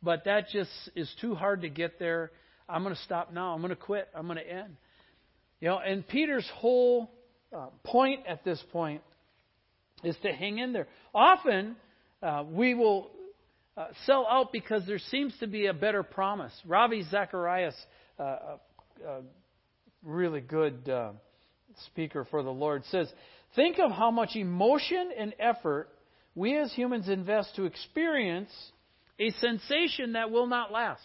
but 0.02 0.24
that 0.24 0.48
just 0.52 0.70
is 0.94 1.10
too 1.20 1.34
hard 1.34 1.62
to 1.62 1.68
get 1.68 1.98
there. 1.98 2.32
I'm 2.68 2.82
going 2.82 2.94
to 2.94 3.02
stop 3.02 3.32
now. 3.32 3.54
I'm 3.54 3.60
going 3.60 3.70
to 3.70 3.76
quit. 3.76 4.08
I'm 4.14 4.26
going 4.26 4.38
to 4.38 4.48
end. 4.48 4.76
You 5.60 5.68
know, 5.68 5.78
and 5.78 6.06
Peter's 6.06 6.48
whole 6.54 7.10
uh, 7.54 7.66
point 7.84 8.26
at 8.26 8.44
this 8.44 8.62
point 8.72 9.02
is 10.02 10.16
to 10.22 10.32
hang 10.32 10.58
in 10.58 10.72
there. 10.72 10.88
Often, 11.14 11.76
uh, 12.22 12.44
we 12.50 12.74
will 12.74 13.10
uh, 13.76 13.86
sell 14.06 14.26
out 14.28 14.52
because 14.52 14.86
there 14.86 14.98
seems 14.98 15.36
to 15.40 15.46
be 15.46 15.66
a 15.66 15.74
better 15.74 16.02
promise. 16.02 16.52
Ravi 16.66 17.02
Zacharias, 17.10 17.74
uh, 18.18 18.22
a, 18.22 18.58
a 19.06 19.20
really 20.02 20.40
good 20.40 20.88
uh, 20.88 21.12
speaker 21.86 22.26
for 22.30 22.42
the 22.42 22.50
Lord, 22.50 22.84
says, 22.86 23.12
Think 23.54 23.78
of 23.78 23.90
how 23.90 24.10
much 24.10 24.36
emotion 24.36 25.10
and 25.16 25.34
effort 25.38 25.88
we 26.34 26.56
as 26.56 26.72
humans 26.72 27.08
invest 27.08 27.56
to 27.56 27.64
experience 27.64 28.50
a 29.18 29.30
sensation 29.32 30.12
that 30.12 30.30
will 30.30 30.46
not 30.46 30.72
last. 30.72 31.02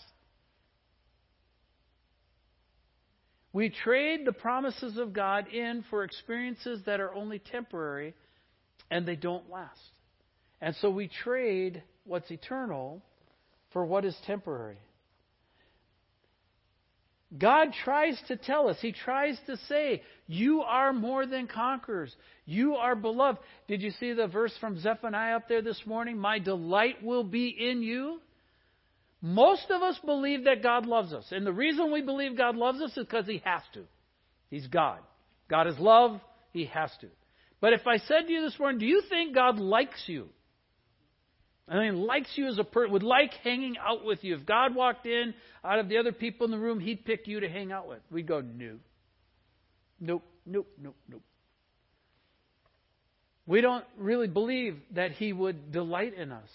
We 3.55 3.69
trade 3.69 4.25
the 4.25 4.33
promises 4.33 4.97
of 4.97 5.13
God 5.13 5.47
in 5.47 5.85
for 5.89 6.03
experiences 6.03 6.81
that 6.87 6.99
are 6.99 7.13
only 7.13 7.39
temporary 7.39 8.13
and 8.91 9.07
they 9.07 9.15
don't 9.15 9.49
last. 9.49 9.79
And 10.59 10.75
so 10.81 10.89
we 10.89 11.07
trade 11.07 11.81
what's 12.03 12.29
eternal 12.29 13.01
for 13.71 13.85
what 13.85 14.03
is 14.03 14.13
temporary. 14.27 14.75
God 17.37 17.69
tries 17.85 18.21
to 18.27 18.35
tell 18.35 18.67
us, 18.67 18.75
He 18.81 18.91
tries 18.91 19.39
to 19.45 19.55
say, 19.69 20.03
You 20.27 20.59
are 20.63 20.91
more 20.91 21.25
than 21.25 21.47
conquerors. 21.47 22.13
You 22.45 22.75
are 22.75 22.93
beloved. 22.93 23.39
Did 23.69 23.81
you 23.81 23.91
see 23.91 24.11
the 24.11 24.27
verse 24.27 24.53
from 24.59 24.81
Zephaniah 24.81 25.37
up 25.37 25.47
there 25.47 25.61
this 25.61 25.81
morning? 25.85 26.17
My 26.17 26.39
delight 26.39 27.01
will 27.01 27.23
be 27.23 27.47
in 27.47 27.81
you. 27.81 28.19
Most 29.25 29.71
of 29.71 29.81
us 29.81 29.99
believe 30.05 30.43
that 30.43 30.61
God 30.61 30.85
loves 30.85 31.11
us. 31.11 31.25
And 31.31 31.47
the 31.47 31.51
reason 31.51 31.91
we 31.91 32.03
believe 32.03 32.37
God 32.37 32.55
loves 32.55 32.79
us 32.79 32.91
is 32.91 33.05
because 33.05 33.25
He 33.25 33.41
has 33.43 33.63
to. 33.73 33.81
He's 34.51 34.67
God. 34.67 34.99
God 35.49 35.65
is 35.65 35.79
love. 35.79 36.21
He 36.51 36.65
has 36.65 36.91
to. 37.01 37.07
But 37.59 37.73
if 37.73 37.87
I 37.87 37.97
said 37.97 38.27
to 38.27 38.31
you 38.31 38.43
this 38.43 38.59
morning, 38.59 38.77
do 38.77 38.85
you 38.85 39.01
think 39.09 39.33
God 39.33 39.57
likes 39.57 40.03
you? 40.05 40.27
I 41.67 41.79
mean, 41.79 42.05
likes 42.05 42.29
you 42.35 42.45
as 42.45 42.59
a 42.59 42.63
person, 42.63 42.93
would 42.93 43.01
like 43.01 43.33
hanging 43.43 43.77
out 43.79 44.05
with 44.05 44.23
you. 44.23 44.35
If 44.35 44.45
God 44.45 44.75
walked 44.75 45.07
in 45.07 45.33
out 45.63 45.79
of 45.79 45.89
the 45.89 45.97
other 45.97 46.11
people 46.11 46.45
in 46.45 46.51
the 46.51 46.59
room, 46.59 46.79
He'd 46.79 47.03
pick 47.03 47.27
you 47.27 47.39
to 47.39 47.49
hang 47.49 47.71
out 47.71 47.87
with. 47.87 48.01
We'd 48.11 48.27
go, 48.27 48.41
no. 48.41 48.75
Nope, 49.99 50.23
nope, 50.45 50.67
nope, 50.79 50.97
nope. 51.09 51.23
We 53.47 53.61
don't 53.61 53.85
really 53.97 54.27
believe 54.27 54.77
that 54.91 55.13
He 55.13 55.33
would 55.33 55.71
delight 55.71 56.13
in 56.13 56.31
us. 56.31 56.49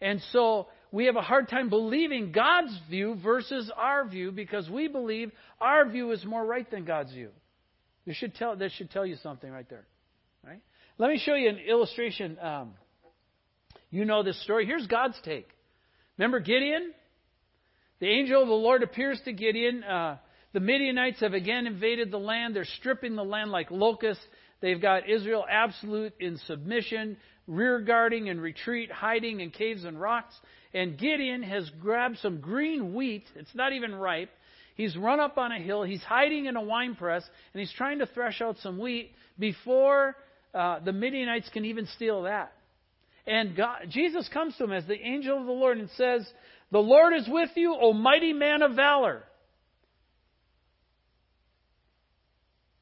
And 0.00 0.20
so 0.32 0.68
we 0.94 1.06
have 1.06 1.16
a 1.16 1.22
hard 1.22 1.48
time 1.48 1.70
believing 1.70 2.30
God's 2.30 2.72
view 2.88 3.16
versus 3.20 3.68
our 3.76 4.06
view 4.06 4.30
because 4.30 4.70
we 4.70 4.86
believe 4.86 5.32
our 5.60 5.88
view 5.88 6.12
is 6.12 6.24
more 6.24 6.46
right 6.46 6.70
than 6.70 6.84
God's 6.84 7.12
view. 7.12 7.30
This 8.06 8.14
should 8.14 8.36
tell, 8.36 8.54
this 8.54 8.70
should 8.74 8.92
tell 8.92 9.04
you 9.04 9.16
something 9.20 9.50
right 9.50 9.68
there. 9.68 9.86
Right? 10.46 10.60
Let 10.98 11.10
me 11.10 11.18
show 11.18 11.34
you 11.34 11.48
an 11.48 11.58
illustration. 11.58 12.38
Um, 12.40 12.74
you 13.90 14.04
know 14.04 14.22
this 14.22 14.40
story. 14.44 14.66
Here's 14.66 14.86
God's 14.86 15.20
take. 15.24 15.48
Remember 16.16 16.38
Gideon? 16.38 16.92
The 17.98 18.06
angel 18.06 18.42
of 18.42 18.46
the 18.46 18.54
Lord 18.54 18.84
appears 18.84 19.20
to 19.24 19.32
Gideon. 19.32 19.82
Uh, 19.82 20.18
the 20.52 20.60
Midianites 20.60 21.18
have 21.22 21.34
again 21.34 21.66
invaded 21.66 22.12
the 22.12 22.18
land. 22.18 22.54
They're 22.54 22.64
stripping 22.78 23.16
the 23.16 23.24
land 23.24 23.50
like 23.50 23.72
locusts. 23.72 24.22
They've 24.60 24.80
got 24.80 25.10
Israel 25.10 25.44
absolute 25.50 26.12
in 26.20 26.38
submission, 26.46 27.16
rear 27.46 27.80
guarding 27.80 28.28
and 28.28 28.40
retreat, 28.40 28.90
hiding 28.90 29.40
in 29.40 29.50
caves 29.50 29.84
and 29.84 30.00
rocks. 30.00 30.34
And 30.72 30.98
Gideon 30.98 31.42
has 31.42 31.70
grabbed 31.80 32.18
some 32.18 32.40
green 32.40 32.94
wheat. 32.94 33.24
It's 33.36 33.54
not 33.54 33.72
even 33.72 33.94
ripe. 33.94 34.30
He's 34.74 34.96
run 34.96 35.20
up 35.20 35.38
on 35.38 35.52
a 35.52 35.58
hill. 35.58 35.82
He's 35.84 36.02
hiding 36.02 36.46
in 36.46 36.56
a 36.56 36.62
wine 36.62 36.96
press, 36.96 37.22
and 37.52 37.60
he's 37.60 37.72
trying 37.72 38.00
to 38.00 38.06
thresh 38.06 38.40
out 38.40 38.56
some 38.58 38.78
wheat 38.78 39.12
before 39.38 40.16
uh, 40.52 40.80
the 40.80 40.92
Midianites 40.92 41.48
can 41.50 41.64
even 41.64 41.86
steal 41.94 42.22
that. 42.22 42.52
And 43.26 43.56
God, 43.56 43.86
Jesus 43.88 44.28
comes 44.32 44.56
to 44.56 44.64
him 44.64 44.72
as 44.72 44.84
the 44.86 45.00
angel 45.00 45.38
of 45.38 45.46
the 45.46 45.52
Lord 45.52 45.78
and 45.78 45.88
says, 45.96 46.28
The 46.72 46.78
Lord 46.78 47.14
is 47.14 47.28
with 47.28 47.50
you, 47.54 47.74
O 47.80 47.92
mighty 47.92 48.32
man 48.32 48.62
of 48.62 48.74
valor. 48.74 49.22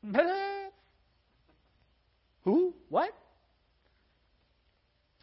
Who? 2.45 2.75
What? 2.89 3.11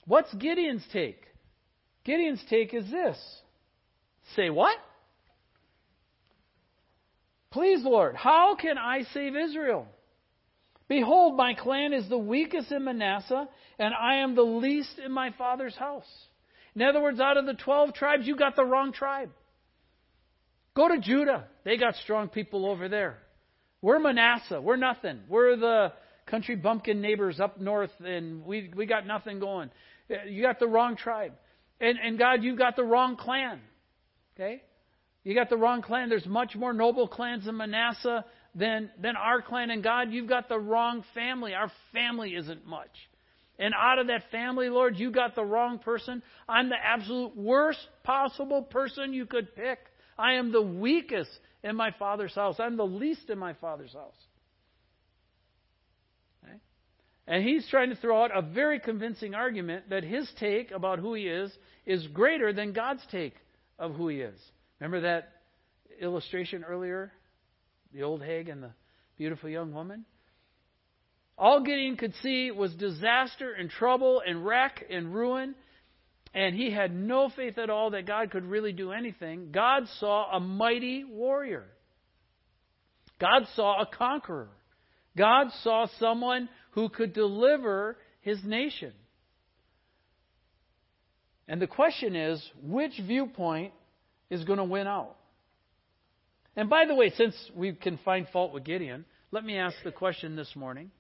What's 0.10 0.34
Gideon's 0.34 0.84
take? 0.92 1.22
Gideon's 2.04 2.44
take 2.50 2.74
is 2.74 2.90
this. 2.90 3.16
Say 4.36 4.50
what? 4.50 4.76
Please, 7.52 7.84
Lord, 7.84 8.16
how 8.16 8.56
can 8.56 8.80
I 8.80 9.04
save 9.14 9.36
Israel? 9.36 9.86
Behold, 10.88 11.38
my 11.38 11.54
clan 11.54 11.94
is 11.94 12.10
the 12.10 12.18
weakest 12.18 12.72
in 12.72 12.86
Manasseh, 12.86 13.48
and 13.78 13.94
I 13.94 14.24
am 14.24 14.34
the 14.34 14.42
least 14.42 14.98
in 14.98 15.12
my 15.12 15.30
father's 15.38 15.76
house. 15.76 16.10
In 16.74 16.82
other 16.82 17.02
words, 17.02 17.20
out 17.20 17.38
of 17.38 17.46
the 17.46 17.54
12 17.54 17.94
tribes, 17.94 18.26
you 18.26 18.36
got 18.36 18.56
the 18.56 18.66
wrong 18.66 18.92
tribe. 18.92 19.30
Go 20.76 20.88
to 20.88 20.98
Judah. 20.98 21.46
They 21.64 21.78
got 21.78 21.94
strong 21.98 22.30
people 22.30 22.66
over 22.66 22.90
there. 22.90 23.20
We're 23.80 24.00
Manasseh. 24.00 24.60
We're 24.60 24.76
nothing. 24.76 25.20
We're 25.30 25.56
the 25.56 25.94
country 26.26 26.56
bumpkin 26.56 27.00
neighbors 27.00 27.40
up 27.40 27.62
north, 27.62 27.92
and 28.04 28.44
we, 28.44 28.72
we 28.76 28.88
got 28.88 29.06
nothing 29.06 29.40
going. 29.40 29.70
Uh, 30.10 30.26
you 30.28 30.42
got 30.42 30.60
the 30.60 30.68
wrong 30.68 30.96
tribe. 30.96 31.34
And, 31.80 31.98
and 32.04 32.18
God, 32.18 32.44
you 32.44 32.56
got 32.56 32.76
the 32.76 32.84
wrong 32.84 33.16
clan. 33.16 33.62
Okay? 34.36 34.62
You 35.24 35.36
got 35.36 35.50
the 35.50 35.58
wrong 35.58 35.82
clan. 35.82 36.10
There's 36.10 36.26
much 36.26 36.56
more 36.56 36.74
noble 36.74 37.08
clans 37.08 37.48
in 37.48 37.58
Manasseh 37.58 38.26
than, 38.56 38.90
than 39.02 39.16
our 39.16 39.42
clan. 39.42 39.70
And 39.70 39.84
God, 39.84 40.12
you've 40.12 40.30
got 40.30 40.50
the 40.50 40.58
wrong 40.58 41.04
family. 41.14 41.54
Our 41.54 41.72
family 41.94 42.36
isn't 42.36 42.66
much. 42.66 42.92
And 43.60 43.74
out 43.74 44.00
of 44.00 44.08
that 44.08 44.24
family, 44.32 44.70
Lord, 44.70 44.98
you 44.98 45.12
got 45.12 45.36
the 45.36 45.44
wrong 45.44 45.80
person. 45.80 46.24
I'm 46.48 46.70
the 46.70 46.78
absolute 46.82 47.36
worst 47.36 47.86
possible 48.04 48.62
person 48.62 49.14
you 49.14 49.26
could 49.26 49.54
pick. 49.54 49.80
I 50.18 50.34
am 50.36 50.52
the 50.52 50.62
weakest 50.62 51.30
in 51.64 51.76
my 51.76 51.92
father's 52.00 52.34
house. 52.34 52.56
I'm 52.60 52.78
the 52.78 52.86
least 52.86 53.30
in 53.30 53.38
my 53.38 53.54
father's 53.54 53.94
house. 53.94 54.16
Okay? 56.44 56.56
And 57.30 57.44
he's 57.44 57.68
trying 57.70 57.92
to 57.92 57.96
throw 57.96 58.24
out 58.24 58.36
a 58.36 58.42
very 58.42 58.80
convincing 58.80 59.36
argument 59.36 59.92
that 59.92 60.04
his 60.04 60.28
take 60.40 60.72
about 60.72 60.98
who 60.98 61.14
he 61.14 61.28
is 61.28 61.56
is 61.86 62.06
greater 62.08 62.52
than 62.52 62.74
God's 62.74 63.04
take 63.12 63.36
of 63.78 63.94
who 63.94 64.08
he 64.08 64.22
is. 64.22 64.38
Remember 64.80 65.02
that 65.02 65.30
illustration 66.02 66.64
earlier 66.64 67.12
the 67.94 68.04
old 68.04 68.24
hag 68.24 68.50
and 68.50 68.64
the 68.64 68.72
beautiful 69.18 69.50
young 69.50 69.74
woman. 69.74 70.06
All 71.38 71.64
Gideon 71.64 71.98
could 71.98 72.14
see 72.22 72.52
was 72.52 72.74
disaster 72.76 73.54
and 73.54 73.70
trouble 73.70 74.22
and 74.26 74.46
wreck 74.46 74.84
and 74.90 75.14
ruin, 75.14 75.56
and 76.34 76.56
he 76.56 76.72
had 76.72 76.94
no 76.94 77.30
faith 77.30 77.58
at 77.58 77.70
all 77.70 77.92
that 77.92 78.06
God 78.06 78.32
could 78.32 78.46
really 78.46 78.74
do 78.74 78.92
anything. 78.92 79.50
God 79.52 79.84
saw 80.00 80.36
a 80.36 80.40
mighty 80.40 81.04
warrior. 81.04 81.66
God 83.20 83.44
saw 83.56 83.82
a 83.82 83.86
conqueror. 83.86 84.50
God 85.18 85.48
saw 85.64 85.88
someone 86.00 86.50
who 86.72 86.90
could 86.90 87.14
deliver 87.14 87.98
his 88.22 88.44
nation. 88.44 88.94
And 91.48 91.62
the 91.62 91.68
question 91.68 92.16
is 92.16 92.44
which 92.62 92.94
viewpoint 93.06 93.74
is 94.30 94.44
going 94.44 94.58
to 94.60 94.64
win 94.64 94.88
out? 94.88 95.16
And 96.56 96.70
by 96.70 96.86
the 96.86 96.96
way, 96.96 97.12
since 97.12 97.36
we 97.56 97.74
can 97.74 97.98
find 98.04 98.28
fault 98.30 98.54
with 98.54 98.64
Gideon, 98.64 99.06
let 99.32 99.44
me 99.44 99.58
ask 99.58 99.76
the 99.84 99.92
question 99.92 100.36
this 100.36 100.56
morning. 100.56 100.92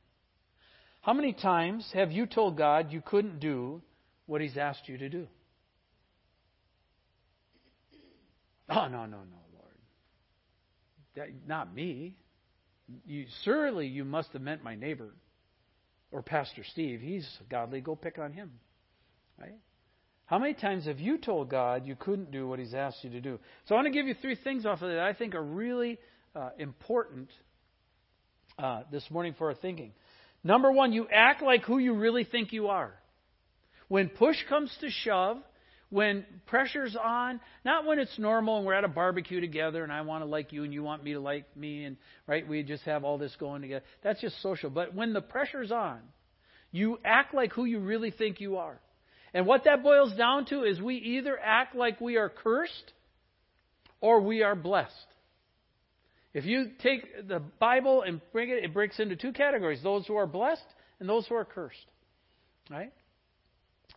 How 1.01 1.13
many 1.13 1.33
times 1.33 1.89
have 1.93 2.11
you 2.11 2.25
told 2.25 2.57
God 2.57 2.91
you 2.91 3.01
couldn't 3.01 3.39
do 3.39 3.81
what 4.25 4.41
He's 4.41 4.57
asked 4.57 4.87
you 4.87 4.97
to 4.97 5.09
do? 5.09 5.27
Oh, 8.69 8.87
no, 8.87 9.05
no, 9.05 9.17
no, 9.17 9.39
Lord. 9.53 9.75
That, 11.15 11.27
not 11.47 11.73
me. 11.73 12.15
You, 13.05 13.25
surely 13.43 13.87
you 13.87 14.05
must 14.05 14.31
have 14.33 14.41
meant 14.41 14.63
my 14.63 14.75
neighbor 14.75 15.09
or 16.11 16.21
Pastor 16.21 16.63
Steve. 16.71 17.01
He's 17.01 17.27
godly. 17.49 17.81
Go 17.81 17.95
pick 17.95 18.17
on 18.19 18.33
him. 18.33 18.51
Right? 19.39 19.55
How 20.25 20.37
many 20.37 20.53
times 20.53 20.85
have 20.85 20.99
you 20.99 21.17
told 21.17 21.49
God 21.49 21.87
you 21.87 21.95
couldn't 21.95 22.31
do 22.31 22.47
what 22.47 22.59
He's 22.59 22.75
asked 22.75 23.03
you 23.03 23.09
to 23.11 23.21
do? 23.21 23.39
So 23.65 23.73
I 23.73 23.77
want 23.79 23.87
to 23.87 23.91
give 23.91 24.07
you 24.07 24.13
three 24.21 24.35
things 24.35 24.65
off 24.65 24.81
of 24.81 24.89
that 24.89 24.99
I 24.99 25.13
think 25.13 25.33
are 25.33 25.43
really 25.43 25.97
uh, 26.35 26.51
important 26.59 27.29
uh, 28.59 28.83
this 28.91 29.03
morning 29.09 29.33
for 29.37 29.47
our 29.47 29.55
thinking. 29.55 29.91
Number 30.43 30.71
one, 30.71 30.93
you 30.93 31.07
act 31.11 31.41
like 31.41 31.63
who 31.63 31.79
you 31.79 31.95
really 31.95 32.25
think 32.25 32.53
you 32.53 32.67
are. 32.67 32.93
When 33.87 34.07
push 34.07 34.37
comes 34.47 34.71
to 34.81 34.89
shove, 34.89 35.37
when 35.89 36.25
pressure's 36.45 36.95
on, 36.95 37.39
not 37.65 37.85
when 37.85 37.99
it's 37.99 38.17
normal 38.19 38.57
and 38.57 38.65
we're 38.65 38.73
at 38.73 38.83
a 38.83 38.89
barbecue 38.89 39.41
together 39.41 39.83
and 39.83 39.91
I 39.91 40.01
want 40.01 40.23
to 40.23 40.29
like 40.29 40.53
you 40.53 40.63
and 40.63 40.73
you 40.73 40.83
want 40.83 41.03
me 41.03 41.13
to 41.13 41.19
like 41.19 41.55
me 41.57 41.85
and 41.85 41.97
right 42.27 42.47
we 42.47 42.61
just 42.63 42.83
have 42.83 43.03
all 43.03 43.17
this 43.17 43.35
going 43.39 43.61
together. 43.61 43.83
That's 44.03 44.21
just 44.21 44.41
social. 44.41 44.69
But 44.69 44.93
when 44.93 45.13
the 45.13 45.21
pressure's 45.21 45.71
on, 45.71 45.99
you 46.71 46.99
act 47.03 47.33
like 47.33 47.53
who 47.53 47.65
you 47.65 47.79
really 47.79 48.11
think 48.11 48.39
you 48.39 48.57
are. 48.57 48.79
And 49.33 49.45
what 49.45 49.63
that 49.65 49.83
boils 49.83 50.13
down 50.15 50.45
to 50.45 50.63
is 50.63 50.79
we 50.79 50.95
either 50.95 51.37
act 51.39 51.75
like 51.75 51.99
we 51.99 52.17
are 52.17 52.29
cursed 52.29 52.93
or 54.01 54.21
we 54.21 54.43
are 54.43 54.55
blessed. 54.55 54.93
If 56.33 56.45
you 56.45 56.71
take 56.81 57.27
the 57.27 57.39
Bible 57.59 58.03
and 58.03 58.21
bring 58.31 58.49
it, 58.49 58.63
it 58.63 58.73
breaks 58.73 58.99
into 58.99 59.15
two 59.15 59.31
categories 59.31 59.81
those 59.81 60.05
who 60.05 60.15
are 60.15 60.27
blessed 60.27 60.61
and 60.99 61.09
those 61.09 61.25
who 61.27 61.35
are 61.35 61.45
cursed. 61.45 61.77
Right? 62.69 62.93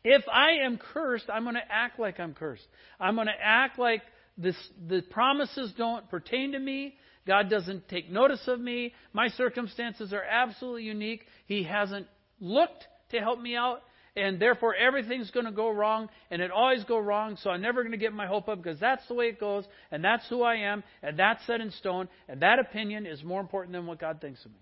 If 0.05 0.23
I 0.29 0.65
am 0.65 0.79
cursed, 0.79 1.27
I'm 1.33 1.45
going 1.45 1.55
to 1.55 1.73
act 1.73 1.99
like 1.99 2.19
I'm 2.19 2.35
cursed. 2.35 2.67
I'm 2.99 3.15
going 3.15 3.29
to 3.29 3.41
act 3.41 3.79
like 3.79 4.03
this, 4.37 4.57
the 4.89 5.03
promises 5.03 5.73
don't 5.77 6.09
pertain 6.11 6.53
to 6.53 6.59
me. 6.59 6.95
God 7.27 7.49
doesn't 7.49 7.89
take 7.89 8.11
notice 8.11 8.43
of 8.49 8.61
me. 8.61 8.95
My 9.13 9.29
circumstances 9.29 10.13
are 10.13 10.25
absolutely 10.25 10.85
unique. 10.85 11.25
He 11.47 11.63
hasn't 11.63 12.07
looked 12.41 12.87
to 13.11 13.19
help 13.19 13.41
me 13.41 13.55
out 13.55 13.83
and 14.17 14.41
therefore 14.41 14.75
everything's 14.75 15.31
going 15.31 15.47
to 15.47 15.53
go 15.53 15.71
wrong, 15.71 16.09
and 16.31 16.43
it 16.43 16.51
always 16.51 16.85
go 16.85 16.99
wrong, 16.99 17.37
so 17.43 17.51
I'm 17.51 17.63
never 17.63 17.83
going 17.83 17.93
to 17.93 17.99
get 17.99 18.13
my 18.13 18.27
hope 18.27 18.49
up 18.49 18.63
because 18.63 18.79
that's 18.79 19.07
the 19.09 19.15
way 19.15 19.27
it 19.27 19.41
goes, 19.41 19.65
and 19.91 20.05
that's 20.05 20.29
who 20.29 20.43
I 20.43 20.57
am, 20.57 20.85
and 21.03 21.19
that's 21.19 21.45
set 21.47 21.61
in 21.61 21.71
stone, 21.71 22.09
and 22.29 22.43
that 22.43 22.59
opinion 22.59 23.07
is 23.07 23.25
more 23.25 23.41
important 23.41 23.73
than 23.73 23.87
what 23.87 23.99
God 23.99 24.21
thinks 24.21 24.45
of 24.45 24.51
me. 24.51 24.59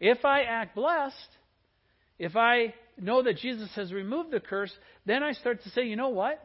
If 0.00 0.24
I 0.24 0.42
act 0.42 0.74
blessed, 0.74 1.14
if 2.18 2.36
I 2.36 2.74
know 3.00 3.22
that 3.22 3.38
Jesus 3.38 3.70
has 3.76 3.92
removed 3.92 4.30
the 4.30 4.40
curse, 4.40 4.72
then 5.06 5.22
I 5.22 5.32
start 5.32 5.62
to 5.62 5.70
say, 5.70 5.84
you 5.84 5.96
know 5.96 6.08
what? 6.08 6.42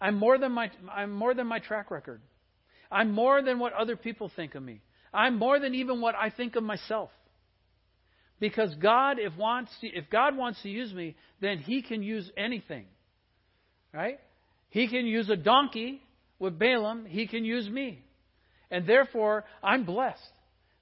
I'm 0.00 0.16
more 0.16 0.38
than 0.38 0.52
my 0.52 0.70
I'm 0.90 1.12
more 1.12 1.34
than 1.34 1.46
my 1.46 1.60
track 1.60 1.90
record. 1.90 2.20
I'm 2.90 3.12
more 3.12 3.42
than 3.42 3.58
what 3.58 3.72
other 3.72 3.96
people 3.96 4.30
think 4.34 4.54
of 4.54 4.62
me. 4.62 4.80
I'm 5.14 5.38
more 5.38 5.60
than 5.60 5.74
even 5.74 6.00
what 6.00 6.14
I 6.14 6.30
think 6.30 6.56
of 6.56 6.62
myself. 6.62 7.10
Because 8.40 8.74
God, 8.74 9.18
if 9.20 9.36
wants 9.36 9.70
to, 9.80 9.86
if 9.86 10.10
God 10.10 10.36
wants 10.36 10.60
to 10.62 10.68
use 10.68 10.92
me, 10.92 11.14
then 11.40 11.58
He 11.58 11.82
can 11.82 12.02
use 12.02 12.28
anything. 12.36 12.86
Right? 13.94 14.18
He 14.70 14.88
can 14.88 15.06
use 15.06 15.30
a 15.30 15.36
donkey 15.36 16.02
with 16.38 16.58
Balaam. 16.58 17.06
He 17.06 17.28
can 17.28 17.44
use 17.44 17.68
me. 17.68 18.02
And 18.70 18.86
therefore, 18.86 19.44
I'm 19.62 19.84
blessed. 19.84 20.18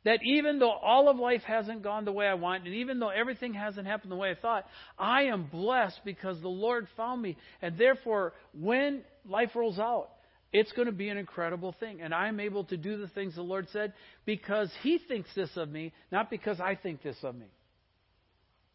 That 0.04 0.20
even 0.24 0.58
though 0.58 0.70
all 0.70 1.10
of 1.10 1.18
life 1.18 1.42
hasn't 1.42 1.82
gone 1.82 2.06
the 2.06 2.12
way 2.12 2.26
I 2.26 2.34
want, 2.34 2.64
and 2.64 2.74
even 2.74 2.98
though 2.98 3.10
everything 3.10 3.52
hasn't 3.52 3.86
happened 3.86 4.10
the 4.10 4.16
way 4.16 4.30
I 4.30 4.34
thought, 4.34 4.66
I 4.98 5.24
am 5.24 5.44
blessed 5.44 6.00
because 6.04 6.40
the 6.40 6.48
Lord 6.48 6.88
found 6.96 7.20
me. 7.20 7.36
And 7.60 7.76
therefore, 7.76 8.32
when 8.58 9.02
life 9.28 9.50
rolls 9.54 9.78
out, 9.78 10.08
it's 10.52 10.72
going 10.72 10.86
to 10.86 10.92
be 10.92 11.10
an 11.10 11.18
incredible 11.18 11.74
thing. 11.78 12.00
And 12.00 12.14
I'm 12.14 12.40
able 12.40 12.64
to 12.64 12.76
do 12.78 12.96
the 12.96 13.08
things 13.08 13.34
the 13.34 13.42
Lord 13.42 13.68
said 13.72 13.92
because 14.24 14.70
He 14.82 14.98
thinks 14.98 15.28
this 15.34 15.50
of 15.56 15.68
me, 15.68 15.92
not 16.10 16.30
because 16.30 16.60
I 16.60 16.76
think 16.76 17.02
this 17.02 17.16
of 17.22 17.34
me. 17.34 17.46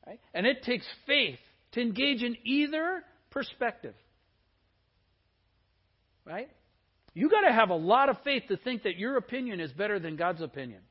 Right? 0.05 0.19
And 0.33 0.45
it 0.45 0.63
takes 0.63 0.85
faith 1.07 1.39
to 1.71 1.81
engage 1.81 2.21
in 2.21 2.37
either 2.43 3.03
perspective. 3.31 3.95
Right? 6.23 6.49
You 7.15 7.29
got 7.29 7.47
to 7.47 7.53
have 7.53 7.69
a 7.69 7.75
lot 7.75 8.09
of 8.09 8.17
faith 8.23 8.43
to 8.49 8.57
think 8.57 8.83
that 8.83 8.97
your 8.97 9.17
opinion 9.17 9.59
is 9.59 9.71
better 9.71 9.99
than 9.99 10.17
God's 10.17 10.41
opinion. 10.41 10.81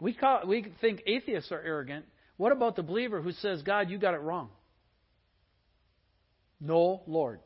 We 0.00 0.12
call, 0.12 0.46
we 0.46 0.72
think 0.80 1.02
atheists 1.06 1.50
are 1.52 1.60
arrogant. 1.60 2.04
What 2.36 2.52
about 2.52 2.76
the 2.76 2.82
believer 2.82 3.20
who 3.20 3.32
says, 3.32 3.62
"God, 3.62 3.90
you 3.90 3.98
got 3.98 4.14
it 4.14 4.20
wrong"? 4.20 4.50
No, 6.60 7.02
Lord. 7.06 7.40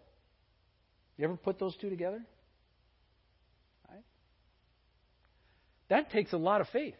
You 1.17 1.25
ever 1.25 1.37
put 1.37 1.59
those 1.59 1.77
two 1.77 1.91
together? 1.91 2.25
That 5.89 6.11
takes 6.11 6.33
a 6.33 6.39
lot 6.39 6.63
of 6.63 6.69
faith. 6.69 6.95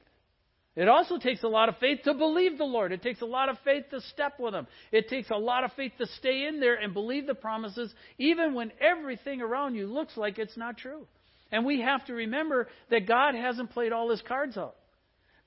It 0.77 0.87
also 0.87 1.17
takes 1.17 1.43
a 1.43 1.49
lot 1.49 1.71
of 1.71 1.79
faith 1.79 2.01
to 2.05 2.13
believe 2.13 2.59
the 2.59 2.65
Lord. 2.65 2.93
It 2.93 3.03
takes 3.03 3.23
a 3.23 3.27
lot 3.27 3.49
of 3.49 3.57
faith 3.65 3.85
to 3.91 4.03
step 4.03 4.39
with 4.39 4.55
Him. 4.55 4.67
It 4.91 5.09
takes 5.09 5.31
a 5.31 5.37
lot 5.37 5.65
of 5.65 5.73
faith 5.73 5.93
to 5.97 6.07
stay 6.19 6.47
in 6.47 6.61
there 6.61 6.75
and 6.75 6.93
believe 6.93 7.27
the 7.27 7.35
promises, 7.35 7.95
even 8.19 8.53
when 8.53 8.71
everything 8.81 9.41
around 9.41 9.77
you 9.77 9.87
looks 9.87 10.15
like 10.19 10.39
it's 10.39 10.59
not 10.59 10.77
true. 10.77 11.07
And 11.51 11.65
we 11.65 11.81
have 11.81 12.05
to 12.07 12.13
remember 12.13 12.69
that 12.91 13.07
God 13.07 13.35
hasn't 13.35 13.71
played 13.71 13.93
all 13.93 14.11
His 14.11 14.21
cards 14.21 14.59
out, 14.59 14.77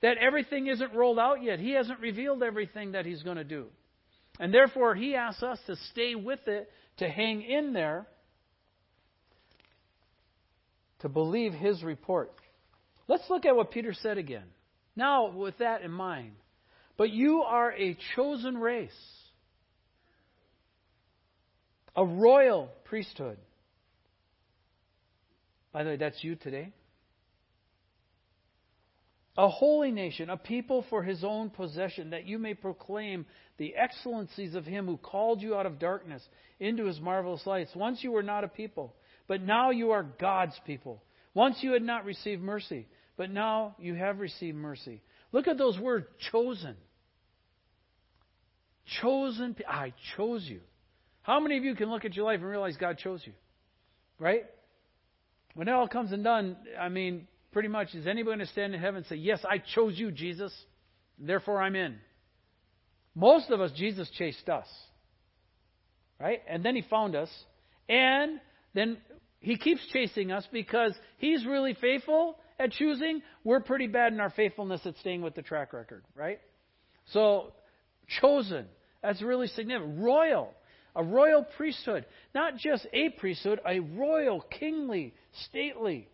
that 0.02 0.18
everything 0.18 0.66
isn't 0.66 0.94
rolled 0.94 1.18
out 1.18 1.42
yet. 1.42 1.58
He 1.58 1.72
hasn't 1.72 2.00
revealed 2.00 2.42
everything 2.42 2.92
that 2.92 3.06
He's 3.06 3.22
going 3.22 3.38
to 3.38 3.44
do. 3.44 3.66
And 4.38 4.52
therefore, 4.52 4.94
He 4.94 5.14
asks 5.14 5.42
us 5.42 5.58
to 5.66 5.76
stay 5.92 6.14
with 6.14 6.46
it, 6.46 6.70
to 6.98 7.08
hang 7.08 7.42
in 7.42 7.72
there, 7.72 8.06
to 11.00 11.08
believe 11.08 11.52
his 11.52 11.82
report. 11.82 12.32
Let's 13.08 13.24
look 13.30 13.46
at 13.46 13.54
what 13.54 13.70
Peter 13.70 13.94
said 13.94 14.18
again. 14.18 14.46
Now, 14.94 15.30
with 15.30 15.58
that 15.58 15.82
in 15.82 15.90
mind, 15.90 16.32
but 16.96 17.10
you 17.10 17.42
are 17.42 17.72
a 17.72 17.96
chosen 18.14 18.56
race, 18.56 18.90
a 21.94 22.04
royal 22.04 22.70
priesthood. 22.84 23.38
By 25.72 25.84
the 25.84 25.90
way, 25.90 25.96
that's 25.96 26.24
you 26.24 26.36
today. 26.36 26.72
A 29.38 29.48
holy 29.48 29.90
nation, 29.90 30.30
a 30.30 30.36
people 30.36 30.84
for 30.88 31.02
his 31.02 31.22
own 31.22 31.50
possession, 31.50 32.10
that 32.10 32.26
you 32.26 32.38
may 32.38 32.54
proclaim 32.54 33.26
the 33.58 33.74
excellencies 33.74 34.54
of 34.54 34.64
him 34.64 34.86
who 34.86 34.96
called 34.96 35.42
you 35.42 35.54
out 35.54 35.66
of 35.66 35.78
darkness 35.78 36.22
into 36.58 36.84
his 36.84 37.00
marvelous 37.00 37.46
lights. 37.46 37.70
Once 37.74 38.02
you 38.02 38.12
were 38.12 38.22
not 38.22 38.44
a 38.44 38.48
people 38.48 38.94
but 39.28 39.42
now 39.42 39.70
you 39.70 39.90
are 39.92 40.02
God's 40.02 40.58
people. 40.66 41.02
Once 41.34 41.58
you 41.60 41.72
had 41.72 41.82
not 41.82 42.04
received 42.04 42.42
mercy, 42.42 42.86
but 43.16 43.30
now 43.30 43.74
you 43.78 43.94
have 43.94 44.18
received 44.18 44.56
mercy. 44.56 45.02
Look 45.32 45.48
at 45.48 45.58
those 45.58 45.78
words 45.78 46.06
chosen. 46.30 46.76
Chosen. 49.00 49.56
I 49.68 49.92
chose 50.16 50.44
you. 50.44 50.60
How 51.22 51.40
many 51.40 51.58
of 51.58 51.64
you 51.64 51.74
can 51.74 51.90
look 51.90 52.04
at 52.04 52.14
your 52.14 52.24
life 52.24 52.40
and 52.40 52.48
realize 52.48 52.76
God 52.76 52.98
chose 52.98 53.20
you? 53.24 53.32
Right? 54.18 54.44
When 55.54 55.68
it 55.68 55.72
all 55.72 55.88
comes 55.88 56.12
and 56.12 56.22
done, 56.22 56.56
I 56.78 56.88
mean, 56.88 57.26
pretty 57.56 57.68
much, 57.70 57.94
is 57.94 58.06
anybody 58.06 58.36
going 58.36 58.38
to 58.40 58.52
stand 58.52 58.74
in 58.74 58.80
heaven 58.82 58.98
and 58.98 59.06
say, 59.06 59.16
Yes, 59.16 59.40
I 59.48 59.56
chose 59.74 59.98
you, 59.98 60.12
Jesus, 60.12 60.52
therefore 61.18 61.62
I'm 61.62 61.74
in? 61.74 61.96
Most 63.14 63.48
of 63.48 63.62
us, 63.62 63.70
Jesus 63.74 64.10
chased 64.18 64.46
us. 64.50 64.66
Right? 66.20 66.42
And 66.46 66.62
then 66.62 66.76
he 66.76 66.82
found 66.82 67.16
us. 67.16 67.30
And 67.88 68.40
then 68.74 68.98
he 69.40 69.56
keeps 69.56 69.80
chasing 69.90 70.32
us 70.32 70.46
because 70.52 70.92
He's 71.16 71.46
really 71.46 71.72
faithful 71.80 72.36
at 72.58 72.72
choosing. 72.72 73.22
We're 73.42 73.60
pretty 73.60 73.86
bad 73.86 74.12
in 74.12 74.20
our 74.20 74.28
faithfulness 74.28 74.82
at 74.84 74.98
staying 74.98 75.22
with 75.22 75.34
the 75.34 75.40
track 75.40 75.72
record, 75.72 76.04
right? 76.14 76.40
So, 77.06 77.54
chosen. 78.20 78.66
That's 79.02 79.22
really 79.22 79.46
significant. 79.46 80.02
Royal. 80.02 80.52
A 80.94 81.02
royal 81.02 81.46
priesthood. 81.56 82.04
Not 82.34 82.58
just 82.58 82.86
a 82.92 83.08
priesthood, 83.18 83.60
a 83.66 83.80
royal, 83.80 84.42
kingly, 84.42 85.14
stately, 85.48 86.10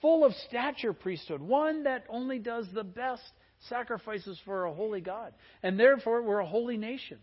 full 0.00 0.24
of 0.24 0.32
stature 0.48 0.92
priesthood. 0.92 1.40
One 1.40 1.84
that 1.84 2.04
only 2.08 2.38
does 2.38 2.66
the 2.72 2.84
best 2.84 3.22
sacrifices 3.68 4.38
for 4.44 4.64
a 4.64 4.74
holy 4.74 5.00
God. 5.00 5.32
And 5.62 5.78
therefore, 5.78 6.22
we're 6.22 6.40
a 6.40 6.46
holy 6.46 6.76
nation 6.76 7.18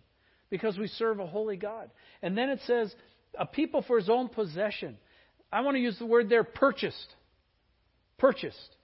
because 0.50 0.78
we 0.78 0.88
serve 0.88 1.20
a 1.20 1.28
holy 1.28 1.58
God. 1.58 1.90
And 2.22 2.38
then 2.38 2.50
it 2.50 2.60
says, 2.66 2.94
a 3.38 3.46
people 3.46 3.84
for 3.88 3.98
his 3.98 4.10
own 4.10 4.30
possession. 4.30 4.98
I 5.52 5.62
want 5.62 5.76
to 5.76 5.82
use 5.82 5.98
the 6.00 6.06
word 6.06 6.30
there 6.30 6.44
purchased. 6.44 7.16
Purchased. 8.18 8.76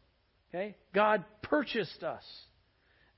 Okay? 0.49 0.75
God 0.93 1.23
purchased 1.41 2.03
us. 2.03 2.23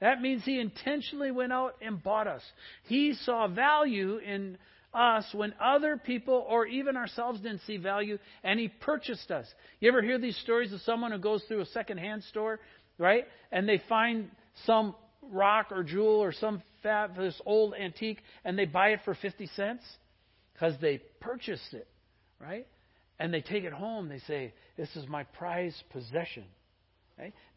That 0.01 0.21
means 0.21 0.43
he 0.43 0.59
intentionally 0.59 1.31
went 1.31 1.53
out 1.53 1.75
and 1.81 2.03
bought 2.03 2.27
us. 2.27 2.41
He 2.83 3.13
saw 3.13 3.47
value 3.47 4.17
in 4.17 4.57
us 4.95 5.25
when 5.33 5.53
other 5.59 5.97
people 5.97 6.45
or 6.47 6.65
even 6.65 6.95
ourselves 6.95 7.41
didn't 7.41 7.61
see 7.67 7.77
value, 7.77 8.17
and 8.43 8.59
he 8.59 8.67
purchased 8.67 9.29
us. 9.31 9.45
You 9.79 9.89
ever 9.89 10.01
hear 10.01 10.17
these 10.17 10.37
stories 10.37 10.71
of 10.73 10.81
someone 10.81 11.11
who 11.11 11.17
goes 11.17 11.43
through 11.47 11.61
a 11.61 11.65
secondhand 11.67 12.23
store, 12.23 12.59
right? 12.97 13.25
And 13.51 13.67
they 13.67 13.81
find 13.89 14.31
some 14.65 14.95
rock 15.21 15.67
or 15.71 15.83
jewel 15.83 16.19
or 16.23 16.31
some 16.31 16.61
fabulous 16.81 17.39
old 17.45 17.73
antique, 17.73 18.19
and 18.43 18.57
they 18.57 18.65
buy 18.65 18.89
it 18.89 18.99
for 19.03 19.15
50 19.15 19.47
cents? 19.55 19.83
because 20.55 20.73
they 20.79 20.99
purchased 21.19 21.73
it, 21.73 21.87
right? 22.39 22.65
And 23.19 23.33
they 23.33 23.41
take 23.41 23.63
it 23.63 23.73
home. 23.73 24.09
They 24.09 24.19
say, 24.19 24.53
This 24.77 24.93
is 24.95 25.07
my 25.07 25.23
prized 25.23 25.83
possession. 25.91 26.45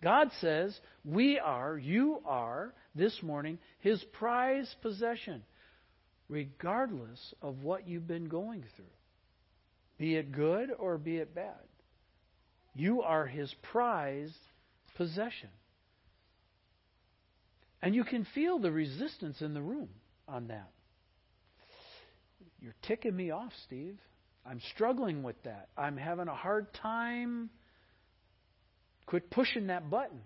God 0.03 0.31
says, 0.41 0.79
We 1.05 1.39
are, 1.39 1.77
you 1.77 2.21
are, 2.25 2.73
this 2.95 3.17
morning, 3.23 3.59
His 3.81 4.03
prized 4.13 4.75
possession, 4.83 5.43
regardless 6.29 7.35
of 7.43 7.63
what 7.63 7.89
you've 7.89 8.07
been 8.07 8.29
going 8.29 8.65
through, 8.77 8.85
be 9.99 10.17
it 10.17 10.33
good 10.33 10.71
or 10.79 10.99
be 10.99 11.17
it 11.17 11.35
bad. 11.35 11.55
You 12.75 13.03
are 13.03 13.27
His 13.27 13.53
prized 13.73 14.39
possession. 14.97 15.49
And 17.83 17.95
you 17.95 18.05
can 18.05 18.27
feel 18.35 18.59
the 18.59 18.73
resistance 18.73 19.41
in 19.41 19.55
the 19.55 19.63
room 19.63 19.89
on 20.27 20.49
that. 20.49 20.71
You're 22.61 22.75
ticking 22.83 23.15
me 23.15 23.31
off, 23.31 23.53
Steve. 23.67 23.99
I'm 24.45 24.61
struggling 24.75 25.23
with 25.23 25.41
that. 25.45 25.69
I'm 25.77 25.97
having 25.97 26.29
a 26.29 26.35
hard 26.35 26.73
time. 26.75 27.51
Quit 29.07 29.31
pushing 29.31 29.69
that 29.69 29.91
button. 29.91 30.21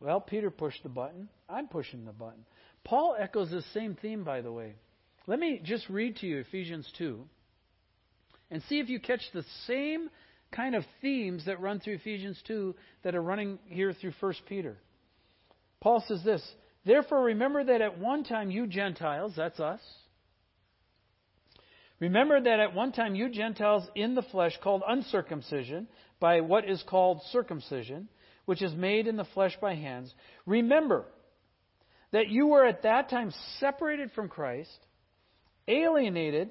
Well, 0.00 0.20
Peter 0.20 0.50
pushed 0.50 0.82
the 0.82 0.88
button. 0.88 1.28
I'm 1.48 1.66
pushing 1.68 2.04
the 2.04 2.12
button. 2.12 2.44
Paul 2.84 3.16
echoes 3.18 3.50
the 3.50 3.62
same 3.72 3.96
theme, 4.00 4.22
by 4.22 4.42
the 4.42 4.52
way. 4.52 4.74
Let 5.26 5.38
me 5.38 5.60
just 5.62 5.88
read 5.88 6.16
to 6.16 6.26
you 6.26 6.38
Ephesians 6.38 6.90
2 6.98 7.20
and 8.50 8.62
see 8.68 8.78
if 8.78 8.88
you 8.88 9.00
catch 9.00 9.22
the 9.32 9.44
same 9.66 10.10
kind 10.52 10.74
of 10.74 10.84
themes 11.00 11.46
that 11.46 11.60
run 11.60 11.80
through 11.80 11.94
Ephesians 11.94 12.40
2 12.46 12.74
that 13.02 13.14
are 13.14 13.22
running 13.22 13.58
here 13.66 13.92
through 13.92 14.12
1 14.20 14.34
Peter. 14.48 14.76
Paul 15.80 16.04
says 16.06 16.22
this 16.24 16.42
Therefore, 16.84 17.24
remember 17.24 17.64
that 17.64 17.80
at 17.80 17.98
one 17.98 18.24
time 18.24 18.50
you 18.50 18.66
Gentiles, 18.66 19.32
that's 19.36 19.58
us, 19.60 19.80
remember 21.98 22.40
that 22.40 22.60
at 22.60 22.74
one 22.74 22.92
time 22.92 23.14
you 23.14 23.30
Gentiles 23.30 23.84
in 23.94 24.14
the 24.14 24.22
flesh, 24.22 24.52
called 24.62 24.82
uncircumcision, 24.86 25.88
by 26.20 26.42
what 26.42 26.68
is 26.68 26.82
called 26.86 27.22
circumcision, 27.32 28.08
which 28.44 28.60
is 28.60 28.74
made 28.74 29.06
in 29.06 29.16
the 29.16 29.24
flesh 29.32 29.56
by 29.60 29.74
hands, 29.74 30.12
remember 30.44 31.06
that 32.12 32.28
you 32.28 32.48
were 32.48 32.66
at 32.66 32.82
that 32.82 33.08
time 33.08 33.32
separated 33.58 34.10
from 34.12 34.28
Christ, 34.28 34.78
alienated 35.68 36.50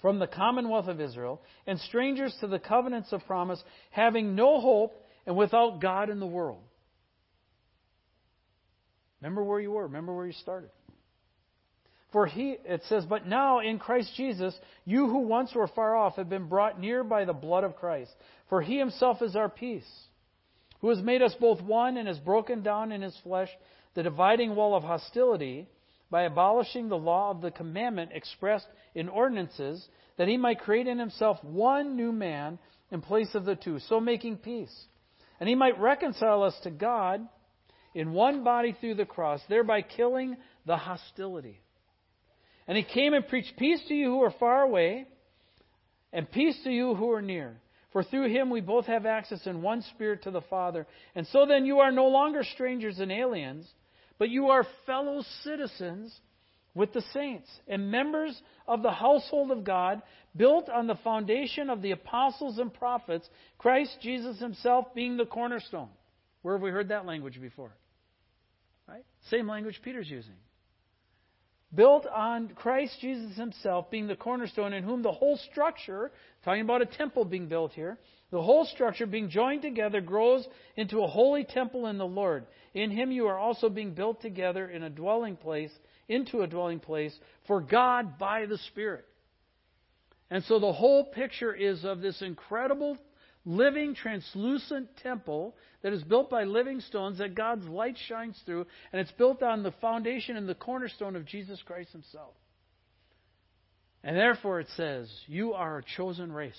from 0.00 0.18
the 0.18 0.26
commonwealth 0.26 0.88
of 0.88 1.00
Israel, 1.00 1.40
and 1.66 1.78
strangers 1.78 2.36
to 2.40 2.48
the 2.48 2.58
covenants 2.58 3.12
of 3.12 3.24
promise, 3.24 3.62
having 3.90 4.34
no 4.34 4.60
hope 4.60 5.00
and 5.26 5.36
without 5.36 5.80
God 5.80 6.10
in 6.10 6.18
the 6.18 6.26
world. 6.26 6.62
Remember 9.20 9.44
where 9.44 9.60
you 9.60 9.70
were. 9.70 9.84
Remember 9.84 10.14
where 10.14 10.26
you 10.26 10.32
started. 10.32 10.70
For 12.10 12.26
he, 12.26 12.56
it 12.64 12.82
says, 12.88 13.04
but 13.08 13.26
now 13.26 13.60
in 13.60 13.78
Christ 13.78 14.12
Jesus, 14.16 14.54
you 14.84 15.06
who 15.06 15.20
once 15.20 15.54
were 15.54 15.68
far 15.68 15.96
off 15.96 16.16
have 16.16 16.28
been 16.28 16.48
brought 16.48 16.78
near 16.78 17.04
by 17.04 17.24
the 17.24 17.32
blood 17.32 17.64
of 17.64 17.76
Christ. 17.76 18.10
For 18.48 18.60
he 18.60 18.78
himself 18.78 19.22
is 19.22 19.36
our 19.36 19.48
peace, 19.48 19.88
who 20.80 20.88
has 20.90 20.98
made 20.98 21.22
us 21.22 21.34
both 21.40 21.62
one 21.62 21.96
and 21.96 22.08
has 22.08 22.18
broken 22.18 22.62
down 22.62 22.90
in 22.90 23.00
his 23.00 23.16
flesh 23.22 23.48
the 23.94 24.02
dividing 24.02 24.56
wall 24.56 24.74
of 24.74 24.82
hostility 24.82 25.68
by 26.12 26.24
abolishing 26.24 26.90
the 26.90 26.96
law 26.98 27.30
of 27.30 27.40
the 27.40 27.50
commandment 27.50 28.10
expressed 28.12 28.66
in 28.94 29.08
ordinances, 29.08 29.88
that 30.18 30.28
he 30.28 30.36
might 30.36 30.60
create 30.60 30.86
in 30.86 30.98
himself 30.98 31.42
one 31.42 31.96
new 31.96 32.12
man 32.12 32.58
in 32.90 33.00
place 33.00 33.34
of 33.34 33.46
the 33.46 33.56
two, 33.56 33.78
so 33.88 33.98
making 33.98 34.36
peace. 34.36 34.84
And 35.40 35.48
he 35.48 35.54
might 35.54 35.80
reconcile 35.80 36.42
us 36.42 36.54
to 36.64 36.70
God 36.70 37.26
in 37.94 38.12
one 38.12 38.44
body 38.44 38.76
through 38.78 38.96
the 38.96 39.06
cross, 39.06 39.40
thereby 39.48 39.80
killing 39.80 40.36
the 40.66 40.76
hostility. 40.76 41.58
And 42.68 42.76
he 42.76 42.84
came 42.84 43.14
and 43.14 43.26
preached 43.26 43.56
peace 43.56 43.80
to 43.88 43.94
you 43.94 44.10
who 44.10 44.22
are 44.22 44.34
far 44.38 44.60
away, 44.60 45.06
and 46.12 46.30
peace 46.30 46.60
to 46.64 46.70
you 46.70 46.94
who 46.94 47.10
are 47.12 47.22
near. 47.22 47.56
For 47.94 48.04
through 48.04 48.28
him 48.28 48.50
we 48.50 48.60
both 48.60 48.84
have 48.84 49.06
access 49.06 49.46
in 49.46 49.62
one 49.62 49.80
spirit 49.94 50.24
to 50.24 50.30
the 50.30 50.42
Father. 50.42 50.86
And 51.14 51.26
so 51.28 51.46
then 51.46 51.64
you 51.64 51.78
are 51.78 51.90
no 51.90 52.08
longer 52.08 52.44
strangers 52.44 52.98
and 52.98 53.10
aliens 53.10 53.66
but 54.18 54.30
you 54.30 54.48
are 54.48 54.66
fellow 54.86 55.22
citizens 55.42 56.14
with 56.74 56.92
the 56.92 57.02
saints 57.12 57.48
and 57.68 57.90
members 57.90 58.40
of 58.66 58.82
the 58.82 58.90
household 58.90 59.50
of 59.50 59.64
God, 59.64 60.00
built 60.34 60.68
on 60.68 60.86
the 60.86 60.94
foundation 60.96 61.68
of 61.68 61.82
the 61.82 61.90
apostles 61.90 62.58
and 62.58 62.72
prophets, 62.72 63.28
Christ 63.58 63.96
Jesus 64.00 64.38
himself 64.38 64.94
being 64.94 65.16
the 65.16 65.26
cornerstone. 65.26 65.90
Where 66.40 66.54
have 66.54 66.62
we 66.62 66.70
heard 66.70 66.88
that 66.88 67.06
language 67.06 67.40
before? 67.40 67.72
Right? 68.88 69.04
Same 69.30 69.48
language 69.48 69.80
Peter's 69.82 70.08
using. 70.08 70.34
Built 71.74 72.06
on 72.06 72.48
Christ 72.48 72.98
Jesus 73.00 73.36
himself 73.36 73.90
being 73.90 74.06
the 74.06 74.16
cornerstone, 74.16 74.72
in 74.72 74.82
whom 74.82 75.02
the 75.02 75.12
whole 75.12 75.38
structure, 75.50 76.10
talking 76.44 76.62
about 76.62 76.82
a 76.82 76.86
temple 76.86 77.24
being 77.24 77.48
built 77.48 77.72
here, 77.72 77.98
the 78.32 78.42
whole 78.42 78.64
structure 78.64 79.06
being 79.06 79.28
joined 79.28 79.60
together 79.60 80.00
grows 80.00 80.48
into 80.74 81.02
a 81.02 81.06
holy 81.06 81.44
temple 81.44 81.86
in 81.86 81.98
the 81.98 82.06
Lord. 82.06 82.46
In 82.72 82.90
him 82.90 83.12
you 83.12 83.26
are 83.26 83.38
also 83.38 83.68
being 83.68 83.92
built 83.92 84.22
together 84.22 84.66
in 84.66 84.82
a 84.82 84.90
dwelling 84.90 85.36
place, 85.36 85.70
into 86.08 86.40
a 86.40 86.46
dwelling 86.46 86.80
place 86.80 87.14
for 87.46 87.60
God 87.60 88.18
by 88.18 88.46
the 88.46 88.56
Spirit. 88.56 89.04
And 90.30 90.42
so 90.44 90.58
the 90.58 90.72
whole 90.72 91.04
picture 91.04 91.54
is 91.54 91.84
of 91.84 92.00
this 92.00 92.22
incredible 92.22 92.96
living 93.44 93.94
translucent 93.94 94.88
temple 95.02 95.54
that 95.82 95.92
is 95.92 96.02
built 96.02 96.30
by 96.30 96.44
living 96.44 96.80
stones 96.80 97.18
that 97.18 97.34
God's 97.34 97.66
light 97.66 97.98
shines 98.08 98.40
through, 98.46 98.64
and 98.92 99.00
it's 99.02 99.12
built 99.12 99.42
on 99.42 99.62
the 99.62 99.72
foundation 99.72 100.38
and 100.38 100.48
the 100.48 100.54
cornerstone 100.54 101.16
of 101.16 101.26
Jesus 101.26 101.60
Christ 101.66 101.92
Himself. 101.92 102.32
And 104.02 104.16
therefore 104.16 104.60
it 104.60 104.68
says, 104.74 105.12
You 105.26 105.52
are 105.52 105.78
a 105.78 105.84
chosen 105.96 106.32
race, 106.32 106.54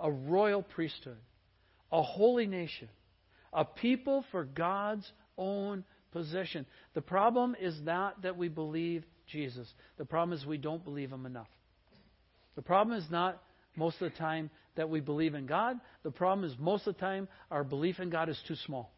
a 0.00 0.10
royal 0.10 0.62
priesthood, 0.62 1.18
a 1.92 2.02
holy 2.02 2.46
nation, 2.46 2.88
a 3.52 3.64
people 3.64 4.24
for 4.30 4.44
God's 4.44 5.10
own 5.36 5.84
possession. 6.12 6.66
The 6.94 7.00
problem 7.00 7.56
is 7.60 7.80
not 7.80 8.22
that 8.22 8.36
we 8.36 8.48
believe 8.48 9.04
Jesus. 9.30 9.68
The 9.98 10.04
problem 10.04 10.36
is 10.36 10.44
we 10.44 10.58
don't 10.58 10.84
believe 10.84 11.12
him 11.12 11.26
enough. 11.26 11.48
The 12.56 12.62
problem 12.62 12.98
is 12.98 13.04
not 13.10 13.42
most 13.76 14.00
of 14.00 14.10
the 14.10 14.18
time 14.18 14.50
that 14.76 14.90
we 14.90 15.00
believe 15.00 15.34
in 15.34 15.46
God. 15.46 15.78
The 16.02 16.10
problem 16.10 16.48
is 16.48 16.56
most 16.58 16.86
of 16.86 16.94
the 16.94 17.00
time 17.00 17.28
our 17.50 17.64
belief 17.64 18.00
in 18.00 18.10
God 18.10 18.28
is 18.28 18.40
too 18.46 18.56
small. 18.66 18.92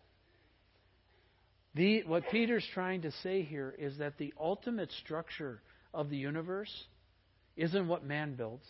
The, 1.75 2.03
what 2.05 2.25
Peter's 2.31 2.67
trying 2.75 3.03
to 3.03 3.13
say 3.23 3.43
here 3.43 3.75
is 3.79 3.99
that 3.99 4.19
the 4.19 4.35
ultimate 4.39 4.91
structure 5.05 5.63
of 5.95 6.11
the 6.11 6.17
universe 6.17 6.73
isn't 7.57 7.89
what 7.89 8.05
man 8.05 8.35
builds, 8.35 8.67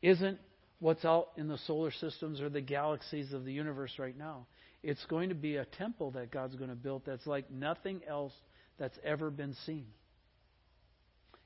isn't 0.00 0.38
what's 0.82 1.04
out 1.04 1.28
in 1.36 1.46
the 1.46 1.58
solar 1.58 1.92
systems 1.92 2.40
or 2.40 2.48
the 2.48 2.60
galaxies 2.60 3.32
of 3.32 3.44
the 3.44 3.52
universe 3.52 3.92
right 4.00 4.18
now. 4.18 4.46
It's 4.82 5.04
going 5.04 5.28
to 5.28 5.34
be 5.36 5.54
a 5.54 5.64
temple 5.64 6.10
that 6.12 6.32
God's 6.32 6.56
going 6.56 6.70
to 6.70 6.76
build 6.76 7.02
that's 7.06 7.24
like 7.24 7.48
nothing 7.52 8.00
else 8.06 8.32
that's 8.80 8.98
ever 9.04 9.30
been 9.30 9.54
seen. 9.64 9.86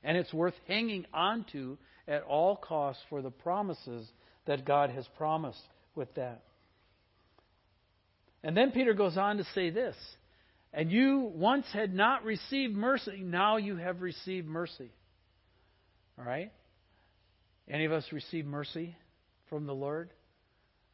And 0.03 0.17
it's 0.17 0.33
worth 0.33 0.55
hanging 0.67 1.05
on 1.13 1.45
to 1.51 1.77
at 2.07 2.23
all 2.23 2.55
costs 2.55 3.01
for 3.11 3.21
the 3.21 3.29
promises 3.29 4.09
that 4.47 4.65
God 4.65 4.89
has 4.89 5.07
promised 5.17 5.61
with 5.93 6.11
that. 6.15 6.41
And 8.43 8.57
then 8.57 8.71
Peter 8.71 8.95
goes 8.95 9.17
on 9.17 9.37
to 9.37 9.43
say 9.53 9.69
this 9.69 9.95
And 10.73 10.91
you 10.91 11.31
once 11.35 11.67
had 11.71 11.93
not 11.93 12.23
received 12.23 12.73
mercy, 12.73 13.21
now 13.21 13.57
you 13.57 13.75
have 13.75 14.01
received 14.01 14.47
mercy. 14.47 14.89
All 16.17 16.25
right? 16.25 16.51
Any 17.69 17.85
of 17.85 17.91
us 17.91 18.05
receive 18.11 18.47
mercy 18.47 18.95
from 19.49 19.65
the 19.65 19.73
Lord? 19.73 20.11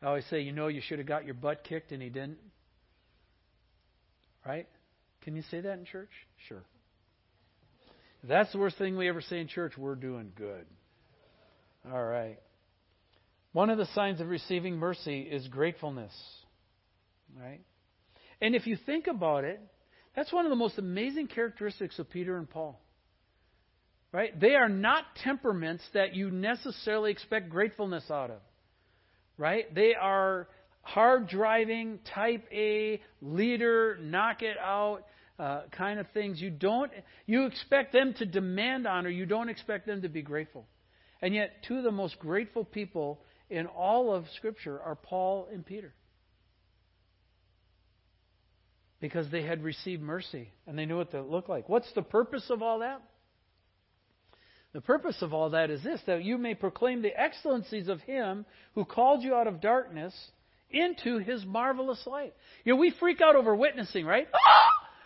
I 0.02 0.08
always 0.08 0.26
say, 0.30 0.42
you 0.42 0.52
know, 0.52 0.68
you 0.68 0.82
should 0.82 1.00
have 1.00 1.08
got 1.08 1.26
your 1.26 1.34
butt 1.34 1.64
kicked 1.64 1.92
and 1.92 2.02
he 2.02 2.10
didn't. 2.10 2.40
Right? 4.46 4.68
Can 5.22 5.36
you 5.36 5.44
say 5.50 5.62
that 5.62 5.80
in 5.80 5.86
church? 5.86 6.10
Sure. 6.50 6.64
If 8.22 8.30
that's 8.30 8.52
the 8.52 8.58
worst 8.58 8.78
thing 8.78 8.98
we 8.98 9.08
ever 9.08 9.22
say 9.22 9.40
in 9.40 9.48
church, 9.48 9.78
we're 9.78 9.96
doing 9.96 10.32
good. 10.36 10.66
All 11.92 12.04
right. 12.04 12.40
One 13.54 13.70
of 13.70 13.78
the 13.78 13.86
signs 13.88 14.20
of 14.20 14.28
receiving 14.28 14.78
mercy 14.78 15.22
is 15.22 15.48
gratefulness. 15.48 16.14
Right? 17.40 17.62
And 18.42 18.56
if 18.56 18.68
you 18.68 18.78
think 18.86 19.08
about 19.08 19.44
it, 19.46 19.62
that's 20.16 20.32
one 20.34 20.46
of 20.46 20.50
the 20.50 20.56
most 20.56 20.78
amazing 20.78 21.28
characteristics 21.28 21.98
of 22.00 22.10
Peter 22.10 22.38
and 22.38 22.50
Paul. 22.50 22.80
Right? 24.14 24.40
They 24.40 24.54
are 24.54 24.70
not 24.70 25.04
temperaments 25.24 25.84
that 25.94 26.16
you 26.16 26.30
necessarily 26.30 27.12
expect 27.12 27.50
gratefulness 27.50 28.04
out 28.10 28.30
of. 28.30 28.40
Right? 29.38 29.74
They 29.74 29.96
are 30.00 30.48
hard 30.84 31.28
driving, 31.28 32.00
type 32.14 32.46
A, 32.54 33.02
leader, 33.22 33.98
knock 34.00 34.44
it 34.44 34.58
out 34.60 35.04
uh, 35.40 35.62
kind 35.72 36.00
of 36.00 36.06
things. 36.14 36.40
You 36.40 36.52
don't 36.52 36.92
you 37.26 37.46
expect 37.46 37.92
them 37.92 38.14
to 38.20 38.26
demand 38.26 38.86
honor, 38.86 39.10
you 39.10 39.26
don't 39.26 39.50
expect 39.50 39.88
them 39.88 40.04
to 40.04 40.10
be 40.10 40.22
grateful. 40.22 40.68
And 41.22 41.34
yet 41.34 41.64
two 41.68 41.78
of 41.78 41.84
the 41.84 41.92
most 41.92 42.20
grateful 42.20 42.64
people 42.64 43.22
in 43.50 43.66
all 43.66 44.14
of 44.14 44.26
Scripture 44.36 44.80
are 44.80 44.96
Paul 44.96 45.48
and 45.52 45.66
Peter. 45.66 45.94
Because 49.00 49.30
they 49.32 49.42
had 49.42 49.64
received 49.64 50.02
mercy 50.02 50.52
and 50.68 50.78
they 50.78 50.86
knew 50.86 50.98
what 50.98 51.12
that 51.12 51.30
looked 51.30 51.50
like. 51.50 51.68
What's 51.68 51.92
the 51.94 52.04
purpose 52.04 52.46
of 52.50 52.62
all 52.62 52.80
that? 52.80 53.02
The 54.74 54.82
purpose 54.82 55.22
of 55.22 55.34
all 55.34 55.52
that 55.52 55.70
is 55.70 55.84
this 55.84 56.02
that 56.08 56.24
you 56.24 56.38
may 56.38 56.56
proclaim 56.56 57.02
the 57.02 57.20
excellencies 57.20 57.88
of 57.88 58.02
Him 58.02 58.46
who 58.76 58.86
called 58.86 59.24
you 59.24 59.36
out 59.36 59.48
of 59.48 59.62
darkness 59.62 60.14
into 60.72 61.20
His 61.20 61.46
marvelous 61.46 62.06
light. 62.08 62.34
You 62.66 62.74
know, 62.74 62.80
we 62.80 62.92
freak 63.00 63.22
out 63.22 63.36
over 63.36 63.56
witnessing, 63.56 64.06
right? 64.06 64.28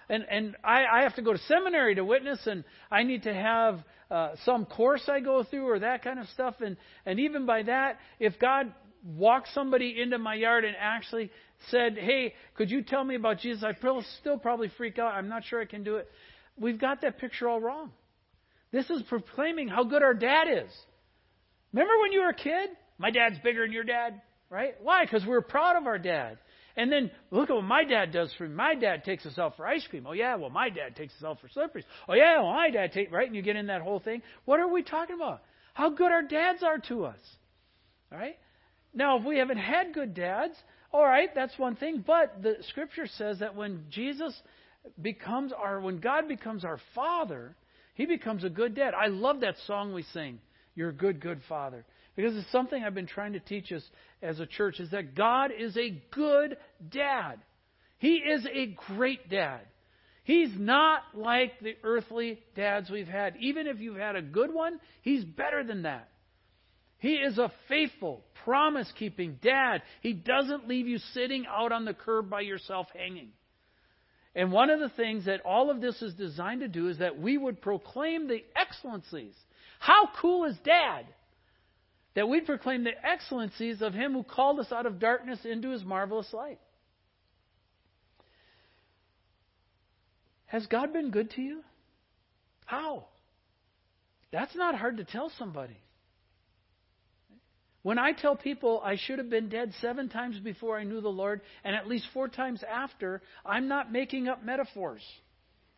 And 0.09 0.25
and 0.29 0.55
I, 0.63 0.85
I 0.85 1.01
have 1.01 1.15
to 1.15 1.21
go 1.21 1.33
to 1.33 1.39
seminary 1.39 1.95
to 1.95 2.05
witness, 2.05 2.39
and 2.47 2.63
I 2.89 3.03
need 3.03 3.23
to 3.23 3.33
have 3.33 3.83
uh, 4.09 4.35
some 4.45 4.65
course 4.65 5.03
I 5.07 5.19
go 5.19 5.43
through 5.43 5.67
or 5.69 5.79
that 5.79 6.03
kind 6.03 6.19
of 6.19 6.27
stuff. 6.29 6.55
And, 6.61 6.77
and 7.05 7.19
even 7.19 7.45
by 7.45 7.63
that, 7.63 7.97
if 8.19 8.39
God 8.39 8.71
walked 9.05 9.49
somebody 9.53 10.01
into 10.01 10.17
my 10.17 10.35
yard 10.35 10.65
and 10.65 10.75
actually 10.79 11.29
said, 11.69 11.97
Hey, 11.97 12.33
could 12.55 12.71
you 12.71 12.83
tell 12.83 13.03
me 13.03 13.15
about 13.15 13.39
Jesus? 13.39 13.63
I'd 13.63 13.77
still 14.19 14.37
probably 14.37 14.71
freak 14.77 14.99
out. 14.99 15.13
I'm 15.13 15.29
not 15.29 15.43
sure 15.43 15.61
I 15.61 15.65
can 15.65 15.83
do 15.83 15.97
it. 15.97 16.09
We've 16.57 16.79
got 16.79 17.01
that 17.01 17.19
picture 17.19 17.47
all 17.47 17.59
wrong. 17.59 17.91
This 18.77 18.91
is 18.91 19.01
proclaiming 19.09 19.67
how 19.67 19.85
good 19.85 20.03
our 20.03 20.13
dad 20.13 20.47
is. 20.51 20.71
Remember 21.73 21.99
when 21.99 22.11
you 22.11 22.21
were 22.21 22.29
a 22.29 22.35
kid? 22.35 22.69
My 22.99 23.09
dad's 23.09 23.39
bigger 23.39 23.63
than 23.63 23.71
your 23.73 23.83
dad, 23.83 24.21
right? 24.51 24.75
Why? 24.83 25.03
Because 25.03 25.23
we 25.23 25.29
we're 25.29 25.41
proud 25.41 25.77
of 25.77 25.87
our 25.87 25.97
dad. 25.97 26.37
And 26.75 26.91
then 26.91 27.09
look 27.31 27.49
at 27.49 27.55
what 27.55 27.63
my 27.63 27.85
dad 27.85 28.11
does 28.11 28.31
for 28.37 28.47
me. 28.47 28.53
My 28.53 28.75
dad 28.75 29.03
takes 29.03 29.25
us 29.25 29.39
out 29.39 29.57
for 29.57 29.65
ice 29.65 29.83
cream. 29.89 30.05
Oh 30.07 30.11
yeah, 30.11 30.35
well 30.35 30.51
my 30.51 30.69
dad 30.69 30.95
takes 30.95 31.15
us 31.15 31.23
out 31.23 31.41
for 31.41 31.49
slipperies. 31.49 31.85
Oh 32.07 32.13
yeah, 32.13 32.39
well 32.39 32.53
my 32.53 32.69
dad 32.69 32.91
takes 32.91 33.11
right, 33.11 33.25
and 33.25 33.35
you 33.35 33.41
get 33.41 33.55
in 33.55 33.65
that 33.65 33.81
whole 33.81 33.99
thing. 33.99 34.21
What 34.45 34.59
are 34.59 34.71
we 34.71 34.83
talking 34.83 35.15
about? 35.15 35.41
How 35.73 35.89
good 35.89 36.11
our 36.11 36.21
dads 36.21 36.61
are 36.61 36.77
to 36.77 37.05
us, 37.05 37.19
right? 38.11 38.37
now, 38.93 39.17
if 39.17 39.25
we 39.25 39.39
haven't 39.39 39.57
had 39.57 39.91
good 39.91 40.13
dads, 40.13 40.53
all 40.91 41.03
right, 41.03 41.29
that's 41.33 41.57
one 41.57 41.75
thing. 41.77 42.03
But 42.05 42.43
the 42.43 42.57
scripture 42.69 43.07
says 43.07 43.39
that 43.39 43.55
when 43.55 43.85
Jesus 43.89 44.39
becomes 45.01 45.51
our, 45.51 45.81
when 45.81 45.99
God 45.99 46.27
becomes 46.27 46.63
our 46.63 46.79
father, 46.93 47.55
he 47.97 48.05
becomes 48.05 48.43
a 48.43 48.49
good 48.49 48.75
dad. 48.75 48.93
I 48.93 49.07
love 49.07 49.39
that 49.39 49.55
song 49.65 49.91
we 49.91 50.03
sing, 50.13 50.37
You're 50.75 50.89
a 50.89 50.93
Good, 50.93 51.19
Good 51.19 51.41
Father. 51.49 51.83
Because 52.15 52.37
it's 52.37 52.51
something 52.51 52.83
I've 52.83 52.93
been 52.93 53.07
trying 53.07 53.33
to 53.33 53.39
teach 53.39 53.71
us 53.71 53.81
as 54.21 54.39
a 54.39 54.45
church 54.45 54.79
is 54.79 54.91
that 54.91 55.15
God 55.15 55.49
is 55.57 55.75
a 55.75 55.99
good 56.11 56.57
dad. 56.91 57.39
He 57.97 58.17
is 58.17 58.45
a 58.45 58.75
great 58.87 59.29
dad. 59.31 59.61
He's 60.23 60.51
not 60.55 61.01
like 61.15 61.59
the 61.59 61.75
earthly 61.83 62.39
dads 62.55 62.91
we've 62.91 63.07
had. 63.07 63.35
Even 63.39 63.65
if 63.65 63.79
you've 63.79 63.97
had 63.97 64.15
a 64.15 64.21
good 64.21 64.53
one, 64.53 64.79
he's 65.01 65.23
better 65.23 65.63
than 65.63 65.81
that. 65.81 66.07
He 66.99 67.13
is 67.13 67.39
a 67.39 67.51
faithful, 67.67 68.23
promise 68.43 68.91
keeping 68.99 69.39
dad. 69.41 69.81
He 70.01 70.13
doesn't 70.13 70.67
leave 70.67 70.87
you 70.87 70.99
sitting 71.15 71.45
out 71.49 71.71
on 71.71 71.85
the 71.85 71.95
curb 71.95 72.29
by 72.29 72.41
yourself 72.41 72.87
hanging. 72.93 73.29
And 74.37 74.51
one 74.51 74.69
of 74.69 74.79
the 74.79 74.89
things 74.89 75.25
that 75.25 75.41
all 75.41 75.71
of 75.71 75.81
this 75.81 75.99
is 76.03 76.13
designed 76.13 76.61
to 76.61 76.67
do 76.67 76.89
is 76.89 76.99
that 76.99 77.19
we 77.19 77.39
would 77.39 77.59
proclaim 77.59 78.27
the 78.27 78.43
excellencies. 78.55 79.33
How 79.79 80.09
cool 80.21 80.45
is 80.45 80.55
dad? 80.63 81.07
That 82.13 82.29
we'd 82.29 82.45
proclaim 82.45 82.83
the 82.83 82.93
excellencies 83.03 83.81
of 83.81 83.95
him 83.95 84.13
who 84.13 84.21
called 84.21 84.59
us 84.59 84.71
out 84.71 84.85
of 84.85 84.99
darkness 84.99 85.39
into 85.43 85.71
his 85.71 85.83
marvelous 85.83 86.31
light. 86.33 86.59
Has 90.45 90.67
God 90.67 90.93
been 90.93 91.09
good 91.09 91.31
to 91.31 91.41
you? 91.41 91.63
How? 92.65 93.05
That's 94.31 94.55
not 94.55 94.75
hard 94.75 94.97
to 94.97 95.03
tell 95.03 95.31
somebody. 95.39 95.77
When 97.87 97.97
I 97.97 98.11
tell 98.11 98.35
people 98.35 98.81
I 98.83 98.97
should 98.97 99.17
have 99.17 99.29
been 99.29 99.47
dead 99.47 99.71
seven 99.79 100.09
times 100.09 100.37
before 100.39 100.77
I 100.77 100.83
knew 100.83 100.99
the 100.99 101.07
Lord 101.07 101.39
and 101.63 101.73
at 101.73 101.87
least 101.87 102.05
four 102.13 102.27
times 102.27 102.61
after, 102.69 103.21
I'm 103.45 103.69
not 103.69 103.93
making 103.93 104.27
up 104.27 104.43
metaphors. 104.43 105.01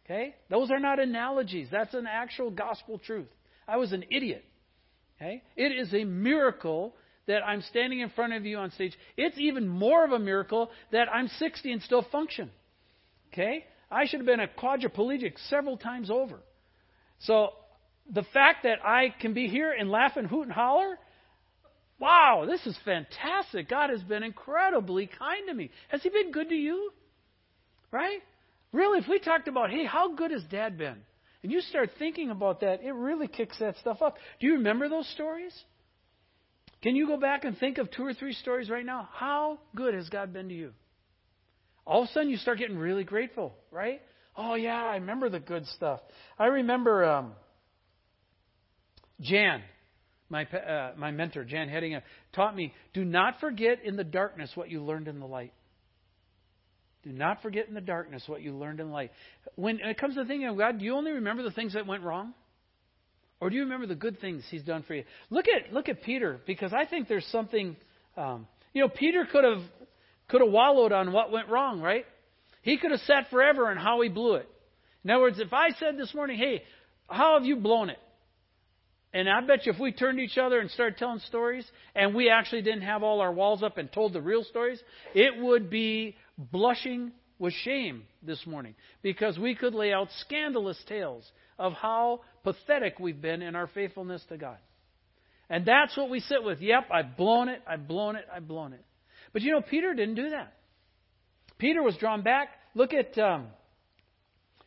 Okay? 0.05 0.33
Those 0.49 0.71
are 0.71 0.79
not 0.79 0.97
analogies. 0.97 1.67
That's 1.71 1.93
an 1.93 2.07
actual 2.07 2.49
gospel 2.49 2.97
truth. 2.97 3.27
I 3.67 3.77
was 3.77 3.91
an 3.91 4.05
idiot. 4.09 4.43
Okay? 5.17 5.43
It 5.55 5.71
is 5.71 5.93
a 5.93 6.03
miracle 6.03 6.95
that 7.27 7.45
I'm 7.45 7.61
standing 7.61 7.99
in 7.99 8.09
front 8.09 8.33
of 8.33 8.43
you 8.43 8.57
on 8.57 8.71
stage. 8.71 8.97
It's 9.15 9.37
even 9.37 9.67
more 9.67 10.03
of 10.03 10.11
a 10.11 10.17
miracle 10.17 10.71
that 10.91 11.13
I'm 11.13 11.27
60 11.27 11.71
and 11.71 11.81
still 11.83 12.07
function. 12.11 12.49
Okay? 13.31 13.67
I 13.91 14.07
should 14.07 14.21
have 14.21 14.25
been 14.25 14.39
a 14.39 14.47
quadriplegic 14.47 15.33
several 15.47 15.77
times 15.77 16.09
over. 16.09 16.39
So 17.19 17.49
the 18.11 18.23
fact 18.33 18.63
that 18.63 18.83
I 18.83 19.13
can 19.21 19.35
be 19.35 19.45
here 19.45 19.71
and 19.71 19.91
laugh 19.91 20.13
and 20.15 20.25
hoot 20.25 20.47
and 20.47 20.51
holler 20.51 20.97
Wow, 21.99 22.45
this 22.47 22.65
is 22.65 22.77
fantastic. 22.85 23.69
God 23.69 23.89
has 23.89 24.01
been 24.01 24.23
incredibly 24.23 25.07
kind 25.07 25.47
to 25.47 25.53
me. 25.53 25.69
Has 25.89 26.01
He 26.01 26.09
been 26.09 26.31
good 26.31 26.49
to 26.49 26.55
you? 26.55 26.91
Right? 27.91 28.19
Really, 28.71 28.99
if 28.99 29.07
we 29.09 29.19
talked 29.19 29.47
about, 29.47 29.69
hey, 29.69 29.85
how 29.85 30.15
good 30.15 30.31
has 30.31 30.43
Dad 30.49 30.77
been? 30.77 30.97
And 31.41 31.51
you 31.51 31.61
start 31.61 31.89
thinking 31.97 32.29
about 32.29 32.61
that, 32.61 32.83
it 32.83 32.91
really 32.91 33.27
kicks 33.27 33.57
that 33.59 33.77
stuff 33.77 34.01
up. 34.01 34.17
Do 34.39 34.47
you 34.47 34.53
remember 34.53 34.89
those 34.89 35.07
stories? 35.09 35.53
Can 36.81 36.95
you 36.95 37.07
go 37.07 37.17
back 37.17 37.43
and 37.43 37.57
think 37.57 37.77
of 37.77 37.91
two 37.91 38.05
or 38.05 38.13
three 38.13 38.33
stories 38.33 38.69
right 38.69 38.85
now? 38.85 39.09
How 39.13 39.59
good 39.75 39.93
has 39.93 40.07
God 40.09 40.31
been 40.33 40.49
to 40.49 40.55
you? 40.55 40.71
All 41.85 42.03
of 42.03 42.09
a 42.09 42.11
sudden, 42.13 42.29
you 42.29 42.37
start 42.37 42.59
getting 42.59 42.77
really 42.77 43.03
grateful, 43.03 43.55
right? 43.71 44.01
Oh, 44.35 44.55
yeah, 44.55 44.83
I 44.83 44.95
remember 44.95 45.29
the 45.29 45.39
good 45.39 45.65
stuff. 45.67 45.99
I 46.37 46.45
remember 46.45 47.03
um, 47.03 47.33
Jan 49.19 49.61
my, 50.29 50.45
uh, 50.45 50.93
my 50.95 51.11
mentor, 51.11 51.43
Jan 51.43 51.69
Heddingham, 51.69 52.01
taught 52.33 52.55
me 52.55 52.73
do 52.93 53.03
not 53.03 53.39
forget 53.39 53.83
in 53.83 53.95
the 53.95 54.03
darkness 54.03 54.51
what 54.55 54.69
you 54.69 54.83
learned 54.83 55.07
in 55.07 55.19
the 55.19 55.25
light. 55.25 55.53
Do 57.03 57.11
not 57.11 57.41
forget 57.41 57.67
in 57.67 57.73
the 57.73 57.81
darkness 57.81 58.23
what 58.27 58.41
you 58.41 58.53
learned 58.53 58.79
in 58.79 58.91
light. 58.91 59.11
When 59.55 59.79
it 59.79 59.97
comes 59.97 60.15
to 60.15 60.25
thinking 60.25 60.47
of 60.47 60.57
God, 60.57 60.79
do 60.79 60.85
you 60.85 60.95
only 60.95 61.11
remember 61.13 61.43
the 61.43 61.51
things 61.51 61.73
that 61.73 61.87
went 61.87 62.03
wrong? 62.03 62.33
Or 63.39 63.49
do 63.49 63.55
you 63.55 63.63
remember 63.63 63.87
the 63.87 63.95
good 63.95 64.19
things 64.19 64.43
He's 64.49 64.63
done 64.63 64.83
for 64.83 64.93
you? 64.93 65.03
Look 65.29 65.45
at 65.47 65.73
look 65.73 65.87
at 65.87 66.03
Peter 66.03 66.39
because 66.45 66.73
I 66.73 66.85
think 66.85 67.07
there's 67.07 67.25
something. 67.27 67.77
Um, 68.17 68.47
you 68.73 68.81
know, 68.81 68.89
Peter 68.89 69.25
could 69.31 69.45
have 69.45 69.63
could 70.27 70.41
have 70.41 70.51
wallowed 70.51 70.91
on 70.91 71.13
what 71.13 71.31
went 71.31 71.47
wrong, 71.47 71.81
right? 71.81 72.05
He 72.61 72.77
could 72.77 72.91
have 72.91 72.99
sat 73.01 73.29
forever 73.29 73.69
on 73.69 73.77
how 73.77 74.01
he 74.01 74.09
blew 74.09 74.35
it. 74.35 74.49
In 75.05 75.09
other 75.09 75.21
words, 75.21 75.39
if 75.39 75.53
I 75.53 75.69
said 75.79 75.97
this 75.97 76.13
morning, 76.13 76.37
"Hey, 76.37 76.63
how 77.07 77.37
have 77.37 77.45
you 77.45 77.55
blown 77.55 77.89
it?" 77.89 77.99
And 79.13 79.27
I 79.27 79.41
bet 79.41 79.65
you 79.65 79.73
if 79.73 79.79
we 79.79 79.91
turned 79.91 80.19
to 80.19 80.23
each 80.23 80.37
other 80.37 80.59
and 80.59 80.69
started 80.69 80.97
telling 80.97 81.19
stories, 81.19 81.65
and 81.95 82.13
we 82.13 82.29
actually 82.29 82.61
didn't 82.61 82.83
have 82.83 83.01
all 83.01 83.21
our 83.21 83.31
walls 83.31 83.63
up 83.63 83.77
and 83.77 83.91
told 83.91 84.13
the 84.13 84.21
real 84.21 84.43
stories, 84.43 84.79
it 85.15 85.41
would 85.41 85.69
be 85.69 86.15
blushing 86.37 87.11
with 87.39 87.53
shame 87.53 88.03
this 88.21 88.45
morning 88.45 88.75
because 89.01 89.39
we 89.39 89.55
could 89.55 89.73
lay 89.73 89.91
out 89.93 90.09
scandalous 90.19 90.77
tales 90.87 91.29
of 91.57 91.73
how 91.73 92.21
pathetic 92.43 92.99
we've 92.99 93.21
been 93.21 93.41
in 93.41 93.55
our 93.55 93.67
faithfulness 93.67 94.23
to 94.29 94.37
God. 94.37 94.57
And 95.49 95.65
that's 95.65 95.97
what 95.97 96.11
we 96.11 96.19
sit 96.19 96.43
with. 96.43 96.61
Yep, 96.61 96.89
I've 96.91 97.17
blown 97.17 97.49
it, 97.49 97.61
I've 97.67 97.87
blown 97.87 98.15
it, 98.15 98.25
I've 98.33 98.47
blown 98.47 98.73
it. 98.73 98.85
But 99.33 99.41
you 99.41 99.51
know, 99.51 99.61
Peter 99.61 99.93
didn't 99.93 100.15
do 100.15 100.29
that. 100.29 100.53
Peter 101.57 101.81
was 101.81 101.95
drawn 101.97 102.21
back. 102.21 102.49
Look 102.75 102.93
at 102.93 103.17
um, 103.17 103.47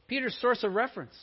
Peter's 0.08 0.36
source 0.40 0.64
of 0.64 0.74
reference. 0.74 1.14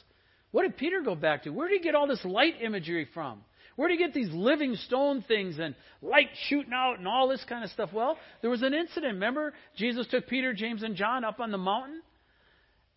What 0.52 0.64
did 0.64 0.78
Peter 0.78 1.02
go 1.02 1.16
back 1.16 1.44
to? 1.44 1.52
Where 1.52 1.68
did 1.68 1.78
he 1.78 1.84
get 1.84 1.96
all 1.96 2.08
this 2.08 2.24
light 2.26 2.56
imagery 2.62 3.08
from? 3.14 3.42
Where 3.76 3.88
did 3.88 4.00
he 4.00 4.06
get 4.06 4.14
these 4.14 4.32
living 4.34 4.76
stone 4.76 5.24
things 5.28 5.58
and 5.58 5.76
light 6.02 6.30
shooting 6.48 6.74
out 6.74 6.98
and 6.98 7.08
all 7.08 7.28
this 7.30 7.46
kind 7.48 7.64
of 7.64 7.70
stuff? 7.70 7.92
Well, 7.94 8.18
there 8.42 8.50
was 8.50 8.62
an 8.62 8.74
incident. 8.74 9.14
Remember, 9.14 9.54
Jesus 9.78 10.06
took 10.08 10.28
Peter, 10.28 10.54
James, 10.54 10.84
and 10.84 10.96
John 10.96 11.24
up 11.24 11.40
on 11.40 11.52
the 11.52 11.58
mountain? 11.58 12.02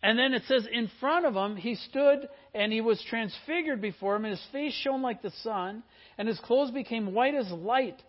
And 0.01 0.19
then 0.19 0.33
it 0.33 0.43
says, 0.49 0.67
in 0.69 0.89
front 0.99 1.25
of 1.25 1.35
him, 1.35 1.55
he 1.55 1.75
stood 1.75 2.27
and 2.53 2.73
he 2.73 2.81
was 2.81 3.01
transfigured 3.09 3.81
before 3.81 4.17
him, 4.17 4.25
and 4.25 4.31
his 4.31 4.45
face 4.51 4.73
shone 4.73 5.01
like 5.01 5.21
the 5.21 5.31
sun, 5.41 5.83
and 6.17 6.27
his 6.27 6.39
clothes 6.39 6.71
became 6.71 7.13
white 7.13 7.33
as 7.33 7.49
light. 7.49 8.01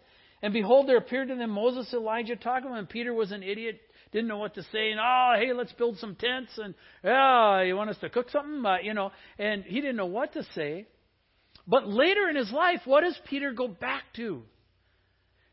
And 0.42 0.52
behold, 0.52 0.88
there 0.88 0.96
appeared 0.96 1.28
to 1.28 1.36
them 1.36 1.50
Moses, 1.50 1.94
Elijah, 1.94 2.34
talking 2.34 2.64
to 2.64 2.72
him, 2.72 2.78
and 2.80 2.88
Peter 2.88 3.14
was 3.14 3.30
an 3.30 3.44
idiot 3.44 3.80
didn't 4.14 4.28
know 4.28 4.38
what 4.38 4.54
to 4.54 4.62
say, 4.72 4.92
and 4.92 5.00
oh, 5.00 5.34
hey, 5.36 5.52
let's 5.52 5.72
build 5.72 5.98
some 5.98 6.14
tents, 6.14 6.52
and 6.56 6.74
yeah, 7.02 7.62
you 7.62 7.74
want 7.74 7.90
us 7.90 7.98
to 7.98 8.08
cook 8.08 8.30
something, 8.30 8.64
uh, 8.64 8.76
you 8.80 8.94
know, 8.94 9.10
and 9.38 9.64
he 9.64 9.80
didn't 9.80 9.96
know 9.96 10.06
what 10.06 10.32
to 10.34 10.44
say. 10.54 10.86
But 11.66 11.88
later 11.88 12.28
in 12.28 12.36
his 12.36 12.52
life, 12.52 12.80
what 12.84 13.02
does 13.02 13.18
Peter 13.28 13.52
go 13.52 13.66
back 13.66 14.04
to? 14.16 14.42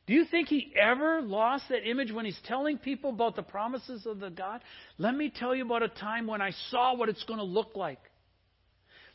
Do 0.05 0.13
you 0.13 0.25
think 0.25 0.47
he 0.47 0.73
ever 0.79 1.21
lost 1.21 1.65
that 1.69 1.89
image 1.89 2.11
when 2.11 2.25
he's 2.25 2.39
telling 2.45 2.77
people 2.77 3.09
about 3.09 3.35
the 3.35 3.43
promises 3.43 4.05
of 4.05 4.19
the 4.19 4.29
God? 4.29 4.61
Let 4.97 5.15
me 5.15 5.31
tell 5.33 5.55
you 5.55 5.65
about 5.65 5.83
a 5.83 5.87
time 5.87 6.27
when 6.27 6.41
I 6.41 6.51
saw 6.69 6.95
what 6.95 7.09
it's 7.09 7.23
going 7.23 7.39
to 7.39 7.45
look 7.45 7.75
like. 7.75 7.99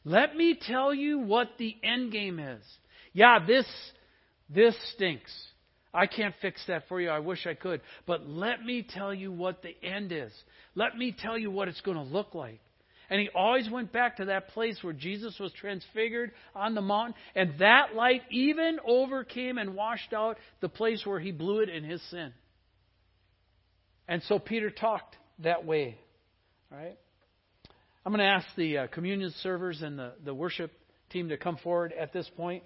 Let 0.04 0.34
me 0.34 0.58
tell 0.60 0.94
you 0.94 1.18
what 1.18 1.50
the 1.58 1.76
end 1.84 2.12
game 2.12 2.38
is. 2.38 2.62
Yeah, 3.12 3.44
this 3.46 3.66
this 4.48 4.74
stinks. 4.94 5.32
I 5.96 6.06
can't 6.06 6.34
fix 6.42 6.62
that 6.68 6.88
for 6.88 7.00
you. 7.00 7.08
I 7.08 7.20
wish 7.20 7.46
I 7.46 7.54
could. 7.54 7.80
But 8.06 8.28
let 8.28 8.62
me 8.62 8.86
tell 8.88 9.14
you 9.14 9.32
what 9.32 9.62
the 9.62 9.74
end 9.82 10.12
is. 10.12 10.30
Let 10.74 10.96
me 10.96 11.16
tell 11.18 11.38
you 11.38 11.50
what 11.50 11.68
it's 11.68 11.80
going 11.80 11.96
to 11.96 12.02
look 12.02 12.34
like. 12.34 12.60
And 13.08 13.20
he 13.20 13.30
always 13.34 13.70
went 13.70 13.92
back 13.92 14.18
to 14.18 14.26
that 14.26 14.48
place 14.48 14.78
where 14.82 14.92
Jesus 14.92 15.38
was 15.38 15.52
transfigured 15.52 16.32
on 16.54 16.74
the 16.74 16.82
mountain, 16.82 17.14
and 17.34 17.54
that 17.60 17.94
light 17.94 18.22
even 18.30 18.78
overcame 18.86 19.58
and 19.58 19.74
washed 19.74 20.12
out 20.12 20.38
the 20.60 20.68
place 20.68 21.06
where 21.06 21.20
he 21.20 21.30
blew 21.30 21.60
it 21.60 21.68
in 21.68 21.84
his 21.84 22.02
sin. 22.10 22.32
And 24.08 24.22
so 24.24 24.38
Peter 24.38 24.70
talked 24.70 25.16
that 25.38 25.64
way. 25.64 25.98
All 26.70 26.78
right? 26.78 26.98
I'm 28.04 28.12
going 28.12 28.24
to 28.24 28.32
ask 28.32 28.46
the 28.56 28.78
uh, 28.78 28.86
communion 28.88 29.32
servers 29.42 29.82
and 29.82 29.98
the, 29.98 30.12
the 30.24 30.34
worship 30.34 30.72
team 31.10 31.28
to 31.30 31.36
come 31.36 31.56
forward 31.62 31.94
at 31.98 32.12
this 32.12 32.28
point. 32.36 32.64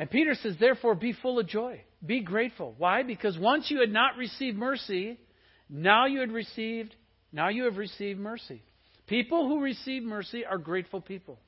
And 0.00 0.10
Peter 0.10 0.34
says, 0.34 0.54
therefore, 0.58 0.94
be 0.94 1.12
full 1.12 1.38
of 1.38 1.46
joy. 1.46 1.82
Be 2.04 2.22
grateful. 2.22 2.74
Why? 2.78 3.02
Because 3.02 3.38
once 3.38 3.70
you 3.70 3.80
had 3.80 3.90
not 3.90 4.16
received 4.16 4.56
mercy, 4.56 5.20
now 5.68 6.06
you 6.06 6.20
had 6.20 6.32
received, 6.32 6.96
now 7.32 7.50
you 7.50 7.64
have 7.64 7.76
received 7.76 8.18
mercy. 8.18 8.62
People 9.06 9.46
who 9.46 9.60
receive 9.60 10.02
mercy 10.02 10.46
are 10.46 10.56
grateful 10.56 11.02
people. 11.02 11.38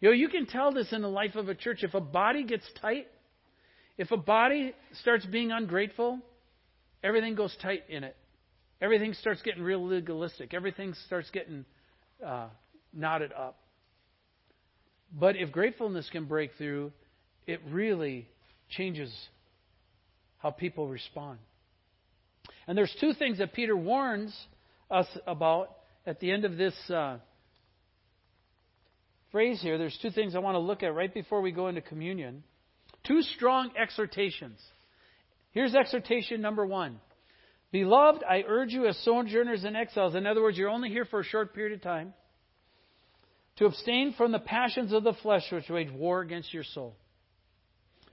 You 0.00 0.08
know, 0.08 0.12
you 0.12 0.28
can 0.28 0.46
tell 0.46 0.72
this 0.72 0.92
in 0.92 1.02
the 1.02 1.08
life 1.08 1.36
of 1.36 1.48
a 1.48 1.54
church. 1.54 1.84
If 1.84 1.94
a 1.94 2.00
body 2.00 2.42
gets 2.42 2.64
tight, 2.80 3.06
if 3.96 4.10
a 4.10 4.16
body 4.16 4.74
starts 5.00 5.24
being 5.24 5.52
ungrateful, 5.52 6.18
everything 7.04 7.36
goes 7.36 7.56
tight 7.62 7.84
in 7.88 8.02
it. 8.02 8.16
Everything 8.80 9.14
starts 9.14 9.40
getting 9.42 9.62
real 9.62 9.86
legalistic. 9.86 10.52
Everything 10.52 10.94
starts 11.06 11.30
getting 11.30 11.64
uh, 12.26 12.48
knotted 12.92 13.32
up. 13.32 13.60
But 15.12 15.36
if 15.36 15.52
gratefulness 15.52 16.10
can 16.10 16.24
break 16.24 16.50
through, 16.58 16.90
it 17.46 17.60
really 17.70 18.28
changes 18.70 19.12
how 20.38 20.50
people 20.50 20.88
respond. 20.88 21.38
And 22.66 22.76
there's 22.76 22.94
two 23.00 23.12
things 23.14 23.38
that 23.38 23.52
Peter 23.52 23.76
warns 23.76 24.36
us 24.90 25.06
about 25.26 25.70
at 26.06 26.20
the 26.20 26.30
end 26.30 26.44
of 26.44 26.56
this 26.56 26.74
uh, 26.90 27.18
phrase 29.30 29.60
here. 29.62 29.78
There's 29.78 29.98
two 30.02 30.10
things 30.10 30.34
I 30.34 30.40
want 30.40 30.54
to 30.54 30.60
look 30.60 30.82
at 30.82 30.94
right 30.94 31.12
before 31.12 31.40
we 31.40 31.52
go 31.52 31.68
into 31.68 31.80
communion. 31.80 32.44
Two 33.04 33.22
strong 33.22 33.70
exhortations. 33.80 34.60
Here's 35.52 35.74
exhortation 35.74 36.40
number 36.40 36.64
one 36.64 37.00
Beloved, 37.72 38.22
I 38.22 38.44
urge 38.46 38.72
you 38.72 38.86
as 38.86 38.96
sojourners 38.98 39.64
and 39.64 39.76
exiles, 39.76 40.14
in 40.14 40.26
other 40.26 40.42
words, 40.42 40.58
you're 40.58 40.68
only 40.68 40.90
here 40.90 41.06
for 41.06 41.20
a 41.20 41.24
short 41.24 41.54
period 41.54 41.72
of 41.72 41.82
time, 41.82 42.12
to 43.56 43.64
abstain 43.64 44.14
from 44.16 44.30
the 44.30 44.38
passions 44.38 44.92
of 44.92 45.04
the 45.04 45.14
flesh 45.22 45.44
which 45.50 45.70
wage 45.70 45.90
war 45.90 46.20
against 46.20 46.52
your 46.52 46.64
soul. 46.64 46.94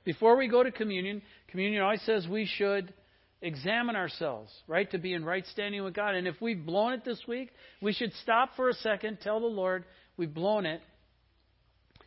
Before 0.05 0.37
we 0.37 0.47
go 0.47 0.63
to 0.63 0.71
communion, 0.71 1.21
communion 1.49 1.81
always 1.81 2.01
says 2.03 2.27
we 2.27 2.45
should 2.45 2.93
examine 3.41 3.95
ourselves, 3.95 4.51
right, 4.67 4.89
to 4.91 4.97
be 4.97 5.13
in 5.13 5.23
right 5.23 5.45
standing 5.47 5.83
with 5.83 5.93
God. 5.93 6.15
And 6.15 6.27
if 6.27 6.35
we've 6.41 6.65
blown 6.65 6.93
it 6.93 7.05
this 7.05 7.21
week, 7.27 7.51
we 7.81 7.93
should 7.93 8.13
stop 8.21 8.55
for 8.55 8.69
a 8.69 8.73
second, 8.73 9.19
tell 9.21 9.39
the 9.39 9.45
Lord 9.45 9.85
we've 10.17 10.33
blown 10.33 10.65
it, 10.65 10.81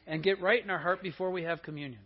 and 0.07 0.22
get 0.22 0.40
right 0.43 0.62
in 0.62 0.70
our 0.70 0.78
heart 0.78 1.03
before 1.03 1.30
we 1.30 1.45
have 1.45 1.62
communion. 1.62 2.01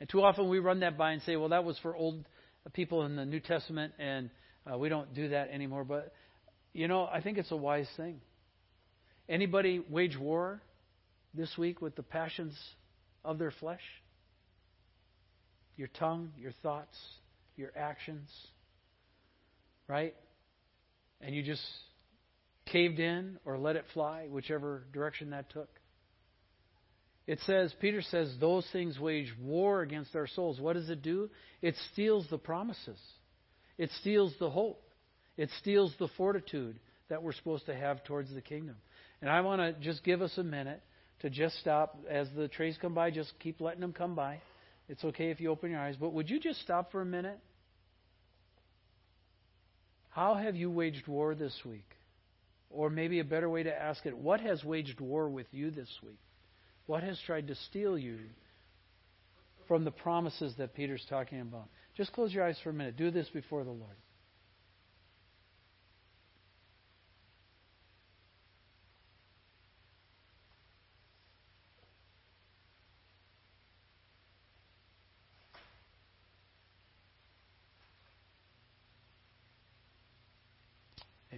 And 0.00 0.08
too 0.08 0.22
often 0.22 0.48
we 0.48 0.58
run 0.58 0.80
that 0.80 0.96
by 0.96 1.12
and 1.12 1.22
say, 1.22 1.36
well, 1.36 1.50
that 1.50 1.64
was 1.64 1.78
for 1.78 1.94
old 1.94 2.24
people 2.72 3.04
in 3.04 3.16
the 3.16 3.24
New 3.24 3.40
Testament, 3.40 3.92
and 3.98 4.30
uh, 4.70 4.78
we 4.78 4.88
don't 4.88 5.12
do 5.14 5.28
that 5.30 5.50
anymore. 5.50 5.84
But, 5.84 6.12
you 6.72 6.88
know, 6.88 7.06
I 7.06 7.20
think 7.20 7.38
it's 7.38 7.50
a 7.50 7.56
wise 7.56 7.88
thing. 7.96 8.20
Anybody 9.28 9.82
wage 9.90 10.16
war 10.16 10.60
this 11.34 11.56
week 11.56 11.80
with 11.80 11.96
the 11.96 12.02
passions 12.02 12.54
of 13.24 13.38
their 13.38 13.50
flesh? 13.50 13.80
Your 15.76 15.88
tongue, 15.88 16.32
your 16.38 16.52
thoughts, 16.62 16.96
your 17.56 17.70
actions, 17.76 18.28
right? 19.88 20.14
And 21.20 21.34
you 21.34 21.42
just 21.42 21.62
caved 22.66 22.98
in 22.98 23.38
or 23.44 23.58
let 23.58 23.76
it 23.76 23.84
fly, 23.92 24.26
whichever 24.28 24.84
direction 24.92 25.30
that 25.30 25.50
took. 25.50 25.68
It 27.26 27.38
says, 27.46 27.72
Peter 27.80 28.02
says, 28.02 28.34
those 28.40 28.66
things 28.72 28.98
wage 28.98 29.32
war 29.40 29.82
against 29.82 30.16
our 30.16 30.26
souls. 30.26 30.60
What 30.60 30.74
does 30.74 30.90
it 30.90 31.02
do? 31.02 31.30
It 31.60 31.76
steals 31.92 32.26
the 32.30 32.38
promises, 32.38 32.98
it 33.78 33.90
steals 34.00 34.34
the 34.40 34.50
hope, 34.50 34.82
it 35.36 35.48
steals 35.60 35.94
the 35.98 36.08
fortitude 36.16 36.78
that 37.08 37.22
we're 37.22 37.32
supposed 37.32 37.66
to 37.66 37.74
have 37.74 38.02
towards 38.04 38.32
the 38.34 38.40
kingdom. 38.40 38.76
And 39.20 39.30
I 39.30 39.40
want 39.42 39.60
to 39.60 39.72
just 39.80 40.02
give 40.02 40.20
us 40.20 40.32
a 40.36 40.42
minute 40.42 40.82
to 41.20 41.30
just 41.30 41.58
stop. 41.60 41.96
As 42.10 42.26
the 42.34 42.48
trays 42.48 42.76
come 42.80 42.94
by, 42.94 43.10
just 43.10 43.32
keep 43.38 43.60
letting 43.60 43.80
them 43.80 43.92
come 43.92 44.14
by. 44.14 44.40
It's 44.92 45.04
okay 45.04 45.30
if 45.30 45.40
you 45.40 45.48
open 45.50 45.70
your 45.70 45.80
eyes, 45.80 45.96
but 45.98 46.12
would 46.12 46.28
you 46.28 46.38
just 46.38 46.60
stop 46.60 46.92
for 46.92 47.00
a 47.00 47.06
minute? 47.06 47.38
How 50.10 50.34
have 50.34 50.54
you 50.54 50.70
waged 50.70 51.06
war 51.06 51.34
this 51.34 51.58
week? 51.64 51.88
Or 52.68 52.90
maybe 52.90 53.18
a 53.18 53.24
better 53.24 53.48
way 53.48 53.62
to 53.62 53.74
ask 53.74 54.04
it, 54.04 54.14
what 54.14 54.40
has 54.40 54.62
waged 54.62 55.00
war 55.00 55.30
with 55.30 55.46
you 55.50 55.70
this 55.70 55.88
week? 56.04 56.20
What 56.84 57.02
has 57.04 57.18
tried 57.24 57.48
to 57.48 57.54
steal 57.54 57.96
you 57.96 58.18
from 59.66 59.84
the 59.84 59.90
promises 59.90 60.52
that 60.58 60.74
Peter's 60.74 61.06
talking 61.08 61.40
about? 61.40 61.68
Just 61.96 62.12
close 62.12 62.30
your 62.30 62.44
eyes 62.44 62.58
for 62.62 62.68
a 62.68 62.74
minute. 62.74 62.98
Do 62.98 63.10
this 63.10 63.30
before 63.30 63.64
the 63.64 63.70
Lord. 63.70 63.96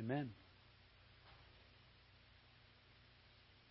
Amen. 0.04 0.30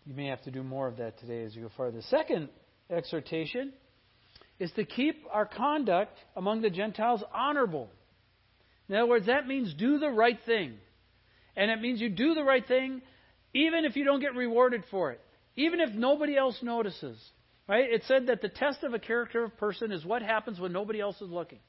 You 0.05 0.15
may 0.15 0.27
to 0.43 0.51
do 0.51 0.63
more 0.63 0.87
of 0.87 0.97
that 0.97 1.19
today 1.19 1.43
as 1.43 1.55
you 1.55 1.63
go 1.63 1.71
farther. 1.75 1.97
The 1.97 2.03
second 2.03 2.49
exhortation 2.89 3.73
is 4.59 4.71
to 4.73 4.85
keep 4.85 5.23
our 5.31 5.45
conduct 5.45 6.17
among 6.35 6.61
the 6.61 6.69
Gentiles 6.69 7.23
honorable. 7.33 7.89
In 8.89 8.95
other 8.95 9.07
words, 9.07 9.27
that 9.27 9.47
means 9.47 9.73
do 9.73 9.99
the 9.99 10.09
right 10.09 10.37
thing. 10.45 10.75
And 11.55 11.71
it 11.71 11.81
means 11.81 12.01
you 12.01 12.09
do 12.09 12.33
the 12.33 12.43
right 12.43 12.65
thing 12.65 13.01
even 13.53 13.85
if 13.85 13.95
you 13.95 14.03
don't 14.03 14.19
get 14.19 14.35
rewarded 14.35 14.83
for 14.89 15.11
it, 15.11 15.21
even 15.55 15.79
if 15.79 15.93
nobody 15.93 16.35
else 16.35 16.57
notices. 16.61 17.17
Right? 17.67 17.85
It 17.89 18.03
said 18.07 18.27
that 18.27 18.41
the 18.41 18.49
test 18.49 18.83
of 18.83 18.93
a 18.93 18.99
character 18.99 19.45
of 19.45 19.53
a 19.53 19.55
person 19.55 19.91
is 19.91 20.03
what 20.03 20.21
happens 20.21 20.59
when 20.59 20.73
nobody 20.73 20.99
else 20.99 21.21
is 21.21 21.29
looking. 21.29 21.59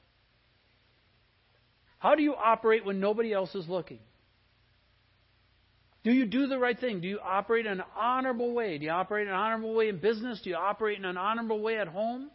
How 1.99 2.15
do 2.15 2.23
you 2.23 2.35
operate 2.35 2.85
when 2.85 2.99
nobody 2.99 3.31
else 3.31 3.55
is 3.55 3.67
looking? 3.69 3.99
Do 6.05 6.11
you 6.11 6.27
do 6.27 6.45
the 6.45 6.59
right 6.59 6.79
thing? 6.79 7.01
Do 7.01 7.07
you 7.07 7.19
operate 7.19 7.65
in 7.65 7.71
an 7.71 7.83
honorable 7.99 8.53
way? 8.53 8.77
Do 8.77 8.85
you 8.85 8.91
operate 8.91 9.23
in 9.27 9.33
an 9.33 9.39
honorable 9.39 9.73
way 9.73 9.89
in 9.89 9.97
business? 9.97 10.39
Do 10.43 10.51
you 10.51 10.55
operate 10.55 10.99
in 10.99 11.05
an 11.05 11.17
honorable 11.17 11.59
way 11.59 11.79
at 11.79 11.87
home? 11.87 12.29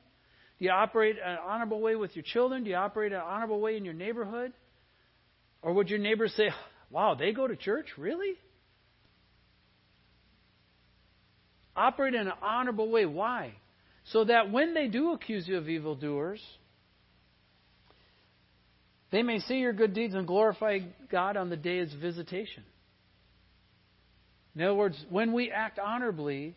Do 0.59 0.65
you 0.65 0.73
operate 0.73 1.17
in 1.17 1.23
an 1.23 1.39
honorable 1.47 1.81
way 1.81 1.95
with 1.95 2.17
your 2.17 2.25
children? 2.25 2.65
Do 2.65 2.71
you 2.71 2.77
operate 2.77 3.13
in 3.13 3.19
an 3.19 3.25
honorable 3.25 3.61
way 3.61 3.77
in 3.77 3.85
your 3.85 3.95
neighborhood? 3.95 4.53
Or 5.63 5.73
would 5.73 5.89
your 5.89 6.01
neighbors 6.01 6.35
say, 6.37 6.51
wow, 6.91 7.15
they 7.15 7.31
go 7.31 7.47
to 7.47 7.55
church? 7.55 7.87
Really? 7.97 8.35
Operate 11.77 12.15
in 12.15 12.27
an 12.27 12.33
honorable 12.43 12.91
way. 12.91 13.07
Why? 13.07 13.53
So 14.07 14.25
that 14.25 14.51
when 14.51 14.75
they 14.75 14.89
do 14.89 15.13
accuse 15.13 15.47
you 15.47 15.57
of 15.59 15.69
evildoers, 15.69 16.43
they 19.13 19.23
may 19.23 19.39
see 19.39 19.59
your 19.59 19.73
good 19.73 19.95
deeds 19.95 20.15
and 20.15 20.27
glorify 20.27 20.81
God 21.09 21.37
on 21.37 21.51
the 21.51 21.57
day 21.57 21.79
of 21.79 21.89
visitation. 22.01 22.65
In 24.55 24.63
other 24.63 24.75
words, 24.75 25.03
when 25.11 25.33
we 25.33 25.51
act 25.51 25.79
honorably, 25.79 26.57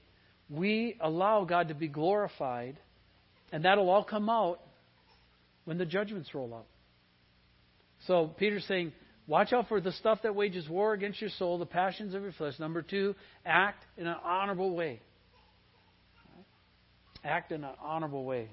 we 0.49 0.97
allow 0.99 1.45
God 1.45 1.67
to 1.67 1.73
be 1.73 1.87
glorified, 1.87 2.77
and 3.51 3.65
that'll 3.65 3.89
all 3.89 4.03
come 4.03 4.29
out 4.29 4.59
when 5.65 5.77
the 5.77 5.85
judgments 5.85 6.33
roll 6.33 6.53
out. 6.53 6.65
So 8.07 8.27
Peter's 8.37 8.65
saying, 8.65 8.91
watch 9.27 9.53
out 9.53 9.69
for 9.69 9.79
the 9.79 9.91
stuff 9.93 10.19
that 10.23 10.35
wages 10.35 10.67
war 10.67 10.93
against 10.93 11.21
your 11.21 11.29
soul, 11.29 11.57
the 11.57 11.65
passions 11.65 12.13
of 12.13 12.23
your 12.23 12.33
flesh. 12.33 12.59
Number 12.59 12.81
two, 12.81 13.15
act 13.45 13.83
in 13.97 14.07
an 14.07 14.17
honorable 14.23 14.75
way. 14.75 14.99
Act 17.23 17.51
in 17.51 17.63
an 17.63 17.71
honorable 17.81 18.25
way. 18.25 18.49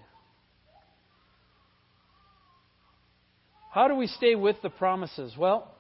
How 3.72 3.88
do 3.88 3.94
we 3.94 4.06
stay 4.06 4.34
with 4.34 4.56
the 4.62 4.70
promises? 4.70 5.34
Well, 5.36 5.72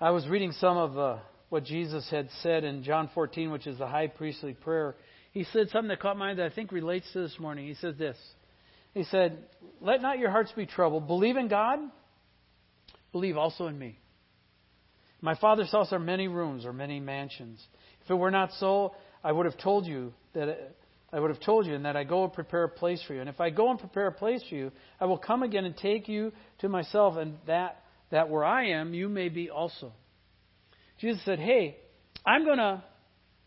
I 0.00 0.10
was 0.10 0.26
reading 0.28 0.52
some 0.52 0.76
of 0.76 0.98
uh, 0.98 1.18
what 1.48 1.64
Jesus 1.64 2.08
had 2.10 2.28
said 2.42 2.64
in 2.64 2.82
John 2.82 3.10
14, 3.14 3.50
which 3.50 3.66
is 3.66 3.78
the 3.78 3.86
high 3.86 4.08
priestly 4.08 4.54
prayer, 4.54 4.96
he 5.32 5.44
said 5.44 5.68
something 5.68 5.88
that 5.88 6.00
caught 6.00 6.16
my 6.16 6.30
eye 6.30 6.34
that 6.34 6.52
I 6.52 6.54
think 6.54 6.72
relates 6.72 7.06
to 7.12 7.20
this 7.20 7.38
morning. 7.38 7.66
He 7.66 7.74
said 7.74 7.98
this. 7.98 8.16
He 8.94 9.04
said, 9.04 9.38
Let 9.80 10.00
not 10.00 10.18
your 10.18 10.30
hearts 10.30 10.52
be 10.52 10.66
troubled. 10.66 11.06
Believe 11.06 11.36
in 11.36 11.48
God, 11.48 11.78
believe 13.12 13.36
also 13.36 13.66
in 13.66 13.78
me. 13.78 13.98
My 15.20 15.34
Father's 15.34 15.70
house 15.70 15.92
are 15.92 15.98
many 15.98 16.28
rooms 16.28 16.64
or 16.64 16.72
many 16.72 17.00
mansions. 17.00 17.62
If 18.04 18.10
it 18.10 18.14
were 18.14 18.30
not 18.30 18.50
so, 18.58 18.94
I 19.22 19.32
would 19.32 19.46
have 19.46 19.58
told 19.58 19.86
you 19.86 20.12
that 20.34 20.74
I 21.12 21.20
would 21.20 21.30
have 21.30 21.40
told 21.40 21.66
you 21.66 21.74
and 21.74 21.84
that 21.84 21.96
I 21.96 22.04
go 22.04 22.24
and 22.24 22.32
prepare 22.32 22.64
a 22.64 22.68
place 22.68 23.02
for 23.06 23.14
you. 23.14 23.20
And 23.20 23.28
if 23.28 23.40
I 23.40 23.50
go 23.50 23.70
and 23.70 23.78
prepare 23.78 24.06
a 24.06 24.12
place 24.12 24.42
for 24.48 24.54
you, 24.54 24.72
I 25.00 25.04
will 25.04 25.18
come 25.18 25.42
again 25.42 25.64
and 25.64 25.76
take 25.76 26.08
you 26.08 26.32
to 26.60 26.68
myself, 26.68 27.16
and 27.16 27.36
that 27.46 27.82
that 28.10 28.30
where 28.30 28.44
I 28.44 28.68
am, 28.68 28.94
you 28.94 29.08
may 29.08 29.28
be 29.28 29.50
also. 29.50 29.92
Jesus 31.00 31.24
said, 31.24 31.38
Hey, 31.38 31.76
I'm 32.24 32.44
going 32.44 32.58
to 32.58 32.82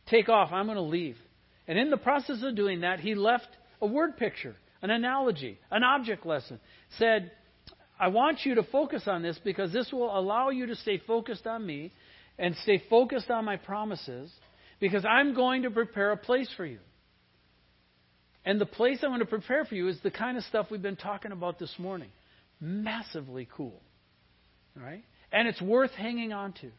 take 0.07 0.29
off. 0.29 0.51
I'm 0.51 0.65
going 0.65 0.77
to 0.77 0.81
leave. 0.81 1.17
And 1.67 1.77
in 1.77 1.89
the 1.89 1.97
process 1.97 2.37
of 2.43 2.55
doing 2.55 2.81
that, 2.81 2.99
he 2.99 3.15
left 3.15 3.47
a 3.81 3.85
word 3.85 4.17
picture, 4.17 4.55
an 4.81 4.89
analogy, 4.89 5.59
an 5.69 5.83
object 5.83 6.25
lesson. 6.25 6.59
Said, 6.97 7.31
I 7.99 8.07
want 8.07 8.39
you 8.45 8.55
to 8.55 8.63
focus 8.63 9.03
on 9.07 9.21
this 9.21 9.39
because 9.43 9.73
this 9.73 9.91
will 9.91 10.17
allow 10.17 10.49
you 10.49 10.67
to 10.67 10.75
stay 10.75 11.01
focused 11.05 11.45
on 11.45 11.65
me 11.65 11.91
and 12.37 12.55
stay 12.63 12.81
focused 12.89 13.29
on 13.29 13.45
my 13.45 13.57
promises 13.57 14.31
because 14.79 15.05
I'm 15.05 15.35
going 15.35 15.63
to 15.63 15.69
prepare 15.69 16.11
a 16.11 16.17
place 16.17 16.49
for 16.55 16.65
you. 16.65 16.79
And 18.45 18.59
the 18.59 18.65
place 18.65 18.99
I'm 19.03 19.09
going 19.09 19.19
to 19.19 19.25
prepare 19.25 19.65
for 19.65 19.75
you 19.75 19.89
is 19.89 19.97
the 20.01 20.11
kind 20.11 20.37
of 20.37 20.43
stuff 20.45 20.67
we've 20.71 20.81
been 20.81 20.95
talking 20.95 21.33
about 21.33 21.59
this 21.59 21.73
morning. 21.77 22.09
Massively 22.61 23.47
cool. 23.55 23.81
Right? 24.75 25.03
And 25.31 25.47
it's 25.47 25.61
worth 25.61 25.91
hanging 25.91 26.31
on 26.31 26.53
to. 26.53 26.71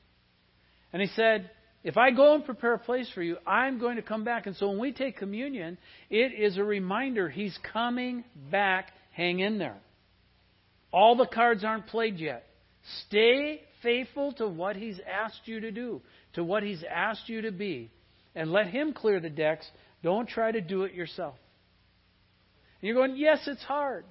And 0.92 1.00
he 1.00 1.08
said, 1.14 1.50
If 1.84 1.96
I 1.96 2.10
go 2.10 2.34
and 2.34 2.44
prepare 2.44 2.74
a 2.74 2.78
place 2.78 3.10
for 3.14 3.22
you, 3.22 3.36
I'm 3.46 3.78
going 3.78 3.96
to 3.96 4.02
come 4.02 4.24
back. 4.24 4.46
And 4.46 4.56
so 4.56 4.68
when 4.68 4.78
we 4.78 4.92
take 4.92 5.16
communion, 5.16 5.78
it 6.08 6.32
is 6.32 6.58
a 6.58 6.64
reminder 6.64 7.28
he's 7.28 7.56
coming 7.72 8.24
back. 8.50 8.88
Hang 9.12 9.40
in 9.40 9.58
there. 9.58 9.78
All 10.92 11.16
the 11.16 11.26
cards 11.26 11.64
aren't 11.64 11.86
played 11.86 12.18
yet. 12.18 12.46
Stay 13.06 13.62
faithful 13.82 14.32
to 14.34 14.48
what 14.48 14.76
he's 14.76 15.00
asked 15.10 15.42
you 15.44 15.60
to 15.60 15.70
do, 15.70 16.00
to 16.34 16.44
what 16.44 16.62
he's 16.62 16.82
asked 16.90 17.28
you 17.28 17.42
to 17.42 17.52
be, 17.52 17.90
and 18.34 18.52
let 18.52 18.66
him 18.68 18.92
clear 18.92 19.20
the 19.20 19.30
decks. 19.30 19.66
Don't 20.02 20.28
try 20.28 20.50
to 20.50 20.60
do 20.60 20.84
it 20.84 20.94
yourself. 20.94 21.34
And 22.80 22.88
you're 22.88 22.96
going, 22.96 23.16
Yes, 23.16 23.40
it's 23.46 23.62
hard. 23.62 24.04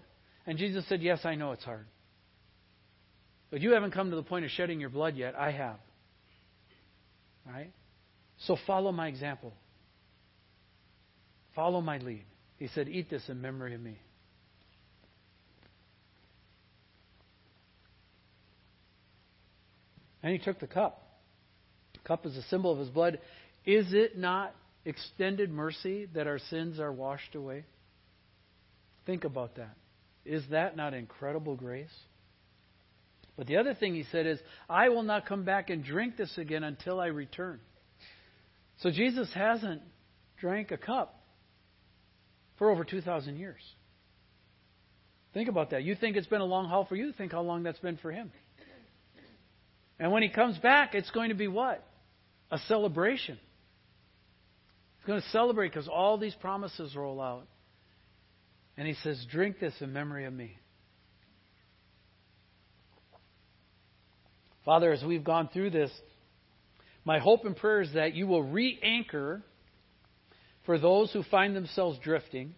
And 0.46 0.58
Jesus 0.58 0.86
said, 0.88 1.02
Yes, 1.02 1.22
I 1.26 1.36
know 1.36 1.52
it's 1.52 1.64
hard. 1.64 1.86
But 3.52 3.62
you 3.62 3.72
haven't 3.72 3.92
come 3.92 4.12
to 4.12 4.16
the 4.16 4.24
point 4.24 4.46
of 4.46 4.52
shedding 4.52 4.80
your 4.80 4.90
blood 4.90 5.16
yet. 5.16 5.36
I 5.36 5.52
have. 5.52 5.78
Right? 7.52 7.72
So 8.40 8.58
follow 8.68 8.92
my 8.92 9.08
example. 9.08 9.54
Follow 11.56 11.82
my 11.82 11.98
lead. 11.98 12.26
He 12.58 12.68
said, 12.68 12.88
Eat 12.88 13.10
this 13.10 13.28
in 13.28 13.42
memory 13.42 13.74
of 13.74 13.82
me. 13.82 13.98
And 20.22 20.34
he 20.34 20.38
took 20.38 20.60
the 20.60 20.68
cup. 20.68 21.02
The 21.94 22.00
cup 22.00 22.26
is 22.26 22.36
a 22.36 22.44
symbol 22.44 22.72
of 22.72 22.80
his 22.80 22.90
blood. 22.90 23.20
Is 23.66 23.88
it 23.94 24.18
not 24.18 24.54
extended 24.86 25.50
mercy 25.50 26.08
that 26.14 26.28
our 26.28 26.40
sins 26.50 26.80
are 26.80 26.92
washed 26.92 27.36
away? 27.36 27.66
Think 29.06 29.24
about 29.24 29.56
that. 29.56 29.76
Is 30.26 30.44
that 30.52 30.76
not 30.76 30.94
incredible 30.94 31.56
grace? 31.56 31.88
But 33.40 33.48
the 33.48 33.56
other 33.56 33.74
thing 33.74 33.96
he 33.96 34.04
said 34.12 34.28
is, 34.28 34.38
I 34.70 34.90
will 34.90 35.04
not 35.04 35.26
come 35.26 35.46
back 35.46 35.70
and 35.70 35.82
drink 35.82 36.18
this 36.18 36.38
again 36.38 36.62
until 36.62 37.00
I 37.00 37.06
return. 37.06 37.62
So 38.80 38.92
Jesus 38.92 39.32
hasn't 39.34 39.82
drank 40.42 40.72
a 40.72 40.78
cup 40.78 41.24
for 42.58 42.70
over 42.70 42.84
2,000 42.84 43.38
years. 43.38 43.62
Think 45.34 45.48
about 45.48 45.70
that. 45.70 45.84
You 45.84 45.96
think 45.96 46.18
it's 46.18 46.28
been 46.28 46.42
a 46.42 46.46
long 46.46 46.68
haul 46.68 46.84
for 46.84 46.98
you, 46.98 47.14
think 47.14 47.32
how 47.32 47.40
long 47.40 47.64
that's 47.64 47.80
been 47.80 47.96
for 47.96 48.12
him. 48.12 48.30
And 50.00 50.12
when 50.12 50.22
he 50.22 50.28
comes 50.28 50.58
back, 50.58 50.94
it's 50.94 51.12
going 51.12 51.30
to 51.30 51.36
be 51.36 51.48
what? 51.48 51.82
A 52.52 52.58
celebration. 52.68 53.40
He's 54.98 55.08
going 55.08 55.22
to 55.22 55.30
celebrate 55.30 55.70
because 55.70 55.88
all 55.88 56.18
these 56.18 56.36
promises 56.36 56.94
roll 56.94 57.22
out. 57.22 57.48
And 58.76 58.86
he 58.86 58.96
says, 58.96 59.26
Drink 59.32 59.62
this 59.62 59.76
in 59.80 59.94
memory 59.94 60.26
of 60.26 60.34
me. 60.34 60.58
Father, 64.70 64.94
as 64.94 65.04
we've 65.04 65.24
gone 65.24 65.50
through 65.52 65.72
this, 65.72 65.90
my 67.04 67.18
hope 67.18 67.44
and 67.44 67.56
prayer 67.56 67.82
is 67.82 67.92
that 67.96 68.14
you 68.14 68.28
will 68.28 68.44
re 68.44 68.78
anchor 68.84 69.42
for 70.68 70.78
those 70.78 71.12
who 71.12 71.24
find 71.24 71.56
themselves 71.56 71.98
drifting, 72.04 72.54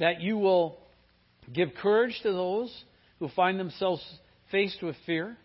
that 0.00 0.20
you 0.20 0.36
will 0.36 0.80
give 1.52 1.68
courage 1.80 2.18
to 2.24 2.32
those 2.32 2.76
who 3.20 3.28
find 3.28 3.60
themselves 3.60 4.04
faced 4.50 4.82
with 4.82 4.96
fear, 5.06 5.36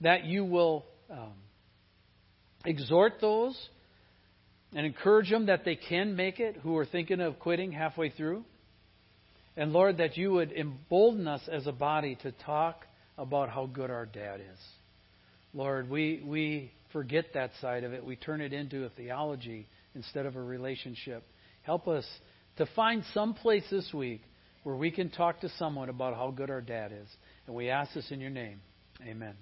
that 0.00 0.24
you 0.24 0.46
will 0.46 0.86
um, 1.10 1.34
exhort 2.64 3.20
those 3.20 3.68
and 4.74 4.86
encourage 4.86 5.28
them 5.28 5.44
that 5.44 5.66
they 5.66 5.76
can 5.76 6.16
make 6.16 6.40
it 6.40 6.56
who 6.62 6.74
are 6.78 6.86
thinking 6.86 7.20
of 7.20 7.38
quitting 7.38 7.70
halfway 7.70 8.08
through. 8.08 8.46
And 9.58 9.74
Lord, 9.74 9.98
that 9.98 10.16
you 10.16 10.32
would 10.32 10.52
embolden 10.52 11.28
us 11.28 11.42
as 11.52 11.66
a 11.66 11.72
body 11.72 12.16
to 12.22 12.32
talk 12.32 12.86
about 13.18 13.50
how 13.50 13.66
good 13.66 13.90
our 13.90 14.06
dad 14.06 14.40
is. 14.40 14.58
Lord, 15.54 15.90
we, 15.90 16.22
we 16.24 16.70
forget 16.92 17.26
that 17.34 17.50
side 17.60 17.84
of 17.84 17.92
it. 17.92 18.04
We 18.04 18.16
turn 18.16 18.40
it 18.40 18.52
into 18.52 18.84
a 18.84 18.88
theology 18.90 19.66
instead 19.94 20.26
of 20.26 20.36
a 20.36 20.42
relationship. 20.42 21.22
Help 21.62 21.88
us 21.88 22.06
to 22.56 22.66
find 22.74 23.04
some 23.12 23.34
place 23.34 23.64
this 23.70 23.92
week 23.92 24.22
where 24.62 24.76
we 24.76 24.90
can 24.90 25.10
talk 25.10 25.40
to 25.40 25.48
someone 25.58 25.88
about 25.88 26.14
how 26.14 26.30
good 26.30 26.50
our 26.50 26.60
dad 26.60 26.92
is. 26.92 27.08
And 27.46 27.56
we 27.56 27.68
ask 27.68 27.92
this 27.94 28.10
in 28.10 28.20
your 28.20 28.30
name. 28.30 28.60
Amen. 29.06 29.34